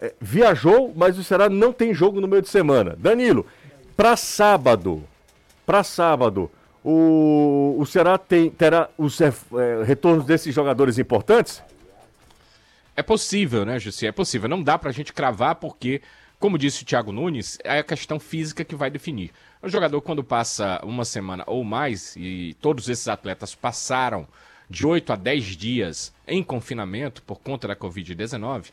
é, 0.01 0.13
viajou, 0.21 0.93
mas 0.95 1.17
o 1.17 1.23
Ceará 1.25 1.49
não 1.49 1.73
tem 1.73 1.93
jogo 1.93 2.21
no 2.21 2.27
meio 2.29 2.41
de 2.41 2.47
semana. 2.47 2.95
Danilo, 2.97 3.45
para 3.97 4.15
sábado, 4.15 5.03
para 5.65 5.83
sábado, 5.83 6.49
o, 6.83 7.75
o 7.77 7.85
Ceará 7.85 8.17
tem, 8.17 8.49
terá 8.49 8.89
os 8.97 9.19
é, 9.19 9.27
é, 9.27 9.83
retornos 9.83 10.25
desses 10.25 10.53
jogadores 10.53 10.97
importantes? 10.97 11.61
É 12.95 13.01
possível, 13.01 13.65
né, 13.65 13.79
Jussi? 13.79 14.07
É 14.07 14.11
possível. 14.11 14.49
Não 14.49 14.61
dá 14.61 14.77
pra 14.77 14.91
gente 14.91 15.13
cravar 15.13 15.55
porque, 15.55 16.01
como 16.37 16.57
disse 16.57 16.83
o 16.83 16.85
Thiago 16.85 17.11
Nunes, 17.11 17.57
é 17.63 17.79
a 17.79 17.83
questão 17.83 18.19
física 18.19 18.65
que 18.65 18.75
vai 18.75 18.89
definir. 18.89 19.31
O 19.61 19.69
jogador, 19.69 20.01
quando 20.01 20.23
passa 20.23 20.81
uma 20.83 21.05
semana 21.05 21.43
ou 21.47 21.63
mais, 21.63 22.15
e 22.17 22.55
todos 22.61 22.89
esses 22.89 23.07
atletas 23.07 23.55
passaram 23.55 24.27
de 24.69 24.85
8 24.85 25.13
a 25.13 25.15
10 25.15 25.45
dias 25.57 26.13
em 26.27 26.43
confinamento 26.43 27.21
por 27.23 27.39
conta 27.39 27.69
da 27.69 27.75
Covid-19, 27.75 28.67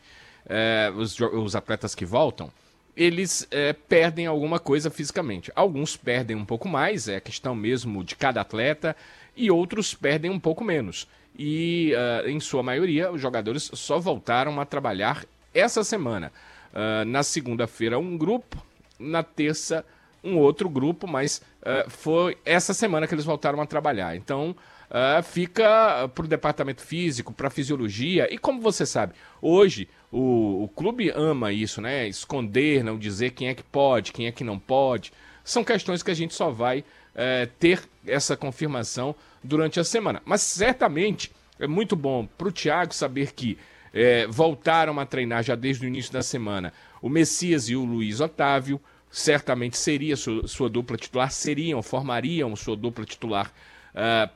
eh, 0.45 0.91
os, 0.95 1.19
os 1.19 1.55
atletas 1.55 1.95
que 1.95 2.05
voltam, 2.05 2.51
eles 2.97 3.47
eh, 3.51 3.73
perdem 3.73 4.25
alguma 4.25 4.59
coisa 4.59 4.89
fisicamente. 4.89 5.51
Alguns 5.55 5.95
perdem 5.95 6.35
um 6.35 6.43
pouco 6.43 6.67
mais, 6.67 7.07
é 7.07 7.19
questão 7.19 7.55
mesmo 7.55 8.03
de 8.03 8.15
cada 8.15 8.41
atleta, 8.41 8.95
e 9.35 9.51
outros 9.51 9.93
perdem 9.93 10.31
um 10.31 10.39
pouco 10.39 10.63
menos. 10.63 11.07
E, 11.37 11.93
ah, 11.95 12.27
em 12.27 12.39
sua 12.39 12.63
maioria, 12.63 13.11
os 13.11 13.21
jogadores 13.21 13.69
só 13.73 13.99
voltaram 13.99 14.59
a 14.59 14.65
trabalhar 14.65 15.23
essa 15.53 15.83
semana. 15.83 16.31
Ah, 16.73 17.05
na 17.05 17.23
segunda-feira, 17.23 17.99
um 17.99 18.17
grupo, 18.17 18.63
na 18.99 19.21
terça, 19.21 19.85
um 20.23 20.37
outro 20.37 20.67
grupo, 20.67 21.07
mas 21.07 21.41
ah, 21.63 21.85
foi 21.87 22.37
essa 22.43 22.73
semana 22.73 23.07
que 23.07 23.13
eles 23.13 23.25
voltaram 23.25 23.61
a 23.61 23.65
trabalhar. 23.65 24.15
Então, 24.15 24.55
ah, 24.89 25.21
fica 25.21 26.09
para 26.13 26.25
o 26.25 26.27
departamento 26.27 26.81
físico, 26.81 27.33
para 27.33 27.49
fisiologia. 27.49 28.27
E 28.33 28.37
como 28.37 28.61
você 28.61 28.85
sabe, 28.85 29.13
hoje 29.41 29.87
o, 30.11 30.63
o 30.63 30.67
clube 30.69 31.11
ama 31.11 31.51
isso, 31.51 31.81
né? 31.81 32.07
Esconder, 32.07 32.83
não 32.83 32.97
dizer 32.97 33.31
quem 33.31 33.49
é 33.49 33.53
que 33.53 33.63
pode, 33.63 34.11
quem 34.11 34.27
é 34.27 34.31
que 34.31 34.43
não 34.43 34.57
pode. 34.57 35.11
São 35.43 35.63
questões 35.63 36.01
que 36.03 36.11
a 36.11 36.13
gente 36.13 36.33
só 36.33 36.49
vai 36.49 36.83
eh, 37.15 37.47
ter 37.59 37.81
essa 38.05 38.37
confirmação 38.37 39.15
durante 39.43 39.79
a 39.79 39.83
semana. 39.83 40.21
Mas 40.25 40.41
certamente 40.41 41.31
é 41.59 41.67
muito 41.67 41.95
bom 41.95 42.25
para 42.37 42.47
o 42.47 42.51
Thiago 42.51 42.93
saber 42.93 43.33
que 43.33 43.57
eh, 43.93 44.27
voltaram 44.27 44.99
a 44.99 45.05
treinar 45.05 45.43
já 45.43 45.55
desde 45.55 45.85
o 45.85 45.87
início 45.87 46.11
da 46.13 46.21
semana 46.21 46.73
o 47.01 47.09
Messias 47.09 47.69
e 47.69 47.75
o 47.75 47.83
Luiz 47.83 48.19
Otávio. 48.19 48.79
Certamente 49.09 49.77
seria 49.77 50.15
sua, 50.15 50.47
sua 50.47 50.69
dupla 50.69 50.97
titular, 50.97 51.31
seriam, 51.31 51.81
formariam 51.81 52.55
sua 52.55 52.75
dupla 52.75 53.05
titular 53.05 53.51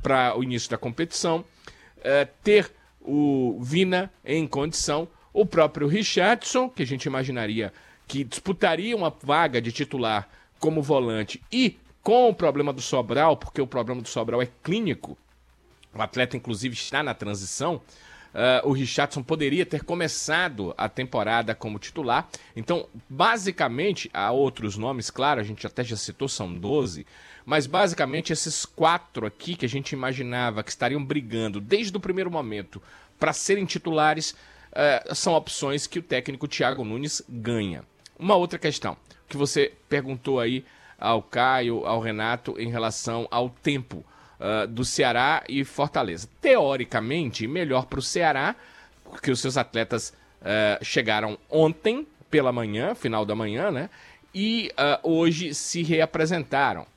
para 0.02 0.36
o 0.36 0.44
início 0.44 0.72
da 0.72 0.78
competição. 0.78 1.46
Eh, 2.04 2.28
ter 2.44 2.72
o 3.00 3.60
Vina 3.62 4.12
em 4.26 4.48
condição, 4.48 5.08
o 5.34 5.46
próprio 5.46 5.88
Richardson, 5.88 6.70
que 6.70 6.84
a 6.84 6.88
gente 6.88 7.06
imaginaria 7.06 7.74
que 8.08 8.24
disputaria 8.24 8.96
uma 8.96 9.10
vaga 9.24 9.62
de 9.62 9.72
titular 9.72 10.28
como 10.60 10.82
volante 10.82 11.42
e 11.52 11.78
com 12.04 12.30
o 12.30 12.34
problema 12.34 12.74
do 12.74 12.82
Sobral, 12.82 13.38
porque 13.38 13.62
o 13.62 13.68
problema 13.68 14.02
do 14.02 14.08
Sobral 14.08 14.42
é 14.42 14.50
clínico, 14.64 15.18
o 15.94 16.02
atleta 16.02 16.36
inclusive 16.36 16.74
está 16.74 17.02
na 17.02 17.14
transição, 17.14 17.82
ah, 18.34 18.62
o 18.64 18.72
Richardson 18.72 19.22
poderia 19.22 19.66
ter 19.66 19.84
começado 19.84 20.74
a 20.78 20.88
temporada 20.88 21.54
como 21.54 21.80
titular. 21.80 22.28
Então, 22.56 22.88
basicamente, 23.10 24.10
há 24.14 24.32
outros 24.32 24.78
nomes, 24.78 25.10
claro, 25.10 25.40
a 25.40 25.44
gente 25.44 25.68
até 25.68 25.84
já 25.84 25.98
citou, 25.98 26.28
são 26.28 26.54
12, 26.54 27.06
mas 27.46 27.68
basicamente 27.68 28.32
esses 28.32 28.66
quatro 28.66 29.26
aqui 29.26 29.56
que 29.56 29.66
a 29.66 29.70
gente 29.70 29.92
imaginava 29.92 30.64
que 30.64 30.70
estariam 30.70 31.04
brigando 31.04 31.60
desde 31.60 31.96
o 31.96 32.00
primeiro 32.00 32.32
momento 32.32 32.82
para 33.20 33.34
serem 33.34 33.66
titulares, 33.66 34.36
ah, 34.74 35.14
são 35.14 35.34
opções 35.34 35.88
que 35.88 36.00
o 36.00 36.04
técnico 36.04 36.48
Thiago 36.48 36.84
Nunes 36.84 37.22
ganha. 37.28 37.84
Uma 38.18 38.36
outra 38.36 38.58
questão 38.58 38.96
que 39.28 39.38
você 39.38 39.74
perguntou 39.90 40.40
aí 40.40 40.66
ao 41.00 41.22
Caio, 41.22 41.86
ao 41.86 42.00
Renato, 42.00 42.60
em 42.60 42.70
relação 42.70 43.28
ao 43.32 43.50
tempo 43.50 44.06
ah, 44.40 44.66
do 44.66 44.86
Ceará 44.86 45.44
e 45.48 45.64
Fortaleza. 45.64 46.30
Teoricamente, 46.40 47.48
melhor 47.48 47.86
para 47.86 48.00
o 48.00 48.04
Ceará, 48.04 48.56
porque 49.04 49.32
os 49.32 49.40
seus 49.40 49.58
atletas 49.58 50.14
ah, 50.42 50.80
chegaram 50.82 51.38
ontem 51.50 52.08
pela 52.30 52.52
manhã, 52.52 52.96
final 52.96 53.26
da 53.26 53.36
manhã, 53.36 53.72
né? 53.72 53.90
E 54.34 54.72
hoje 55.04 55.54
se 55.54 55.84
reapresentaram. 55.84 56.88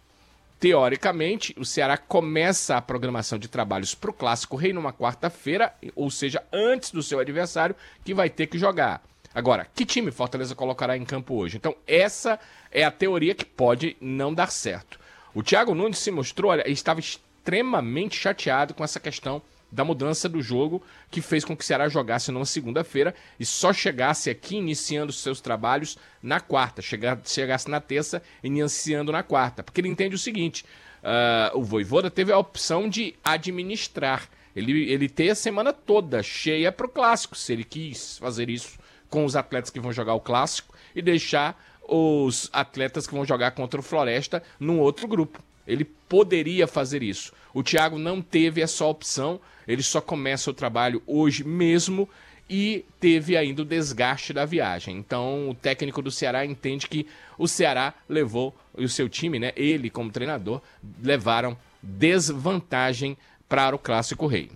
Teoricamente, 0.64 1.54
o 1.58 1.64
Ceará 1.66 1.98
começa 1.98 2.74
a 2.74 2.80
programação 2.80 3.38
de 3.38 3.48
trabalhos 3.48 3.94
para 3.94 4.08
o 4.08 4.14
Clássico 4.14 4.56
Rei 4.56 4.72
numa 4.72 4.94
quarta-feira, 4.94 5.74
ou 5.94 6.10
seja, 6.10 6.42
antes 6.50 6.90
do 6.90 7.02
seu 7.02 7.20
adversário, 7.20 7.76
que 8.02 8.14
vai 8.14 8.30
ter 8.30 8.46
que 8.46 8.56
jogar. 8.56 9.02
Agora, 9.34 9.66
que 9.74 9.84
time 9.84 10.10
Fortaleza 10.10 10.54
colocará 10.54 10.96
em 10.96 11.04
campo 11.04 11.34
hoje? 11.34 11.58
Então, 11.58 11.76
essa 11.86 12.40
é 12.72 12.82
a 12.82 12.90
teoria 12.90 13.34
que 13.34 13.44
pode 13.44 13.94
não 14.00 14.32
dar 14.32 14.50
certo. 14.50 14.98
O 15.34 15.42
Thiago 15.42 15.74
Nunes 15.74 15.98
se 15.98 16.10
mostrou, 16.10 16.50
olha, 16.50 16.66
estava 16.66 16.98
extremamente 16.98 18.16
chateado 18.16 18.72
com 18.72 18.82
essa 18.82 18.98
questão 18.98 19.42
da 19.74 19.84
mudança 19.84 20.28
do 20.28 20.40
jogo 20.40 20.80
que 21.10 21.20
fez 21.20 21.44
com 21.44 21.56
que 21.56 21.64
o 21.64 21.66
Ceará 21.66 21.88
jogasse 21.88 22.30
numa 22.30 22.46
segunda-feira 22.46 23.12
e 23.38 23.44
só 23.44 23.72
chegasse 23.72 24.30
aqui 24.30 24.56
iniciando 24.56 25.12
seus 25.12 25.40
trabalhos 25.40 25.98
na 26.22 26.38
quarta, 26.38 26.80
chegasse 26.80 27.68
na 27.68 27.80
terça 27.80 28.22
iniciando 28.42 29.10
na 29.10 29.22
quarta, 29.22 29.64
porque 29.64 29.80
ele 29.80 29.88
entende 29.88 30.14
o 30.14 30.18
seguinte: 30.18 30.64
ah, 31.02 31.50
o 31.54 31.62
Voivoda 31.62 32.08
teve 32.08 32.32
a 32.32 32.38
opção 32.38 32.88
de 32.88 33.16
administrar, 33.24 34.28
ele, 34.54 34.88
ele 34.90 35.08
ter 35.08 35.30
a 35.30 35.34
semana 35.34 35.72
toda 35.72 36.22
cheia 36.22 36.70
para 36.70 36.86
o 36.86 36.88
clássico, 36.88 37.36
se 37.36 37.52
ele 37.52 37.64
quis 37.64 38.18
fazer 38.18 38.48
isso 38.48 38.78
com 39.10 39.24
os 39.24 39.34
atletas 39.34 39.70
que 39.70 39.80
vão 39.80 39.92
jogar 39.92 40.14
o 40.14 40.20
clássico 40.20 40.72
e 40.94 41.02
deixar 41.02 41.60
os 41.88 42.48
atletas 42.52 43.06
que 43.06 43.14
vão 43.14 43.24
jogar 43.24 43.50
contra 43.50 43.80
o 43.80 43.82
Floresta 43.82 44.42
num 44.58 44.78
outro 44.78 45.08
grupo. 45.08 45.42
Ele 45.66 45.84
poderia 45.84 46.66
fazer 46.66 47.02
isso. 47.02 47.32
O 47.52 47.62
Thiago 47.62 47.98
não 47.98 48.20
teve 48.20 48.60
essa 48.60 48.84
opção, 48.84 49.40
ele 49.66 49.82
só 49.82 50.00
começa 50.00 50.50
o 50.50 50.54
trabalho 50.54 51.02
hoje 51.06 51.44
mesmo 51.44 52.08
e 52.48 52.84
teve 53.00 53.36
ainda 53.36 53.62
o 53.62 53.64
desgaste 53.64 54.32
da 54.32 54.44
viagem. 54.44 54.96
Então, 54.96 55.48
o 55.48 55.54
técnico 55.54 56.02
do 56.02 56.10
Ceará 56.10 56.44
entende 56.44 56.88
que 56.88 57.06
o 57.38 57.48
Ceará 57.48 57.94
levou, 58.08 58.54
e 58.76 58.84
o 58.84 58.88
seu 58.88 59.08
time, 59.08 59.38
né, 59.38 59.52
ele 59.56 59.88
como 59.88 60.10
treinador, 60.10 60.60
levaram 61.02 61.56
desvantagem 61.82 63.16
para 63.48 63.74
o 63.74 63.78
Clássico 63.78 64.26
Rei. 64.26 64.50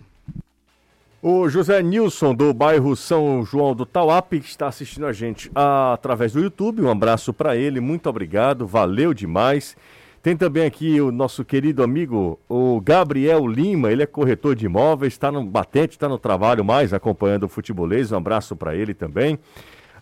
O 1.20 1.48
José 1.48 1.82
Nilson, 1.82 2.32
do 2.32 2.54
bairro 2.54 2.94
São 2.94 3.44
João 3.44 3.74
do 3.74 3.84
Tauap, 3.84 4.34
está 4.34 4.68
assistindo 4.68 5.06
a 5.06 5.12
gente 5.12 5.50
através 5.52 6.32
do 6.32 6.40
YouTube. 6.40 6.82
Um 6.82 6.90
abraço 6.90 7.32
para 7.32 7.56
ele, 7.56 7.80
muito 7.80 8.08
obrigado, 8.08 8.66
valeu 8.66 9.12
demais. 9.12 9.76
Tem 10.22 10.36
também 10.36 10.66
aqui 10.66 11.00
o 11.00 11.12
nosso 11.12 11.44
querido 11.44 11.82
amigo, 11.82 12.38
o 12.48 12.80
Gabriel 12.80 13.46
Lima, 13.46 13.92
ele 13.92 14.02
é 14.02 14.06
corretor 14.06 14.56
de 14.56 14.66
imóveis, 14.66 15.12
está 15.12 15.30
no 15.30 15.44
batente, 15.44 15.92
está 15.92 16.08
no 16.08 16.18
trabalho 16.18 16.64
mais, 16.64 16.92
acompanhando 16.92 17.44
o 17.44 17.48
futebolês. 17.48 18.10
Um 18.10 18.16
abraço 18.16 18.56
para 18.56 18.74
ele 18.74 18.94
também. 18.94 19.38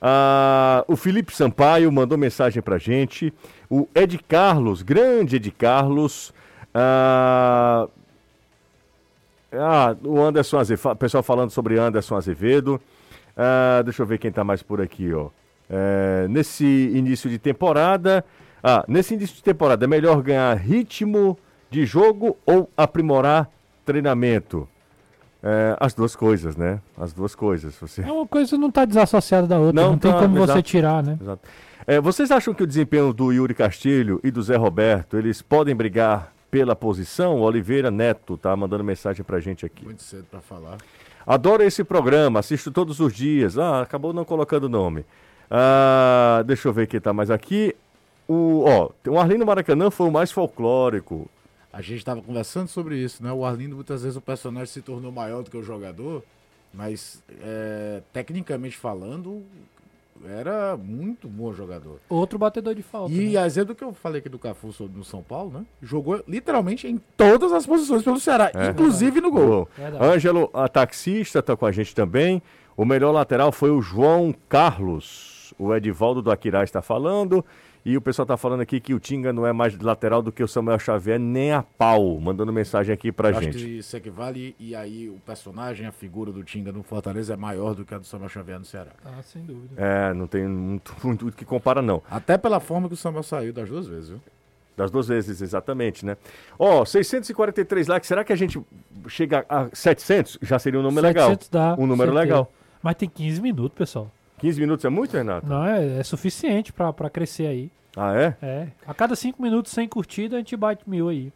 Ah, 0.01 0.85
o 0.89 0.97
Felipe 0.97 1.35
Sampaio 1.35 1.91
mandou 1.93 2.17
mensagem 2.17 2.63
para 2.63 2.79
gente. 2.79 3.33
O 3.69 3.87
Ed 3.95 4.19
Carlos, 4.27 4.83
grande 4.83 5.37
Ed 5.37 5.51
Carlos. 5.51 6.33
Ah, 6.75 7.89
ah, 9.53 9.97
o 10.03 10.21
Anderson 10.21 10.59
Azevedo, 10.59 10.97
pessoal 10.97 11.23
falando 11.23 11.51
sobre 11.51 11.79
Anderson 11.79 12.17
Azevedo. 12.17 12.81
Ah, 13.37 13.83
deixa 13.85 14.03
eu 14.03 14.07
ver 14.07 14.19
quem 14.19 14.31
está 14.31 14.43
mais 14.43 14.63
por 14.63 14.81
aqui, 14.81 15.13
ó. 15.13 15.29
É, 15.69 16.27
nesse 16.29 16.65
início 16.65 17.29
de 17.29 17.39
temporada, 17.39 18.25
ah, 18.69 18.85
nesse 18.89 19.15
início 19.15 19.37
de 19.37 19.45
temporada, 19.45 19.85
é 19.85 19.87
melhor 19.87 20.21
ganhar 20.21 20.53
ritmo 20.57 21.39
de 21.71 21.87
jogo 21.87 22.37
ou 22.45 22.69
aprimorar 22.77 23.49
treinamento? 23.85 24.69
É, 25.41 25.77
as 25.79 25.95
duas 25.95 26.17
coisas, 26.17 26.57
né? 26.57 26.81
As 26.99 27.13
duas 27.13 27.37
coisas. 27.37 27.77
Você... 27.77 28.03
É 28.03 28.11
uma 28.11 28.27
coisa 28.27 28.59
não 28.59 28.67
está 28.67 28.85
desassociada 28.85 29.47
da 29.47 29.57
outra, 29.57 29.81
não, 29.81 29.93
não 29.93 29.99
tem 29.99 30.11
tá, 30.11 30.19
como 30.19 30.39
exato, 30.39 30.53
você 30.55 30.63
tirar, 30.65 31.01
né? 31.01 31.17
Exato. 31.23 31.49
É, 31.87 32.01
vocês 32.01 32.33
acham 32.33 32.53
que 32.53 32.65
o 32.65 32.67
desempenho 32.67 33.13
do 33.13 33.31
Yuri 33.31 33.55
Castilho 33.55 34.19
e 34.25 34.33
do 34.33 34.43
Zé 34.43 34.57
Roberto, 34.57 35.17
eles 35.17 35.41
podem 35.41 35.73
brigar 35.73 36.33
pela 36.51 36.75
posição? 36.75 37.37
O 37.37 37.43
Oliveira 37.43 37.93
Neto 37.93 38.37
tá 38.37 38.57
mandando 38.57 38.83
mensagem 38.83 39.25
pra 39.25 39.39
gente 39.39 39.65
aqui. 39.65 39.85
Muito 39.85 40.03
cedo 40.03 40.25
para 40.29 40.41
falar. 40.41 40.79
Adoro 41.25 41.63
esse 41.63 41.85
programa, 41.85 42.41
assisto 42.41 42.73
todos 42.73 42.99
os 42.99 43.15
dias. 43.15 43.57
Ah, 43.57 43.83
acabou 43.83 44.13
não 44.13 44.25
colocando 44.25 44.65
o 44.65 44.69
nome. 44.69 45.05
Ah, 45.49 46.43
deixa 46.45 46.67
eu 46.67 46.73
ver 46.73 46.89
quem 46.89 47.01
tá 47.01 47.13
mais 47.13 47.31
aqui. 47.31 47.77
O, 48.29 48.65
ó, 48.65 48.91
o 49.09 49.19
Arlindo 49.19 49.47
Maracanã 49.47 49.91
foi 49.91 50.09
o 50.09 50.13
mais 50.13 50.33
folclórico. 50.33 51.29
A 51.73 51.81
gente 51.83 51.99
estava 51.99 52.23
conversando 52.23 52.69
sobre 52.69 52.97
isso, 52.97 53.23
né? 53.23 53.33
O 53.33 53.45
Arlindo, 53.45 53.77
muitas 53.77 54.03
vezes, 54.03 54.17
o 54.17 54.21
personagem 54.21 54.73
se 54.73 54.83
tornou 54.83 55.13
maior 55.13 55.43
do 55.43 55.51
que 55.51 55.57
o 55.57 55.63
jogador, 55.63 56.23
mas 56.73 57.23
é, 57.43 58.03
tecnicamente 58.13 58.77
falando, 58.77 59.45
era 60.25 60.77
muito 60.77 61.29
bom 61.29 61.53
jogador. 61.53 62.01
Outro 62.09 62.39
batedor 62.39 62.75
de 62.75 62.83
falta. 62.83 63.13
E 63.13 63.33
né? 63.33 63.39
a 63.39 63.47
exemplo 63.47 63.75
do 63.75 63.77
que 63.77 63.85
eu 63.85 63.93
falei 63.93 64.21
aqui 64.21 64.29
do 64.29 64.39
Cafu 64.39 64.75
no 64.95 65.05
São 65.05 65.23
Paulo, 65.23 65.51
né? 65.51 65.67
Jogou 65.83 66.23
literalmente 66.27 66.89
em 66.89 66.99
todas 67.17 67.53
as 67.53 67.67
posições 67.67 68.03
pelo 68.03 68.19
Ceará, 68.19 68.51
é. 68.55 68.71
inclusive 68.71 69.21
no 69.21 69.31
gol. 69.31 69.69
Ângelo, 70.01 70.51
a 70.55 70.69
taxista, 70.69 71.41
está 71.41 71.57
com 71.57 71.67
a 71.67 71.73
gente 71.73 71.95
também. 71.95 72.43
O 72.77 72.85
melhor 72.85 73.13
lateral 73.13 73.53
foi 73.53 73.71
o 73.71 73.81
João 73.81 74.35
Carlos. 74.49 75.55
O 75.59 75.75
Edivaldo 75.75 76.23
do 76.23 76.31
Aquirá 76.31 76.65
está 76.65 76.83
falando. 76.83 77.45
E 77.87 77.97
o 77.97 78.01
pessoal 78.01 78.25
está 78.25 78.37
falando 78.37 78.63
aqui 78.63 78.81
que 78.81 78.93
o 78.93 78.99
Tinga 78.99 79.33
não 79.33 79.47
é 79.47 79.53
mais 79.53 79.79
lateral 79.79 80.21
do 80.21 80.33
que 80.33 80.43
o 80.43 80.49
Samuel 80.49 80.77
Xavier, 80.77 81.21
nem 81.21 81.53
a 81.53 81.63
pau, 81.63 82.19
mandando 82.19 82.53
mensagem 82.53 82.93
aqui 82.93 83.13
pra 83.13 83.29
Eu 83.31 83.35
gente. 83.35 83.57
Acho 83.57 83.65
que 83.65 83.79
isso 83.79 83.97
equivale, 83.97 84.57
e 84.59 84.75
aí 84.75 85.09
o 85.09 85.21
personagem, 85.25 85.87
a 85.87 85.93
figura 85.93 86.33
do 86.33 86.43
Tinga 86.43 86.73
no 86.73 86.83
Fortaleza 86.83 87.35
é 87.35 87.37
maior 87.37 87.77
do 87.77 87.85
que 87.85 87.95
a 87.95 87.99
do 87.99 88.05
Samuel 88.05 88.29
Xavier 88.29 88.59
no 88.59 88.65
Ceará. 88.65 88.91
Ah, 89.05 89.23
sem 89.23 89.45
dúvida. 89.45 89.81
É, 89.81 90.13
não 90.13 90.27
tem 90.27 90.49
muito, 90.49 90.97
muito 91.07 91.31
que 91.31 91.45
compara, 91.45 91.81
não. 91.81 92.03
Até 92.11 92.37
pela 92.37 92.59
forma 92.59 92.89
que 92.89 92.95
o 92.95 92.97
Samuel 92.97 93.23
saiu 93.23 93.53
das 93.53 93.69
duas 93.69 93.87
vezes, 93.87 94.09
viu? 94.09 94.21
Das 94.77 94.91
duas 94.91 95.07
vezes, 95.07 95.41
exatamente, 95.41 96.05
né? 96.05 96.17
Ó, 96.59 96.81
oh, 96.81 96.85
643 96.85 97.87
likes, 97.87 98.09
será 98.09 98.25
que 98.25 98.33
a 98.33 98.37
gente 98.37 98.61
chega 99.07 99.47
a 99.49 99.69
700? 99.73 100.41
Já 100.43 100.59
seria 100.59 100.81
um 100.81 100.83
número 100.83 101.07
700 101.07 101.49
legal. 101.53 101.77
Dá, 101.77 101.81
um 101.81 101.87
número 101.87 102.11
certeza. 102.11 102.35
legal. 102.35 102.53
Mas 102.83 102.97
tem 102.97 103.09
15 103.09 103.41
minutos, 103.41 103.79
pessoal. 103.79 104.11
15 104.39 104.61
minutos 104.61 104.85
é 104.85 104.89
muito, 104.89 105.17
Renato? 105.17 105.47
Não, 105.47 105.65
é, 105.65 105.99
é 105.99 106.03
suficiente 106.03 106.73
para 106.73 107.11
crescer 107.11 107.47
aí. 107.47 107.71
Ah, 107.97 108.15
é? 108.15 108.37
É. 108.43 108.67
A 108.87 108.93
cada 108.93 109.17
cinco 109.17 109.43
minutos 109.43 109.73
sem 109.73 109.89
curtida, 109.89 110.37
a 110.37 110.39
gente 110.39 110.55
bate 110.57 110.89
mil 110.89 111.09
aí. 111.09 111.33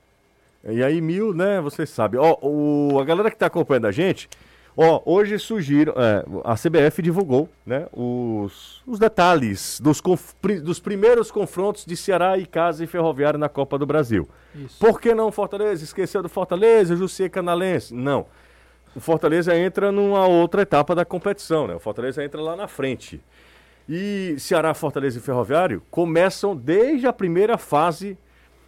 E 0.63 0.85
aí, 0.85 1.01
mil, 1.01 1.33
né? 1.33 1.59
Você 1.63 1.87
sabe. 1.87 2.19
Ó, 2.19 2.37
o, 2.43 2.99
a 3.01 3.05
galera 3.05 3.31
que 3.31 3.37
tá 3.37 3.47
acompanhando 3.47 3.87
a 3.87 3.93
gente, 3.93 4.29
ó, 4.77 5.01
hoje 5.07 5.39
surgiram. 5.39 5.95
É, 5.97 6.23
a 6.45 6.55
CBF 6.55 7.01
divulgou, 7.01 7.49
né? 7.65 7.87
Os, 7.95 8.83
os 8.87 8.99
detalhes 8.99 9.81
dos, 9.81 10.03
dos 10.63 10.79
primeiros 10.79 11.31
confrontos 11.31 11.87
de 11.87 11.97
Ceará 11.97 12.37
e 12.37 12.45
Casa 12.45 12.85
e 12.85 12.87
Ferroviária 12.87 13.39
na 13.39 13.49
Copa 13.49 13.79
do 13.79 13.87
Brasil. 13.87 14.29
Isso. 14.55 14.79
Por 14.79 15.01
que 15.01 15.15
não 15.15 15.33
Fortaleza? 15.33 15.83
Esqueceu 15.83 16.23
do 16.23 16.29
Fortaleza, 16.29 16.95
Jussier 16.95 17.31
Canalense? 17.31 17.95
Não. 17.95 18.27
O 18.95 19.01
Fortaleza 19.01 19.57
entra 19.57 19.93
numa 19.93 20.27
outra 20.27 20.63
etapa 20.63 20.95
da 20.95 21.05
competição, 21.05 21.67
né? 21.67 21.75
O 21.75 21.81
Fortaleza 21.81 22.25
entra 22.25 22.41
lá 22.41 22.57
na 22.57 22.67
frente. 22.67 23.21
E 23.89 24.37
Ceará, 24.39 24.73
Fortaleza 24.75 25.19
e 25.19 25.23
Ferroviário 25.23 25.83
começam 25.91 26.57
desde 26.57 27.07
a 27.07 27.13
primeira 27.13 27.57
fase 27.57 28.17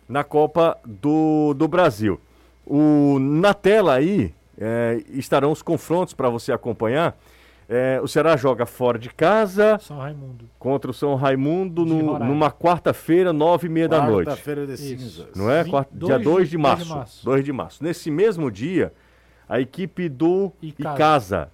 na 0.09 0.25
Copa 0.25 0.79
do, 0.85 1.55
do 1.55 1.66
Brasil. 1.68 2.20
O, 2.66 3.18
na 3.18 3.55
tela 3.55 3.95
aí 3.95 4.35
é, 4.59 5.03
estarão 5.11 5.51
os 5.51 5.62
confrontos 5.62 6.14
para 6.14 6.29
você 6.29 6.53
acompanhar. 6.53 7.16
É, 7.68 8.01
o 8.03 8.09
Ceará 8.09 8.37
joga 8.37 8.66
fora 8.66 8.99
de 8.99 9.09
casa 9.09 9.79
São 9.81 9.99
Raimundo. 9.99 10.51
contra 10.59 10.91
o 10.91 10.95
São 10.95 11.14
Raimundo 11.14 11.87
no, 11.87 12.18
numa 12.18 12.51
quarta-feira, 12.51 13.33
nove 13.33 13.66
e 13.66 13.70
meia 13.70 13.89
da 13.89 14.03
noite. 14.03 14.27
Quarta-feira 14.29 14.66
de 14.66 14.77
cinzas. 14.77 15.29
Não 15.35 15.51
é? 15.51 15.64
Quarta, 15.64 15.91
dia 15.97 16.18
2 16.18 16.45
de, 16.45 16.51
de, 16.51 16.59
março. 16.59 16.85
2 16.85 16.89
de 16.89 16.95
março. 16.95 17.25
2 17.25 17.45
de 17.45 17.53
março. 17.53 17.85
Nesse 17.85 18.11
mesmo 18.11 18.51
dia, 18.51 18.93
a 19.53 19.61
equipe 19.61 20.09
do 20.09 20.50
Icasa, 20.62 20.94
Icasa 20.94 21.50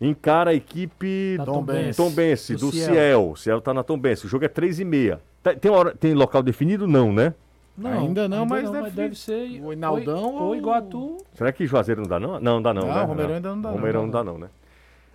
encara 0.00 0.50
a 0.50 0.54
equipe 0.54 1.36
da 1.38 1.44
Tom, 1.44 1.62
Benz. 1.62 1.96
Tom 1.96 2.10
Bense, 2.10 2.54
do, 2.54 2.58
do 2.58 2.72
Ciel. 2.72 2.92
Ciel. 2.92 3.36
Ciel 3.36 3.60
tá 3.60 3.72
na 3.72 3.84
Tom 3.84 3.96
Bense. 3.96 4.26
O 4.26 4.28
jogo 4.28 4.44
é 4.44 4.48
3 4.48 4.80
e 4.80 4.84
meia. 4.84 5.20
Tá, 5.40 5.54
tem, 5.54 5.70
hora, 5.70 5.94
tem 5.94 6.12
local 6.12 6.42
definido? 6.42 6.88
Não, 6.88 7.12
né? 7.12 7.32
Não, 7.78 7.88
ainda 7.88 8.28
não, 8.28 8.42
ainda 8.42 8.54
mas, 8.54 8.64
não, 8.64 8.72
deve, 8.72 8.82
mas 8.82 8.94
deve 8.94 9.14
ser 9.14 9.62
o 9.62 9.72
Inaldão 9.72 10.34
ou, 10.34 10.42
ou 10.48 10.56
Iguatu. 10.56 11.18
Será 11.34 11.52
que 11.52 11.64
Juazeiro 11.68 12.00
não 12.00 12.08
dá 12.08 12.18
não? 12.18 12.32
Não, 12.32 12.40
não 12.40 12.62
dá 12.62 12.74
não, 12.74 12.82
não 12.88 12.94
né? 12.94 13.04
Romeirão 13.04 13.34
ainda 13.36 13.48
não 13.48 13.60
dá 13.60 13.70
Romeirão 13.70 14.02
não, 14.02 14.10
dá 14.10 14.24
não, 14.24 14.36
né? 14.36 14.48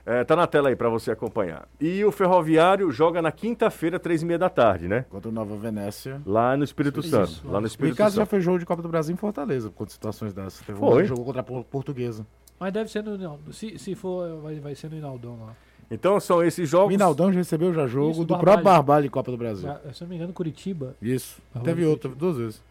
É, 0.05 0.23
tá 0.23 0.35
na 0.35 0.45
tela 0.45 0.69
aí 0.69 0.75
para 0.75 0.87
você 0.87 1.09
acompanhar. 1.09 1.67
E 1.81 2.05
o 2.05 2.11
Ferroviário 2.11 2.91
joga 2.91 3.23
na 3.23 3.31
quinta-feira, 3.31 3.97
três 3.97 4.21
e 4.21 4.25
meia 4.25 4.37
da 4.37 4.49
tarde, 4.49 4.87
né? 4.87 5.03
Contra 5.09 5.29
o 5.29 5.31
Nova 5.31 5.57
Venécia. 5.57 6.21
Lá 6.25 6.55
no 6.55 6.63
Espírito 6.63 6.99
Isso, 6.99 7.09
Santo. 7.09 7.41
Lá 7.43 7.59
no 7.59 7.65
Espírito 7.65 7.97
Santo. 7.97 8.11
já 8.11 8.25
foi 8.25 8.39
jogo 8.39 8.59
de 8.59 8.65
Copa 8.67 8.83
do 8.83 8.87
Brasil 8.89 9.13
em 9.13 9.17
Fortaleza, 9.17 9.71
com 9.71 9.87
situações 9.87 10.31
dessas. 10.31 10.61
Teve 10.61 10.77
foi. 10.77 11.03
Um 11.03 11.05
jogou 11.07 11.25
contra 11.25 11.41
a 11.41 11.43
Portuguesa. 11.43 12.25
Mas 12.59 12.71
deve 12.71 12.91
ser 12.91 13.03
no. 13.03 13.39
Se, 13.51 13.79
se 13.79 13.95
for, 13.95 14.41
vai, 14.41 14.59
vai 14.59 14.75
ser 14.75 14.91
no 14.91 14.97
Inaldão 14.97 15.39
lá. 15.41 15.55
Então 15.89 16.19
são 16.19 16.43
esses 16.43 16.69
jogos. 16.69 16.89
O 16.89 16.93
Inaldão 16.93 17.31
já 17.31 17.39
recebeu 17.39 17.73
já 17.73 17.87
jogo 17.87 18.11
Isso, 18.11 18.25
do 18.25 18.33
Barbalho. 18.35 18.43
próprio 18.43 18.63
Barbalho 18.63 19.05
em 19.07 19.09
Copa 19.09 19.31
do 19.31 19.37
Brasil. 19.37 19.67
Já, 19.67 19.93
se 19.93 20.01
não 20.01 20.09
me 20.09 20.15
engano, 20.17 20.33
Curitiba. 20.33 20.95
Isso. 21.01 21.41
Barbalho 21.53 21.75
Teve 21.75 21.87
outro, 21.87 22.15
duas 22.15 22.37
vezes. 22.37 22.63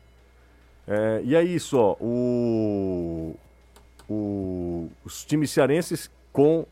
É, 0.86 1.20
e 1.24 1.34
é 1.34 1.42
isso, 1.42 1.78
ó. 1.78 1.96
O, 2.00 3.34
o, 4.08 4.88
os 5.04 5.24
times 5.24 5.50
cearenses 5.50 6.10
com 6.32 6.66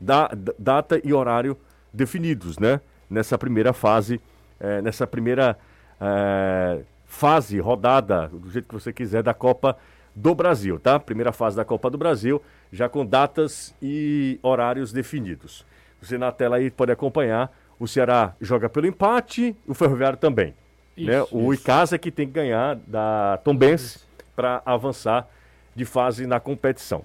da, 0.00 0.30
data 0.58 1.00
e 1.02 1.12
horário 1.12 1.56
definidos, 1.92 2.58
né? 2.58 2.80
Nessa 3.08 3.38
primeira 3.38 3.72
fase, 3.72 4.20
é, 4.60 4.82
nessa 4.82 5.06
primeira 5.06 5.58
é, 6.00 6.80
fase, 7.06 7.58
rodada, 7.58 8.28
do 8.28 8.50
jeito 8.50 8.68
que 8.68 8.74
você 8.74 8.92
quiser, 8.92 9.22
da 9.22 9.32
Copa 9.34 9.76
do 10.14 10.34
Brasil, 10.34 10.78
tá? 10.78 10.98
Primeira 10.98 11.32
fase 11.32 11.56
da 11.56 11.64
Copa 11.64 11.88
do 11.90 11.96
Brasil, 11.96 12.42
já 12.72 12.88
com 12.88 13.04
datas 13.04 13.74
e 13.80 14.38
horários 14.42 14.92
definidos. 14.92 15.64
Você 16.00 16.18
na 16.18 16.30
tela 16.30 16.56
aí 16.56 16.70
pode 16.70 16.92
acompanhar. 16.92 17.50
O 17.78 17.86
Ceará 17.86 18.34
joga 18.40 18.68
pelo 18.68 18.86
empate, 18.86 19.56
o 19.66 19.74
Ferroviário 19.74 20.18
também. 20.18 20.54
Isso, 20.96 21.10
né? 21.10 21.22
O 21.30 21.52
isso. 21.52 21.62
Icasa 21.62 21.96
que 21.96 22.10
tem 22.10 22.26
que 22.26 22.32
ganhar 22.32 22.76
da 22.86 23.38
Tombense 23.44 24.00
para 24.34 24.60
avançar 24.66 25.28
de 25.74 25.84
fase 25.84 26.26
na 26.26 26.40
competição. 26.40 27.04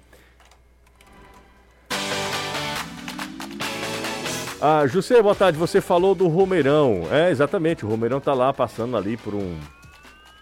Ah, 4.66 4.88
José, 4.88 5.22
boa 5.22 5.36
tarde. 5.36 5.58
Você 5.58 5.82
falou 5.82 6.16
do 6.16 6.30
Romeirão. 6.30 7.02
É, 7.12 7.30
exatamente. 7.30 7.86
O 7.86 7.90
Romeirão 7.90 8.20
está 8.20 8.34
lá 8.34 8.54
passando 8.54 8.96
ali 8.96 9.18
por 9.18 9.36
um, 9.36 9.60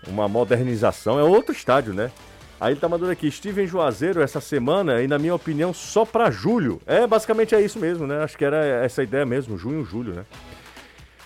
uma 0.07 0.27
modernização. 0.27 1.19
É 1.19 1.23
outro 1.23 1.51
estádio, 1.51 1.91
né? 1.91 2.11
Aí 2.59 2.73
ele 2.73 2.79
tá 2.79 2.87
mandando 2.87 3.11
aqui, 3.11 3.25
estive 3.25 3.63
em 3.63 3.65
Juazeiro 3.65 4.21
essa 4.21 4.39
semana 4.39 5.01
e, 5.01 5.07
na 5.07 5.17
minha 5.17 5.33
opinião, 5.33 5.73
só 5.73 6.05
para 6.05 6.29
julho. 6.29 6.79
É, 6.85 7.07
basicamente 7.07 7.55
é 7.55 7.61
isso 7.63 7.79
mesmo, 7.79 8.05
né? 8.05 8.21
Acho 8.21 8.37
que 8.37 8.45
era 8.45 8.63
essa 8.63 9.01
ideia 9.01 9.25
mesmo, 9.25 9.57
junho, 9.57 9.83
julho, 9.83 10.13
né? 10.13 10.23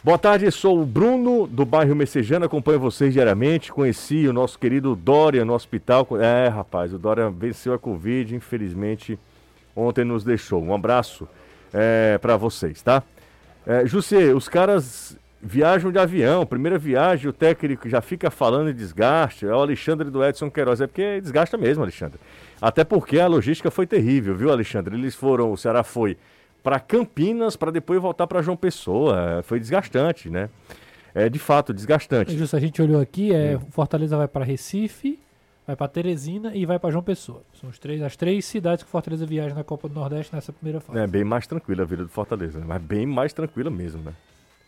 Boa 0.02 0.18
tarde, 0.18 0.50
sou 0.50 0.82
o 0.82 0.86
Bruno, 0.86 1.48
do 1.48 1.66
bairro 1.66 1.94
Messejana, 1.94 2.46
acompanho 2.46 2.80
vocês 2.80 3.12
diariamente. 3.12 3.74
Conheci 3.74 4.26
o 4.26 4.32
nosso 4.32 4.58
querido 4.58 4.96
Dória 4.96 5.44
no 5.44 5.52
hospital. 5.54 6.08
É, 6.22 6.48
rapaz, 6.48 6.94
o 6.94 6.98
Dória 6.98 7.30
venceu 7.30 7.74
a 7.74 7.78
Covid, 7.78 8.34
infelizmente 8.34 9.20
ontem 9.76 10.06
nos 10.06 10.24
deixou. 10.24 10.64
Um 10.64 10.74
abraço 10.74 11.28
é, 11.76 12.18
para 12.18 12.38
vocês, 12.38 12.82
tá? 12.82 13.04
É, 13.68 13.86
José, 13.86 14.34
os 14.34 14.48
caras 14.48 15.18
viajam 15.42 15.92
de 15.92 16.00
avião, 16.00 16.46
primeira 16.46 16.78
viagem, 16.78 17.30
o 17.30 17.34
técnico 17.34 17.90
já 17.90 18.02
fica 18.02 18.32
falando 18.32 18.68
de 18.68 18.80
desgaste. 18.80 19.46
É 19.46 19.54
o 19.54 19.60
Alexandre 19.60 20.10
do 20.10 20.24
Edson 20.24 20.50
Queiroz, 20.50 20.80
é 20.80 20.88
porque 20.88 21.20
desgasta 21.20 21.58
mesmo, 21.58 21.84
Alexandre. 21.84 22.20
Até 22.62 22.84
porque 22.84 23.20
a 23.20 23.28
logística 23.28 23.70
foi 23.70 23.86
terrível, 23.86 24.36
viu, 24.36 24.50
Alexandre? 24.50 24.96
Eles 24.96 25.14
foram, 25.14 25.52
o 25.52 25.58
Ceará 25.58 25.84
foi 25.84 26.18
para 26.64 26.80
Campinas 26.80 27.56
para 27.56 27.72
depois 27.72 28.02
voltar 28.02 28.26
para 28.26 28.42
João 28.42 28.58
Pessoa. 28.58 29.44
Foi 29.44 29.60
desgastante, 29.60 30.30
né? 30.30 30.50
É 31.14 31.30
de 31.30 31.40
fato 31.40 31.74
desgastante. 31.74 32.36
Justo, 32.36 32.56
a 32.56 32.60
gente 32.60 32.82
olhou 32.82 33.00
aqui, 33.00 33.34
é, 33.34 33.60
Fortaleza 33.70 34.18
vai 34.18 34.28
para 34.28 34.44
Recife, 34.44 35.20
vai 35.66 35.76
para 35.76 35.88
Teresina 35.88 36.56
e 36.56 36.66
vai 36.66 36.78
para 36.78 36.92
João 36.92 37.04
Pessoa. 37.04 37.42
São 37.60 37.70
os 37.70 37.80
três, 37.80 38.02
as 38.02 38.16
três 38.16 38.46
cidades 38.46 38.84
que 38.84 38.88
o 38.88 38.92
Fortaleza 38.92 39.26
viaja 39.26 39.56
na 39.56 39.64
Copa 39.64 39.90
do 39.90 39.96
Nordeste 39.96 40.34
nessa 40.34 40.54
primeira 40.54 40.80
fase. 40.80 41.00
É 41.00 41.08
bem 41.08 41.24
mais 41.24 41.48
tranquila 41.48 41.84
a 41.84 41.86
vida 41.86 42.04
do 42.04 42.10
Fortaleza, 42.10 42.60
né? 42.60 42.66
mas 42.68 42.82
bem 42.82 43.06
mais 43.06 43.34
tranquila 43.34 43.70
mesmo, 43.70 44.04
né? 44.04 44.14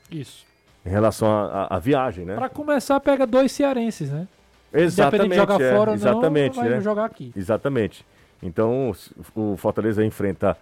Isso. 0.10 0.46
Em 0.86 0.90
relação 0.90 1.28
à 1.70 1.78
viagem, 1.80 2.26
né? 2.26 2.36
Para 2.36 2.50
começar, 2.50 3.00
pega 3.00 3.28
dois 3.28 3.52
cearenses, 3.52 4.10
né? 4.10 4.28
Exatamente. 4.74 5.30
de 5.30 5.36
jogar 5.36 5.62
é, 5.62 5.76
fora 5.76 5.94
exatamente, 5.94 6.56
não, 6.56 6.64
vai 6.64 6.74
né? 6.74 6.82
jogar 6.82 7.06
aqui. 7.06 7.32
Exatamente. 7.36 8.06
Então 8.42 8.94
o 9.36 9.58
Fortaleza 9.58 10.04
enfrenta 10.06 10.58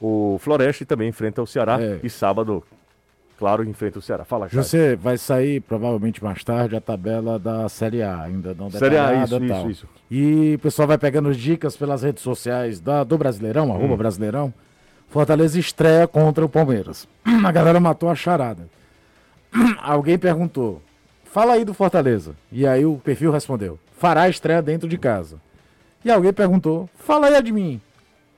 o 0.00 0.38
Floresta 0.40 0.82
e 0.82 0.86
também 0.86 1.08
enfrenta 1.08 1.42
o 1.42 1.46
Ceará. 1.46 1.80
É. 1.80 2.00
E 2.02 2.10
sábado, 2.10 2.64
claro, 3.38 3.64
enfrenta 3.64 3.98
o 3.98 4.02
Ceará. 4.02 4.24
Fala, 4.24 4.48
Caio. 4.48 4.62
Você 4.62 4.96
vai 4.96 5.16
sair 5.16 5.60
provavelmente 5.60 6.22
mais 6.22 6.42
tarde 6.42 6.76
a 6.76 6.80
tabela 6.80 7.38
da 7.38 7.68
Série 7.68 8.02
A, 8.02 8.22
ainda 8.22 8.52
não 8.52 8.70
Série 8.70 8.98
A, 8.98 9.24
isso, 9.24 9.36
e 9.36 9.48
tal. 9.48 9.60
isso, 9.60 9.70
isso. 9.70 9.88
E 10.10 10.54
o 10.56 10.58
pessoal 10.58 10.88
vai 10.88 10.98
pegando 10.98 11.32
dicas 11.34 11.76
pelas 11.76 12.02
redes 12.02 12.22
sociais 12.22 12.80
da, 12.80 13.04
do 13.04 13.16
Brasileirão, 13.16 13.72
arroba 13.72 13.96
Brasileirão. 13.96 14.52
Fortaleza 15.08 15.58
estreia 15.58 16.06
contra 16.06 16.44
o 16.44 16.48
Palmeiras. 16.48 17.08
A 17.44 17.52
galera 17.52 17.80
matou 17.80 18.10
a 18.10 18.14
charada. 18.14 18.68
Alguém 19.80 20.18
perguntou, 20.18 20.82
fala 21.24 21.54
aí 21.54 21.64
do 21.64 21.72
Fortaleza. 21.72 22.34
E 22.52 22.66
aí 22.66 22.84
o 22.84 23.00
perfil 23.02 23.30
respondeu, 23.30 23.78
fará 23.96 24.22
a 24.22 24.28
estreia 24.28 24.60
dentro 24.60 24.88
de 24.88 24.98
casa. 24.98 25.40
E 26.04 26.10
alguém 26.10 26.32
perguntou, 26.32 26.88
fala 26.96 27.26
aí 27.26 27.34
a 27.34 27.40
de 27.40 27.52
mim. 27.52 27.80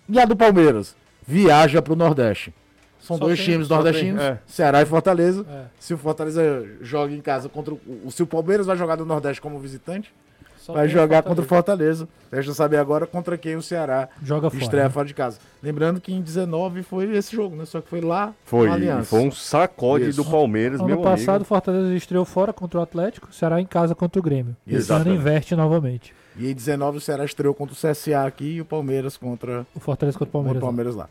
E 0.09 0.19
a 0.19 0.25
do 0.25 0.35
Palmeiras? 0.35 0.97
Viaja 1.27 1.83
pro 1.83 1.95
Nordeste. 1.95 2.55
São 3.01 3.17
Só 3.19 3.25
dois 3.25 3.39
tem- 3.39 3.47
times 3.47 3.67
só 3.69 3.77
tem, 3.77 3.85
nordestinos, 3.85 4.23
é. 4.23 4.39
Ceará 4.47 4.83
e 4.83 4.85
Fortaleza. 4.87 5.45
É. 5.51 5.65
Se 5.79 5.95
o 5.95 5.99
Fortaleza 5.99 6.65
joga 6.83 7.13
em 7.13 7.21
casa 7.21 7.49
contra 7.49 7.75
o. 7.75 8.11
Se 8.11 8.23
o 8.23 8.27
Palmeiras 8.27 8.67
vai 8.67 8.77
jogar 8.77 8.97
no 8.97 9.05
Nordeste 9.07 9.41
como 9.41 9.59
visitante, 9.59 10.13
Só 10.59 10.75
vai 10.75 10.87
jogar 10.87 11.23
contra 11.23 11.43
o 11.43 11.49
Fortaleza. 11.49 12.07
Deixa 12.31 12.51
eu 12.51 12.55
saber 12.55 12.77
agora 12.77 13.07
contra 13.07 13.39
quem 13.39 13.57
o 13.57 13.63
Ceará 13.63 14.09
Joga 14.23 14.51
fora. 14.51 14.63
estreia 14.63 14.85
né? 14.85 14.91
fora 14.91 15.07
de 15.09 15.15
casa. 15.15 15.39
Lembrando 15.63 16.01
que 16.01 16.13
em 16.13 16.21
19 16.21 16.83
foi 16.83 17.17
esse 17.17 17.35
jogo, 17.35 17.57
né? 17.57 17.65
Só 17.65 17.81
que 17.81 17.89
foi 17.89 18.03
lá 18.03 18.35
Foi, 18.45 18.69
foi 19.05 19.21
um 19.21 19.31
sacode 19.33 20.11
Isso. 20.11 20.23
do 20.23 20.31
Palmeiras, 20.31 20.79
Ano 20.81 20.89
meu 20.89 21.01
passado, 21.01 21.29
o 21.29 21.31
amigo. 21.37 21.45
Fortaleza 21.47 21.95
estreou 21.95 22.25
fora 22.27 22.53
contra 22.53 22.79
o 22.79 22.83
Atlético, 22.83 23.29
o 23.31 23.33
Ceará 23.33 23.61
em 23.61 23.67
casa 23.67 23.95
contra 23.95 24.21
o 24.21 24.23
Grêmio. 24.23 24.55
Esse 24.67 24.93
ano 24.93 25.13
inverte 25.15 25.57
novamente. 25.57 26.15
E 26.37 26.51
em 26.51 26.55
19 26.55 26.99
o 26.99 27.01
Ceará 27.01 27.25
estreou 27.25 27.53
contra 27.55 27.75
o 27.75 27.77
CSA 27.77 28.25
aqui 28.27 28.57
e 28.57 28.61
o 28.61 28.65
Palmeiras 28.65 29.17
contra, 29.17 29.67
O 29.75 29.81
Fortaleza 29.81 30.19
contra 30.19 30.29
o 30.29 30.33
contra 30.33 30.61
Palmeiras. 30.61 30.63
o 30.63 30.67
Palmeiras 30.67 30.95
lá. 30.95 31.09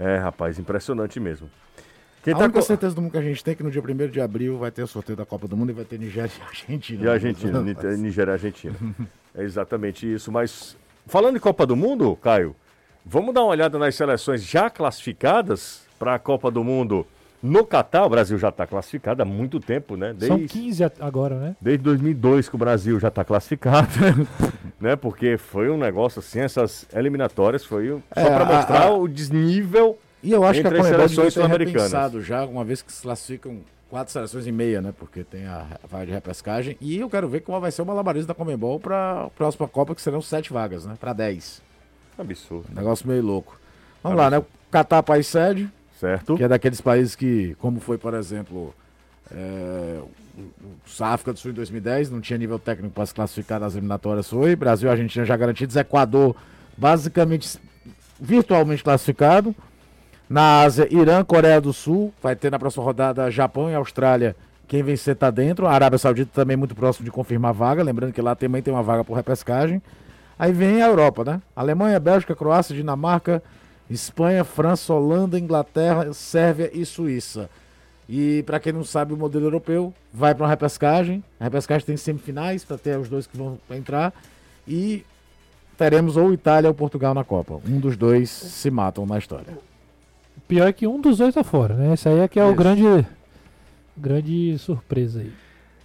É, 0.00 0.16
rapaz, 0.16 0.58
impressionante 0.58 1.20
mesmo. 1.20 1.48
Quem 2.24 2.32
a 2.34 2.36
tá 2.36 2.44
única 2.44 2.58
co- 2.58 2.64
certeza 2.66 2.94
do 2.94 3.00
mundo 3.02 3.12
que 3.12 3.18
a 3.18 3.22
gente 3.22 3.42
tem 3.44 3.52
é 3.52 3.54
que 3.54 3.62
no 3.62 3.70
dia 3.70 3.82
1 3.82 4.08
de 4.08 4.20
abril 4.20 4.58
vai 4.58 4.70
ter 4.70 4.82
o 4.82 4.86
sorteio 4.86 5.16
da 5.16 5.24
Copa 5.26 5.46
do 5.46 5.56
Mundo 5.56 5.70
e 5.70 5.72
vai 5.74 5.84
ter 5.84 5.98
Nigéria 5.98 6.30
e 6.38 6.42
Argentina. 6.42 7.04
E 7.04 7.08
Argentina, 7.08 7.60
Ni- 7.62 7.96
Nigéria 7.98 8.30
e 8.30 8.34
Argentina. 8.34 8.74
É 9.34 9.42
exatamente 9.44 10.10
isso. 10.12 10.32
Mas 10.32 10.76
falando 11.06 11.36
em 11.36 11.40
Copa 11.40 11.66
do 11.66 11.76
Mundo, 11.76 12.16
Caio, 12.16 12.56
vamos 13.04 13.32
dar 13.34 13.42
uma 13.42 13.50
olhada 13.50 13.78
nas 13.78 13.94
seleções 13.94 14.42
já 14.42 14.68
classificadas 14.70 15.82
para 15.98 16.14
a 16.14 16.18
Copa 16.18 16.50
do 16.50 16.64
Mundo 16.64 17.06
no 17.42 17.64
Catar. 17.64 18.04
O 18.04 18.08
Brasil 18.10 18.38
já 18.38 18.48
está 18.50 18.66
classificado 18.66 19.22
há 19.22 19.24
muito 19.24 19.58
tempo, 19.60 19.96
né? 19.96 20.14
São 20.20 20.36
Desde, 20.38 20.46
15 20.58 20.84
a- 20.84 20.92
agora, 21.00 21.36
né? 21.38 21.56
desde 21.60 21.82
2002 21.84 22.48
que 22.48 22.54
o 22.54 22.58
Brasil 22.58 22.98
já 23.00 23.08
está 23.08 23.24
classificado, 23.24 23.88
né? 24.80 24.96
Porque 24.96 25.36
foi 25.38 25.70
um 25.70 25.78
negócio 25.78 26.18
assim, 26.20 26.40
essas 26.40 26.86
eliminatórias 26.94 27.64
foi 27.64 27.92
um- 27.92 28.02
só 28.14 28.20
É, 28.20 28.30
para 28.30 28.44
mostrar 28.44 28.82
a- 28.86 28.92
o 28.94 29.08
desnível. 29.08 29.98
E 30.22 30.32
eu 30.32 30.44
acho 30.44 30.60
Entre 30.60 30.70
que 30.74 30.76
a 30.76 30.80
as 30.82 30.86
seleções 30.88 31.32
sul-americanas. 31.34 32.24
já, 32.26 32.44
uma 32.44 32.62
vez 32.64 32.82
que 32.82 32.92
se 32.92 33.00
classificam 33.02 33.60
quatro 33.88 34.12
seleções 34.12 34.46
e 34.46 34.52
meia, 34.52 34.82
né? 34.82 34.92
Porque 34.98 35.24
tem 35.24 35.46
a 35.46 35.64
vaga 35.90 36.06
de 36.06 36.12
repescagem. 36.12 36.76
E 36.80 36.98
eu 36.98 37.08
quero 37.08 37.26
ver 37.28 37.40
como 37.40 37.58
vai 37.58 37.70
ser 37.72 37.80
o 37.82 37.86
malabarismo 37.86 38.28
da 38.28 38.34
Comebol 38.34 38.78
para 38.78 39.22
a 39.24 39.30
próxima 39.30 39.66
Copa, 39.66 39.94
que 39.94 40.02
serão 40.02 40.20
sete 40.20 40.52
vagas, 40.52 40.84
né? 40.84 40.94
Para 41.00 41.14
dez. 41.14 41.62
Absurdo, 42.18 42.66
Negócio 42.74 43.08
meio 43.08 43.22
louco. 43.22 43.58
Vamos 44.02 44.18
lá, 44.18 44.28
né? 44.30 44.38
O 44.38 44.44
Catar 44.70 45.02
país 45.02 45.26
sede, 45.26 45.68
certo? 46.00 46.36
que 46.36 46.42
é 46.42 46.48
daqueles 46.48 46.80
países 46.80 47.14
que, 47.14 47.54
como 47.60 47.78
foi, 47.78 47.98
por 47.98 48.14
exemplo, 48.14 48.74
é, 49.30 50.00
o, 50.36 50.42
o 50.42 51.04
África 51.04 51.32
do 51.32 51.38
Sul 51.38 51.50
em 51.50 51.54
2010, 51.54 52.10
não 52.10 52.20
tinha 52.20 52.38
nível 52.38 52.58
técnico 52.58 52.94
para 52.94 53.06
se 53.06 53.14
classificar 53.14 53.60
nas 53.60 53.74
eliminatórias, 53.74 54.28
foi. 54.28 54.56
Brasil 54.56 54.90
Argentina 54.90 55.24
já 55.24 55.36
garantidos. 55.36 55.76
Equador, 55.76 56.34
basicamente, 56.76 57.58
virtualmente 58.18 58.82
classificado. 58.82 59.54
Na 60.28 60.62
Ásia, 60.62 60.86
Irã, 60.90 61.24
Coreia 61.24 61.60
do 61.60 61.72
Sul. 61.72 62.12
Vai 62.22 62.34
ter 62.36 62.50
na 62.50 62.58
próxima 62.58 62.84
rodada 62.84 63.30
Japão 63.30 63.70
e 63.70 63.74
Austrália. 63.74 64.36
Quem 64.68 64.82
vencer 64.82 65.16
tá 65.16 65.30
dentro. 65.30 65.66
A 65.66 65.72
Arábia 65.72 65.98
Saudita 65.98 66.30
também 66.32 66.56
muito 66.56 66.74
próximo 66.74 67.04
de 67.04 67.10
confirmar 67.10 67.50
a 67.50 67.52
vaga. 67.52 67.82
Lembrando 67.82 68.12
que 68.12 68.22
lá 68.22 68.34
também 68.34 68.62
tem 68.62 68.72
uma 68.72 68.82
vaga 68.82 69.02
por 69.02 69.14
repescagem. 69.14 69.82
Aí 70.38 70.52
vem 70.52 70.82
a 70.82 70.86
Europa, 70.86 71.24
né? 71.24 71.42
Alemanha, 71.54 71.98
Bélgica, 72.00 72.34
Croácia, 72.34 72.74
Dinamarca, 72.74 73.42
Espanha, 73.90 74.44
França, 74.44 74.94
Holanda, 74.94 75.38
Inglaterra, 75.38 76.12
Sérvia 76.12 76.70
e 76.72 76.86
Suíça. 76.86 77.50
E 78.08 78.42
para 78.44 78.58
quem 78.58 78.72
não 78.72 78.84
sabe, 78.84 79.12
o 79.12 79.16
modelo 79.16 79.46
europeu 79.46 79.92
vai 80.12 80.34
para 80.34 80.44
uma 80.44 80.50
repescagem. 80.50 81.22
A 81.38 81.44
repescagem 81.44 81.86
tem 81.86 81.96
semifinais 81.96 82.64
para 82.64 82.78
ter 82.78 82.98
os 82.98 83.08
dois 83.08 83.26
que 83.26 83.36
vão 83.36 83.58
entrar. 83.70 84.12
E 84.66 85.04
teremos 85.76 86.16
ou 86.16 86.32
Itália 86.32 86.68
ou 86.68 86.74
Portugal 86.74 87.14
na 87.14 87.24
Copa. 87.24 87.60
Um 87.68 87.78
dos 87.78 87.96
dois 87.96 88.28
se 88.30 88.70
matam 88.70 89.06
na 89.06 89.18
história. 89.18 89.58
O 90.36 90.40
pior 90.48 90.68
é 90.68 90.72
que 90.72 90.86
um 90.86 91.00
dos 91.00 91.18
dois 91.18 91.34
tá 91.34 91.44
fora, 91.44 91.74
né? 91.74 91.94
Esse 91.94 92.08
aí 92.08 92.18
é 92.18 92.28
que 92.28 92.38
é 92.38 92.44
o 92.44 92.48
Isso. 92.48 92.56
grande, 92.56 93.06
grande 93.96 94.58
surpresa 94.58 95.20
aí. 95.20 95.32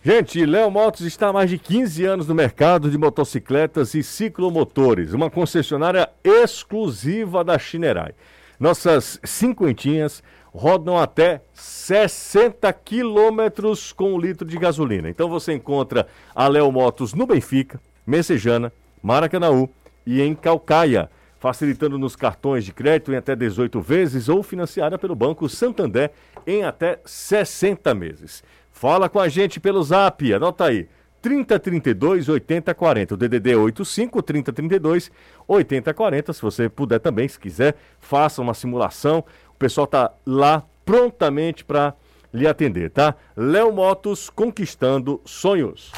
Gente, 0.08 0.46
Léo 0.46 0.70
Motos 0.70 1.02
está 1.02 1.30
há 1.30 1.34
mais 1.34 1.50
de 1.50 1.58
15 1.58 2.06
anos 2.06 2.28
no 2.28 2.36
mercado 2.36 2.92
de 2.92 2.96
motocicletas 2.96 3.96
e 3.96 4.04
ciclomotores, 4.04 5.14
uma 5.14 5.32
concessionária 5.32 6.08
exclusiva 6.24 7.44
da 7.44 7.58
Chinerai. 7.58 8.14
Nossas 8.60 9.20
cinquentinhas 9.24 10.22
rodam 10.54 10.96
até 10.96 11.42
60 11.56 12.72
quilômetros 12.72 13.92
com 13.92 14.14
um 14.14 14.20
litro 14.20 14.48
de 14.48 14.60
gasolina. 14.60 15.10
Então 15.10 15.28
você 15.28 15.54
encontra 15.54 16.06
a 16.36 16.48
Léo 16.48 16.72
Motos 16.72 17.16
no 17.16 17.26
Benfica, 17.26 17.82
Messejana, 18.06 18.72
Maracanaú 19.02 19.68
e 20.06 20.22
em 20.22 20.36
Calcaia, 20.36 21.10
facilitando 21.40 21.98
nos 21.98 22.16
cartões 22.16 22.64
de 22.64 22.72
crédito 22.72 23.12
em 23.12 23.16
até 23.16 23.36
18 23.36 23.82
vezes 23.82 24.30
ou 24.30 24.44
financiada 24.44 25.00
pelo 25.00 25.16
Banco 25.16 25.50
Santander 25.50 26.12
em 26.46 26.64
até 26.64 27.00
60 27.04 27.92
meses. 27.96 28.44
Fala 28.76 29.08
com 29.08 29.22
a 29.22 29.30
gente 29.30 29.58
pelo 29.58 29.82
zap, 29.82 30.34
anota 30.34 30.66
aí. 30.66 30.90
3032 31.22 32.28
8040, 32.28 33.14
o 33.14 33.18
DDD 33.18 33.54
é 33.54 33.56
85 33.56 34.22
3032 34.22 35.10
8040. 35.48 36.34
Se 36.34 36.42
você 36.42 36.68
puder 36.68 37.00
também, 37.00 37.26
se 37.26 37.40
quiser, 37.40 37.76
faça 38.02 38.42
uma 38.42 38.54
simulação. 38.54 39.24
O 39.50 39.58
pessoal 39.58 39.88
tá 39.88 40.12
lá 40.26 40.62
prontamente 40.84 41.64
para 41.64 41.94
lhe 42.34 42.46
atender, 42.46 42.92
tá? 42.92 43.16
Léo 43.36 43.72
Motos 43.72 44.30
conquistando 44.30 45.22
sonhos. 45.24 45.94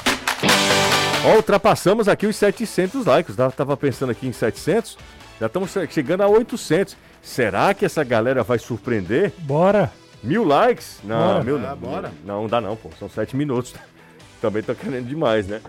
Ó, 1.25 1.35
ultrapassamos 1.35 2.07
aqui 2.07 2.27
os 2.27 2.35
700 2.35 3.07
likes, 3.07 3.35
tá? 3.35 3.49
tava 3.49 3.75
pensando 3.75 4.11
aqui 4.11 4.27
em 4.27 4.31
700, 4.31 4.99
já 5.39 5.47
estamos 5.47 5.73
chegando 5.89 6.21
a 6.21 6.27
800. 6.27 6.95
Será 7.23 7.73
que 7.73 7.85
essa 7.85 8.03
galera 8.03 8.43
vai 8.43 8.59
surpreender? 8.59 9.33
Bora! 9.39 9.91
Mil 10.23 10.43
likes? 10.43 10.99
Não, 11.03 11.17
Bora. 11.17 11.43
mil 11.43 11.57
Ah, 11.57 11.59
não. 11.59 11.77
bora. 11.77 12.11
Não, 12.25 12.41
não 12.41 12.47
dá 12.47 12.59
não, 12.61 12.75
pô. 12.75 12.89
São 12.99 13.09
sete 13.09 13.35
minutos. 13.35 13.73
Também 14.41 14.61
tô 14.63 14.73
querendo 14.75 15.07
demais, 15.07 15.47
né? 15.47 15.61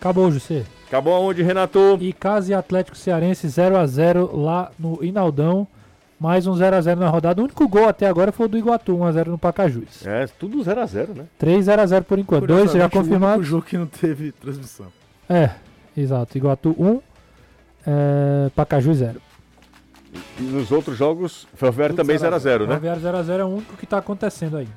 Acabou, 0.00 0.30
José. 0.30 0.64
Acabou 0.86 1.14
aonde, 1.14 1.42
Renato? 1.42 1.96
E 2.00 2.12
Casa 2.12 2.52
e 2.52 2.54
Atlético 2.54 2.96
Cearense 2.96 3.46
0x0 3.46 4.30
lá 4.34 4.70
no 4.78 5.02
Inaldão. 5.02 5.66
Mais 6.20 6.46
um 6.46 6.52
0x0 6.54 6.94
na 6.96 7.08
rodada. 7.08 7.40
O 7.40 7.44
único 7.44 7.66
gol 7.68 7.88
até 7.88 8.06
agora 8.06 8.30
foi 8.32 8.46
o 8.46 8.48
do 8.48 8.56
Iguatu, 8.56 8.96
1x0 8.96 9.26
no 9.26 9.38
Pacajus. 9.38 10.06
É, 10.06 10.26
tudo 10.38 10.62
0 10.62 10.80
a 10.80 10.86
0 10.86 11.14
né? 11.14 11.24
3x0 11.40 12.02
por 12.04 12.18
enquanto. 12.18 12.46
Dois 12.46 12.70
já 12.72 12.88
Curiosamente, 12.88 12.96
O 12.96 13.00
confirmados. 13.00 13.46
jogo 13.46 13.62
que 13.64 13.76
não 13.76 13.86
teve 13.86 14.30
transmissão. 14.32 14.86
É, 15.28 15.50
exato. 15.96 16.36
Iguatu 16.38 16.74
1, 16.78 17.00
é, 17.86 18.50
Pacajus 18.54 18.98
0. 18.98 19.20
E 20.38 20.42
nos 20.42 20.70
outros 20.70 20.96
jogos, 20.96 21.46
Ferroviário 21.54 21.94
Tudo 21.94 22.04
também 22.04 22.18
0 22.18 22.30
0 22.30 22.36
a 22.36 22.38
0 22.38 22.66
né? 22.66 22.80
Ferroviário 22.80 23.24
0x0 23.24 23.38
é 23.38 23.44
o 23.44 23.48
único 23.48 23.76
que 23.76 23.86
tá 23.86 23.98
acontecendo 23.98 24.56
aí. 24.56 24.68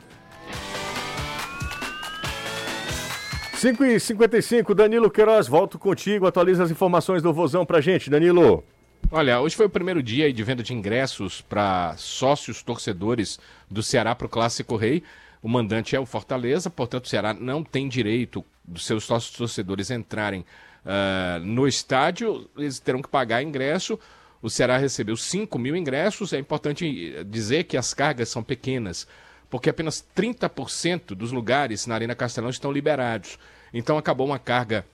5 3.58 3.86
e 3.86 4.00
55 4.00 4.76
Danilo 4.76 5.10
Queiroz, 5.10 5.48
volto 5.48 5.80
contigo. 5.80 6.28
Atualiza 6.28 6.64
as 6.64 6.70
informações 6.70 7.24
do 7.24 7.34
Vozão 7.34 7.66
pra 7.66 7.82
gente, 7.82 8.10
Danilo. 8.10 8.64
Olha, 9.10 9.40
hoje 9.40 9.56
foi 9.56 9.66
o 9.66 9.70
primeiro 9.70 10.04
dia 10.04 10.32
de 10.32 10.44
venda 10.44 10.62
de 10.62 10.74
ingressos 10.74 11.42
para 11.42 11.96
sócios 11.98 12.62
torcedores 12.62 13.40
do 13.70 13.82
Ceará 13.82 14.14
para 14.14 14.28
o 14.28 14.30
Clássico 14.30 14.76
Rei. 14.76 15.02
O 15.42 15.48
mandante 15.48 15.96
é 15.96 16.00
o 16.00 16.06
Fortaleza, 16.06 16.70
portanto, 16.70 17.06
o 17.06 17.08
Ceará 17.08 17.34
não 17.34 17.64
tem 17.64 17.88
direito 17.88 18.46
dos 18.64 18.86
seus 18.86 19.06
sócios 19.06 19.36
torcedores 19.36 19.90
entrarem 19.90 20.42
uh, 20.86 21.40
no 21.44 21.68
estádio, 21.68 22.50
eles 22.58 22.80
terão 22.80 23.02
que 23.02 23.10
pagar 23.10 23.42
ingresso. 23.42 24.00
O 24.42 24.50
Ceará 24.50 24.78
recebeu 24.78 25.18
5 25.18 25.58
mil 25.58 25.76
ingressos. 25.76 26.34
É 26.34 26.40
importante 26.40 27.24
dizer 27.26 27.64
que 27.66 27.78
as 27.78 27.94
cargas 27.94 28.30
são 28.30 28.44
pequenas, 28.44 29.08
porque 29.50 29.70
apenas 29.70 30.06
30% 30.16 31.16
dos 31.16 31.32
lugares 31.32 31.88
na 31.88 31.96
Arena 31.96 32.16
Castelão 32.16 32.50
estão 32.50 32.72
liberados. 32.72 33.40
Então 33.74 33.98
acabou 33.98 34.28
uma 34.28 34.40
carga 34.40 34.86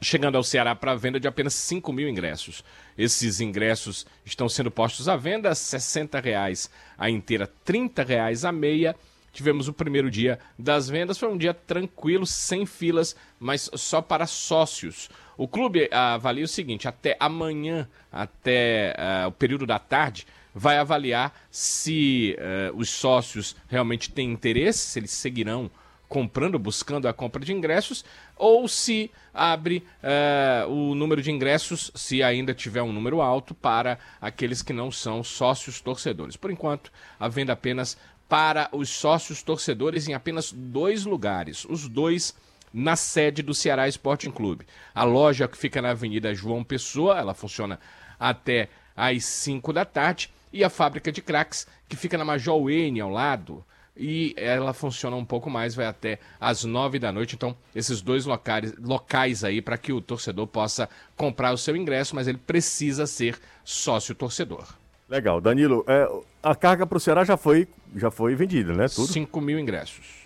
chegando 0.00 0.36
ao 0.36 0.42
Ceará 0.42 0.74
para 0.74 0.94
venda 0.94 1.20
de 1.20 1.28
apenas 1.28 1.54
5 1.54 1.92
mil 1.92 2.08
ingressos. 2.08 2.64
Esses 2.96 3.40
ingressos 3.40 4.06
estão 4.24 4.48
sendo 4.48 4.70
postos 4.70 5.08
à 5.08 5.16
venda, 5.16 5.54
60 5.54 6.18
reais 6.20 6.70
a 6.96 7.10
inteira, 7.10 7.50
30 7.64 8.02
reais 8.02 8.44
a 8.44 8.52
meia. 8.52 8.96
Tivemos 9.32 9.68
o 9.68 9.72
primeiro 9.72 10.10
dia 10.10 10.40
das 10.58 10.88
vendas, 10.88 11.18
foi 11.18 11.28
um 11.28 11.38
dia 11.38 11.54
tranquilo, 11.54 12.26
sem 12.26 12.66
filas, 12.66 13.14
mas 13.38 13.70
só 13.74 14.02
para 14.02 14.26
sócios. 14.26 15.08
O 15.40 15.48
clube 15.48 15.88
avalia 15.90 16.44
o 16.44 16.48
seguinte: 16.48 16.86
até 16.86 17.16
amanhã, 17.18 17.88
até 18.12 18.94
uh, 19.24 19.28
o 19.28 19.32
período 19.32 19.66
da 19.66 19.78
tarde, 19.78 20.26
vai 20.54 20.76
avaliar 20.76 21.32
se 21.50 22.36
uh, 22.38 22.76
os 22.76 22.90
sócios 22.90 23.56
realmente 23.66 24.10
têm 24.10 24.30
interesse, 24.30 24.80
se 24.80 24.98
eles 24.98 25.12
seguirão 25.12 25.70
comprando, 26.10 26.58
buscando 26.58 27.08
a 27.08 27.14
compra 27.14 27.42
de 27.42 27.54
ingressos, 27.54 28.04
ou 28.36 28.68
se 28.68 29.10
abre 29.32 29.82
uh, 30.02 30.70
o 30.70 30.94
número 30.94 31.22
de 31.22 31.30
ingressos, 31.30 31.90
se 31.94 32.22
ainda 32.22 32.52
tiver 32.52 32.82
um 32.82 32.92
número 32.92 33.22
alto, 33.22 33.54
para 33.54 33.98
aqueles 34.20 34.60
que 34.60 34.74
não 34.74 34.92
são 34.92 35.24
sócios 35.24 35.80
torcedores. 35.80 36.36
Por 36.36 36.50
enquanto, 36.50 36.92
a 37.18 37.28
venda 37.28 37.54
apenas 37.54 37.96
para 38.28 38.68
os 38.72 38.90
sócios 38.90 39.42
torcedores 39.42 40.06
em 40.06 40.12
apenas 40.12 40.52
dois 40.52 41.06
lugares, 41.06 41.64
os 41.64 41.88
dois 41.88 42.34
na 42.72 42.96
sede 42.96 43.42
do 43.42 43.54
Ceará 43.54 43.88
Sporting 43.88 44.30
Clube. 44.30 44.66
A 44.94 45.04
loja 45.04 45.48
que 45.48 45.56
fica 45.56 45.82
na 45.82 45.90
Avenida 45.90 46.34
João 46.34 46.62
Pessoa, 46.62 47.18
ela 47.18 47.34
funciona 47.34 47.78
até 48.18 48.68
às 48.96 49.24
5 49.24 49.72
da 49.72 49.84
tarde, 49.84 50.30
e 50.52 50.64
a 50.64 50.70
fábrica 50.70 51.12
de 51.12 51.22
craques, 51.22 51.66
que 51.88 51.96
fica 51.96 52.18
na 52.18 52.24
Major 52.24 52.60
Wayne, 52.62 53.00
ao 53.00 53.10
lado, 53.10 53.64
e 53.96 54.34
ela 54.36 54.72
funciona 54.72 55.16
um 55.16 55.24
pouco 55.24 55.50
mais, 55.50 55.74
vai 55.74 55.86
até 55.86 56.18
às 56.40 56.64
nove 56.64 56.98
da 56.98 57.12
noite. 57.12 57.34
Então, 57.34 57.56
esses 57.74 58.00
dois 58.00 58.24
locais, 58.24 58.74
locais 58.78 59.44
aí 59.44 59.60
para 59.60 59.78
que 59.78 59.92
o 59.92 60.00
torcedor 60.00 60.46
possa 60.46 60.88
comprar 61.16 61.52
o 61.52 61.58
seu 61.58 61.76
ingresso, 61.76 62.14
mas 62.14 62.26
ele 62.26 62.38
precisa 62.38 63.06
ser 63.06 63.38
sócio 63.64 64.14
torcedor. 64.14 64.66
Legal, 65.08 65.40
Danilo, 65.40 65.84
é, 65.88 66.08
a 66.42 66.54
carga 66.54 66.86
para 66.86 66.96
o 66.96 67.00
Ceará 67.00 67.24
já 67.24 67.36
foi, 67.36 67.68
já 67.96 68.10
foi 68.10 68.34
vendida, 68.34 68.72
né? 68.72 68.86
Tudo? 68.88 69.12
5 69.12 69.40
mil 69.40 69.58
ingressos. 69.58 70.19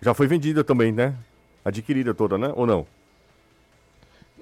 Já 0.00 0.14
foi 0.14 0.26
vendida 0.26 0.64
também, 0.64 0.92
né? 0.92 1.14
Adquirida 1.64 2.14
toda, 2.14 2.38
né? 2.38 2.52
Ou 2.56 2.66
não? 2.66 2.86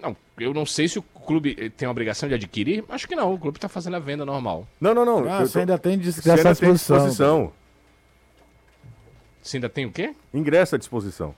Não, 0.00 0.16
eu 0.38 0.54
não 0.54 0.64
sei 0.64 0.86
se 0.86 0.98
o 0.98 1.02
clube 1.02 1.56
eh, 1.58 1.68
tem 1.68 1.88
a 1.88 1.90
obrigação 1.90 2.28
de 2.28 2.34
adquirir. 2.34 2.84
Acho 2.88 3.08
que 3.08 3.16
não, 3.16 3.34
o 3.34 3.38
clube 3.38 3.58
está 3.58 3.68
fazendo 3.68 3.96
a 3.96 3.98
venda 3.98 4.24
normal. 4.24 4.66
Não, 4.80 4.94
não, 4.94 5.04
não. 5.04 5.28
Ah, 5.28 5.40
você 5.40 5.54
tô... 5.54 5.58
ainda 5.60 5.76
tem 5.76 5.98
disposição. 5.98 6.54
Tem 6.54 6.72
disposição. 6.72 7.52
Você 9.42 9.56
ainda 9.56 9.68
tem 9.68 9.86
o 9.86 9.90
quê? 9.90 10.14
Ingresso 10.32 10.76
à 10.76 10.78
disposição. 10.78 11.34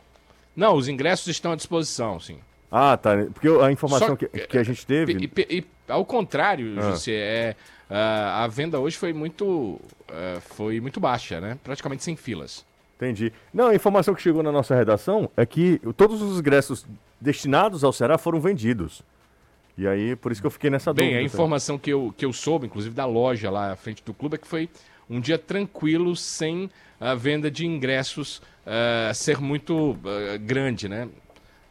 Não, 0.55 0.75
os 0.75 0.89
ingressos 0.89 1.27
estão 1.29 1.53
à 1.53 1.57
disposição, 1.57 2.21
sim. 2.21 2.39
Ah, 2.71 2.97
tá. 2.97 3.13
Porque 3.33 3.49
a 3.49 3.73
informação 3.73 4.17
que, 4.17 4.27
que 4.27 4.59
a 4.59 4.63
gente 4.63 4.85
teve. 4.87 5.13
E, 5.13 5.31
e, 5.49 5.59
e 5.59 5.65
ao 5.89 6.05
contrário, 6.05 6.79
ah. 6.79 6.91
José, 6.91 7.13
é, 7.13 7.57
a, 7.89 8.45
a 8.45 8.47
venda 8.47 8.79
hoje 8.79 8.97
foi 8.97 9.13
muito, 9.13 9.45
uh, 9.47 10.41
foi 10.41 10.81
muito 10.81 11.01
baixa, 11.01 11.41
né? 11.41 11.59
Praticamente 11.65 12.05
sem 12.05 12.15
filas. 12.15 12.65
Entendi. 13.01 13.33
Não, 13.53 13.69
a 13.69 13.75
informação 13.75 14.15
que 14.15 14.21
chegou 14.21 14.43
na 14.43 14.53
nossa 14.53 14.75
redação 14.75 15.31
é 15.35 15.47
que 15.47 15.81
todos 15.97 16.21
os 16.21 16.39
ingressos 16.39 16.85
destinados 17.19 17.83
ao 17.83 17.95
Ceará 17.95 18.19
foram 18.19 18.39
vendidos. 18.39 19.03
E 19.79 19.89
aí, 19.89 20.15
por 20.15 20.31
isso 20.31 20.43
que 20.43 20.47
eu 20.47 20.51
fiquei 20.51 20.69
nessa 20.69 20.93
Bem, 20.93 21.07
dúvida. 21.07 21.17
Bem, 21.17 21.25
a 21.25 21.27
informação 21.27 21.79
que 21.79 21.91
eu, 21.91 22.15
que 22.15 22.27
eu 22.27 22.33
soube, 22.35 22.67
inclusive 22.67 22.95
da 22.95 23.07
loja 23.07 23.51
lá 23.51 23.73
à 23.73 23.77
frente 23.77 24.05
do 24.05 24.13
clube, 24.13 24.35
é 24.35 24.39
que 24.39 24.47
foi 24.47 24.69
um 25.09 25.19
dia 25.19 25.39
tranquilo, 25.39 26.15
sem 26.15 26.71
a 27.01 27.15
venda 27.15 27.51
de 27.51 27.65
ingressos 27.65 28.43
uh, 28.67 29.15
ser 29.15 29.41
muito 29.41 29.93
uh, 29.93 30.39
grande, 30.39 30.87
né? 30.87 31.09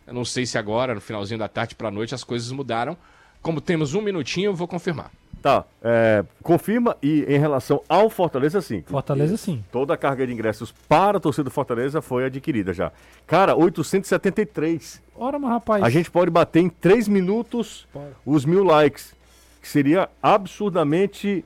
Eu 0.07 0.15
não 0.15 0.25
sei 0.25 0.47
se 0.47 0.57
agora, 0.57 0.95
no 0.95 1.01
finalzinho 1.01 1.37
da 1.37 1.47
tarde 1.47 1.75
para 1.75 1.89
a 1.89 1.91
noite, 1.91 2.15
as 2.15 2.23
coisas 2.23 2.51
mudaram. 2.51 2.97
Como 3.39 3.61
temos 3.61 3.93
um 3.93 4.01
minutinho, 4.01 4.47
eu 4.47 4.55
vou 4.55 4.67
confirmar. 4.67 5.11
Tá, 5.41 5.63
é, 5.81 6.25
confirma 6.43 6.97
e 7.01 7.23
em 7.23 7.39
relação 7.39 7.81
ao 7.87 8.09
Fortaleza, 8.09 8.59
sim. 8.61 8.83
Fortaleza, 8.85 9.37
sim. 9.37 9.63
Toda 9.71 9.93
a 9.93 9.97
carga 9.97 10.27
de 10.27 10.33
ingressos 10.33 10.73
para 10.87 11.17
a 11.17 11.19
torcida 11.19 11.45
do 11.45 11.51
Fortaleza 11.51 12.01
foi 12.01 12.25
adquirida 12.25 12.73
já. 12.73 12.91
Cara, 13.25 13.55
873. 13.55 15.01
Ora, 15.15 15.39
mas 15.39 15.49
rapaz. 15.51 15.83
A 15.83 15.89
gente 15.89 16.11
pode 16.11 16.29
bater 16.29 16.59
em 16.59 16.69
3 16.69 17.07
minutos 17.07 17.87
pode. 17.93 18.11
os 18.25 18.43
mil 18.43 18.63
likes, 18.63 19.15
que 19.61 19.67
seria 19.67 20.09
absurdamente 20.21 21.45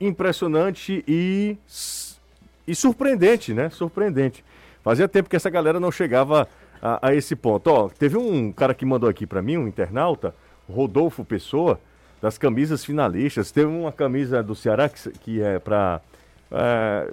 impressionante 0.00 1.04
e, 1.06 1.58
e 2.66 2.74
surpreendente, 2.74 3.52
né? 3.52 3.68
Surpreendente. 3.68 4.42
Fazia 4.82 5.08
tempo 5.08 5.28
que 5.28 5.36
essa 5.36 5.50
galera 5.50 5.78
não 5.78 5.92
chegava 5.92 6.48
a, 6.80 7.08
a 7.08 7.14
esse 7.14 7.36
ponto. 7.36 7.68
Ó, 7.68 7.88
teve 7.88 8.16
um 8.16 8.50
cara 8.52 8.72
que 8.72 8.86
mandou 8.86 9.08
aqui 9.08 9.26
para 9.26 9.42
mim, 9.42 9.56
um 9.56 9.68
internauta, 9.68 10.34
Rodolfo 10.70 11.24
Pessoa, 11.24 11.78
das 12.26 12.36
camisas 12.36 12.84
finalistas. 12.84 13.52
Teve 13.52 13.68
uma 13.68 13.92
camisa 13.92 14.42
do 14.42 14.54
Ceará 14.54 14.88
que, 14.88 15.10
que 15.20 15.40
é 15.40 15.60
para 15.60 16.00
é, 16.50 17.12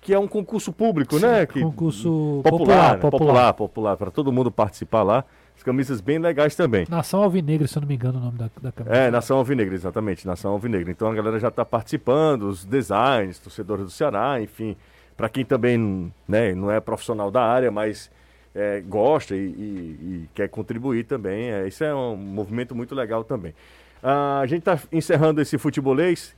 que 0.00 0.12
é 0.12 0.18
um 0.18 0.26
concurso 0.26 0.72
público, 0.72 1.16
Sim, 1.16 1.26
né? 1.26 1.46
Que, 1.46 1.60
concurso 1.60 2.40
popular, 2.42 2.98
popular, 2.98 2.98
popular, 2.98 3.52
popular 3.54 3.96
para 3.96 4.10
todo 4.10 4.32
mundo 4.32 4.50
participar 4.50 5.04
lá. 5.04 5.24
As 5.56 5.62
camisas 5.62 6.00
bem 6.00 6.18
legais 6.18 6.54
também. 6.54 6.86
Nação 6.90 7.22
Alvinegra, 7.22 7.66
se 7.66 7.78
eu 7.78 7.80
não 7.80 7.88
me 7.88 7.94
engano 7.94 8.18
o 8.18 8.20
nome 8.20 8.36
da, 8.36 8.50
da 8.60 8.72
camisa. 8.72 8.94
É, 8.94 9.10
Nação 9.10 9.38
Alvinegra, 9.38 9.74
exatamente, 9.74 10.26
Nação 10.26 10.52
Alvinegra. 10.52 10.90
Então 10.90 11.08
a 11.08 11.14
galera 11.14 11.38
já 11.38 11.48
está 11.48 11.64
participando, 11.64 12.42
os 12.42 12.64
designs, 12.64 13.38
torcedores 13.38 13.84
do 13.84 13.90
Ceará, 13.90 14.40
enfim. 14.40 14.76
Para 15.16 15.28
quem 15.28 15.44
também 15.44 16.12
né, 16.28 16.54
não 16.54 16.70
é 16.70 16.78
profissional 16.78 17.30
da 17.30 17.42
área, 17.42 17.70
mas 17.70 18.10
é, 18.54 18.80
gosta 18.80 19.36
e, 19.36 19.38
e, 19.38 19.42
e, 19.42 20.28
quer 20.34 20.48
contribuir 20.48 21.04
também, 21.04 21.50
é, 21.50 21.68
isso 21.68 21.84
é 21.84 21.94
um 21.94 22.16
movimento 22.16 22.74
muito 22.74 22.94
legal 22.94 23.22
também. 23.22 23.54
Ah, 24.02 24.40
a 24.40 24.46
gente 24.46 24.60
está 24.60 24.78
encerrando 24.92 25.40
esse 25.40 25.58
futebolês. 25.58 26.34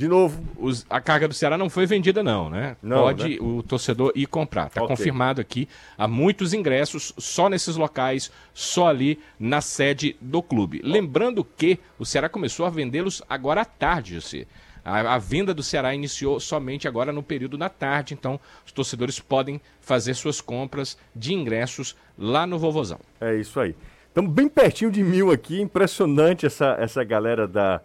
De 0.00 0.08
novo. 0.08 0.42
Os, 0.56 0.86
a 0.88 0.98
carga 0.98 1.28
do 1.28 1.34
Ceará 1.34 1.58
não 1.58 1.68
foi 1.68 1.84
vendida, 1.84 2.22
não, 2.22 2.48
né? 2.48 2.74
Não, 2.82 3.02
Pode 3.02 3.28
né? 3.28 3.36
o 3.38 3.62
torcedor 3.62 4.12
ir 4.14 4.26
comprar. 4.26 4.68
Está 4.68 4.82
okay. 4.82 4.96
confirmado 4.96 5.42
aqui. 5.42 5.68
Há 5.98 6.08
muitos 6.08 6.54
ingressos 6.54 7.12
só 7.18 7.50
nesses 7.50 7.76
locais, 7.76 8.32
só 8.54 8.88
ali 8.88 9.20
na 9.38 9.60
sede 9.60 10.16
do 10.18 10.42
clube. 10.42 10.80
Lembrando 10.82 11.44
que 11.44 11.78
o 11.98 12.06
Ceará 12.06 12.30
começou 12.30 12.64
a 12.64 12.70
vendê-los 12.70 13.22
agora 13.28 13.60
à 13.60 13.64
tarde, 13.66 14.14
José. 14.14 14.46
A, 14.82 15.16
a, 15.16 15.18
venda 15.18 15.52
do 15.52 15.62
Ceará 15.62 15.94
iniciou 15.94 16.40
somente 16.40 16.88
agora 16.88 17.12
no 17.12 17.22
período 17.22 17.58
da 17.58 17.68
tarde, 17.68 18.14
então 18.14 18.40
os 18.64 18.72
torcedores 18.72 19.20
podem 19.20 19.60
fazer 19.82 20.14
suas 20.14 20.40
compras 20.40 20.96
de 21.14 21.34
ingressos 21.34 21.94
lá 22.16 22.46
no 22.46 22.58
Vovozão. 22.58 22.98
É 23.20 23.36
isso 23.36 23.60
aí. 23.60 23.74
Estamos 24.10 24.32
bem 24.32 24.48
pertinho 24.48 24.90
de 24.90 25.04
mil 25.04 25.30
aqui, 25.30 25.60
impressionante 25.60 26.44
essa, 26.44 26.76
essa 26.80 27.04
galera 27.04 27.46
da, 27.46 27.80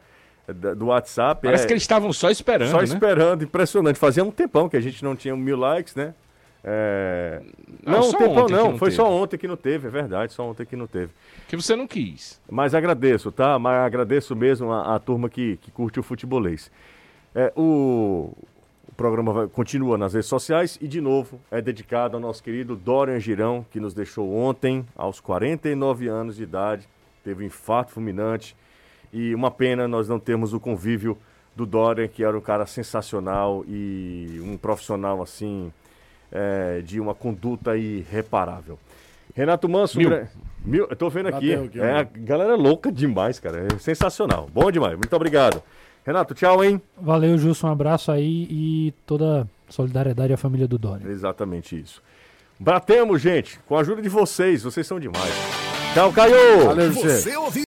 do 0.75 0.87
WhatsApp. 0.87 1.39
Parece 1.43 1.65
é, 1.65 1.67
que 1.67 1.73
eles 1.73 1.83
estavam 1.83 2.11
só 2.11 2.31
esperando. 2.31 2.71
Só 2.71 2.79
né? 2.79 2.83
esperando, 2.83 3.43
impressionante. 3.43 3.99
Fazia 3.99 4.23
um 4.23 4.31
tempão 4.31 4.67
que 4.67 4.75
a 4.75 4.81
gente 4.81 5.03
não 5.03 5.15
tinha 5.15 5.35
mil 5.35 5.55
likes, 5.55 5.93
né? 5.93 6.15
É... 6.63 7.43
Não, 7.85 7.99
não 7.99 8.11
tempão 8.11 8.47
não, 8.47 8.71
não 8.71 8.77
foi 8.79 8.89
teve. 8.89 8.95
só 8.95 9.11
ontem 9.11 9.37
que 9.37 9.47
não 9.47 9.55
teve, 9.55 9.87
é 9.87 9.91
verdade, 9.91 10.33
só 10.33 10.49
ontem 10.49 10.65
que 10.65 10.75
não 10.75 10.87
teve. 10.87 11.11
Que 11.47 11.55
você 11.55 11.75
não 11.75 11.85
quis. 11.85 12.41
Mas 12.49 12.73
agradeço, 12.73 13.31
tá? 13.31 13.59
Mas 13.59 13.85
agradeço 13.85 14.35
mesmo 14.35 14.71
a, 14.71 14.95
a 14.95 14.99
turma 14.99 15.29
que, 15.29 15.57
que 15.57 15.69
curte 15.69 15.99
o 15.99 16.03
futebolês. 16.03 16.71
É, 17.35 17.53
o 17.55 18.31
programa 18.95 19.33
vai, 19.33 19.47
continua 19.47 19.97
nas 19.97 20.13
redes 20.13 20.29
sociais 20.29 20.77
e, 20.81 20.87
de 20.87 21.01
novo, 21.01 21.39
é 21.51 21.61
dedicado 21.61 22.15
ao 22.15 22.21
nosso 22.21 22.41
querido 22.41 22.75
Dorian 22.75 23.19
Girão, 23.19 23.65
que 23.69 23.79
nos 23.79 23.93
deixou 23.93 24.33
ontem, 24.33 24.85
aos 24.95 25.19
49 25.19 26.07
anos 26.07 26.37
de 26.37 26.43
idade, 26.43 26.87
teve 27.23 27.43
um 27.43 27.47
infarto 27.47 27.91
fulminante 27.91 28.55
e 29.11 29.33
uma 29.35 29.51
pena 29.51 29.87
nós 29.87 30.07
não 30.07 30.19
termos 30.19 30.53
o 30.53 30.59
convívio 30.59 31.17
do 31.55 31.65
Dorian, 31.65 32.07
que 32.07 32.23
era 32.23 32.37
um 32.37 32.41
cara 32.41 32.65
sensacional 32.65 33.63
e 33.67 34.41
um 34.43 34.57
profissional 34.57 35.21
assim 35.21 35.71
é, 36.31 36.81
de 36.81 36.99
uma 36.99 37.15
conduta 37.15 37.77
irreparável. 37.77 38.77
Renato 39.33 39.67
Manso, 39.67 39.97
mil. 39.97 40.09
Mil, 40.65 40.87
eu 40.89 40.95
tô 40.95 41.09
vendo 41.09 41.27
aqui, 41.27 41.53
é, 41.53 41.91
a 41.91 42.03
galera 42.03 42.55
louca 42.55 42.91
demais, 42.91 43.39
cara, 43.39 43.67
é 43.71 43.77
sensacional, 43.77 44.49
bom 44.51 44.71
demais, 44.71 44.97
muito 44.97 45.15
obrigado. 45.15 45.61
Renato, 46.05 46.35
tchau, 46.35 46.63
hein? 46.63 46.79
Valeu, 47.01 47.35
Justo, 47.37 47.65
um 47.65 47.71
abraço 47.71 48.11
aí 48.11 48.47
e 48.49 48.93
toda 49.07 49.49
solidariedade 49.67 50.31
à 50.31 50.37
família 50.37 50.67
do 50.67 50.77
Dória. 50.77 51.09
Exatamente 51.09 51.79
isso. 51.79 52.01
Batemos, 52.59 53.21
gente, 53.21 53.59
com 53.67 53.75
a 53.75 53.81
ajuda 53.81 54.01
de 54.01 54.09
vocês, 54.09 54.63
vocês 54.63 54.85
são 54.85 54.99
demais. 54.99 55.33
Tchau, 55.93 56.13
Caio! 56.13 56.65
Valeu, 56.65 56.91
você. 56.93 57.21
você 57.21 57.65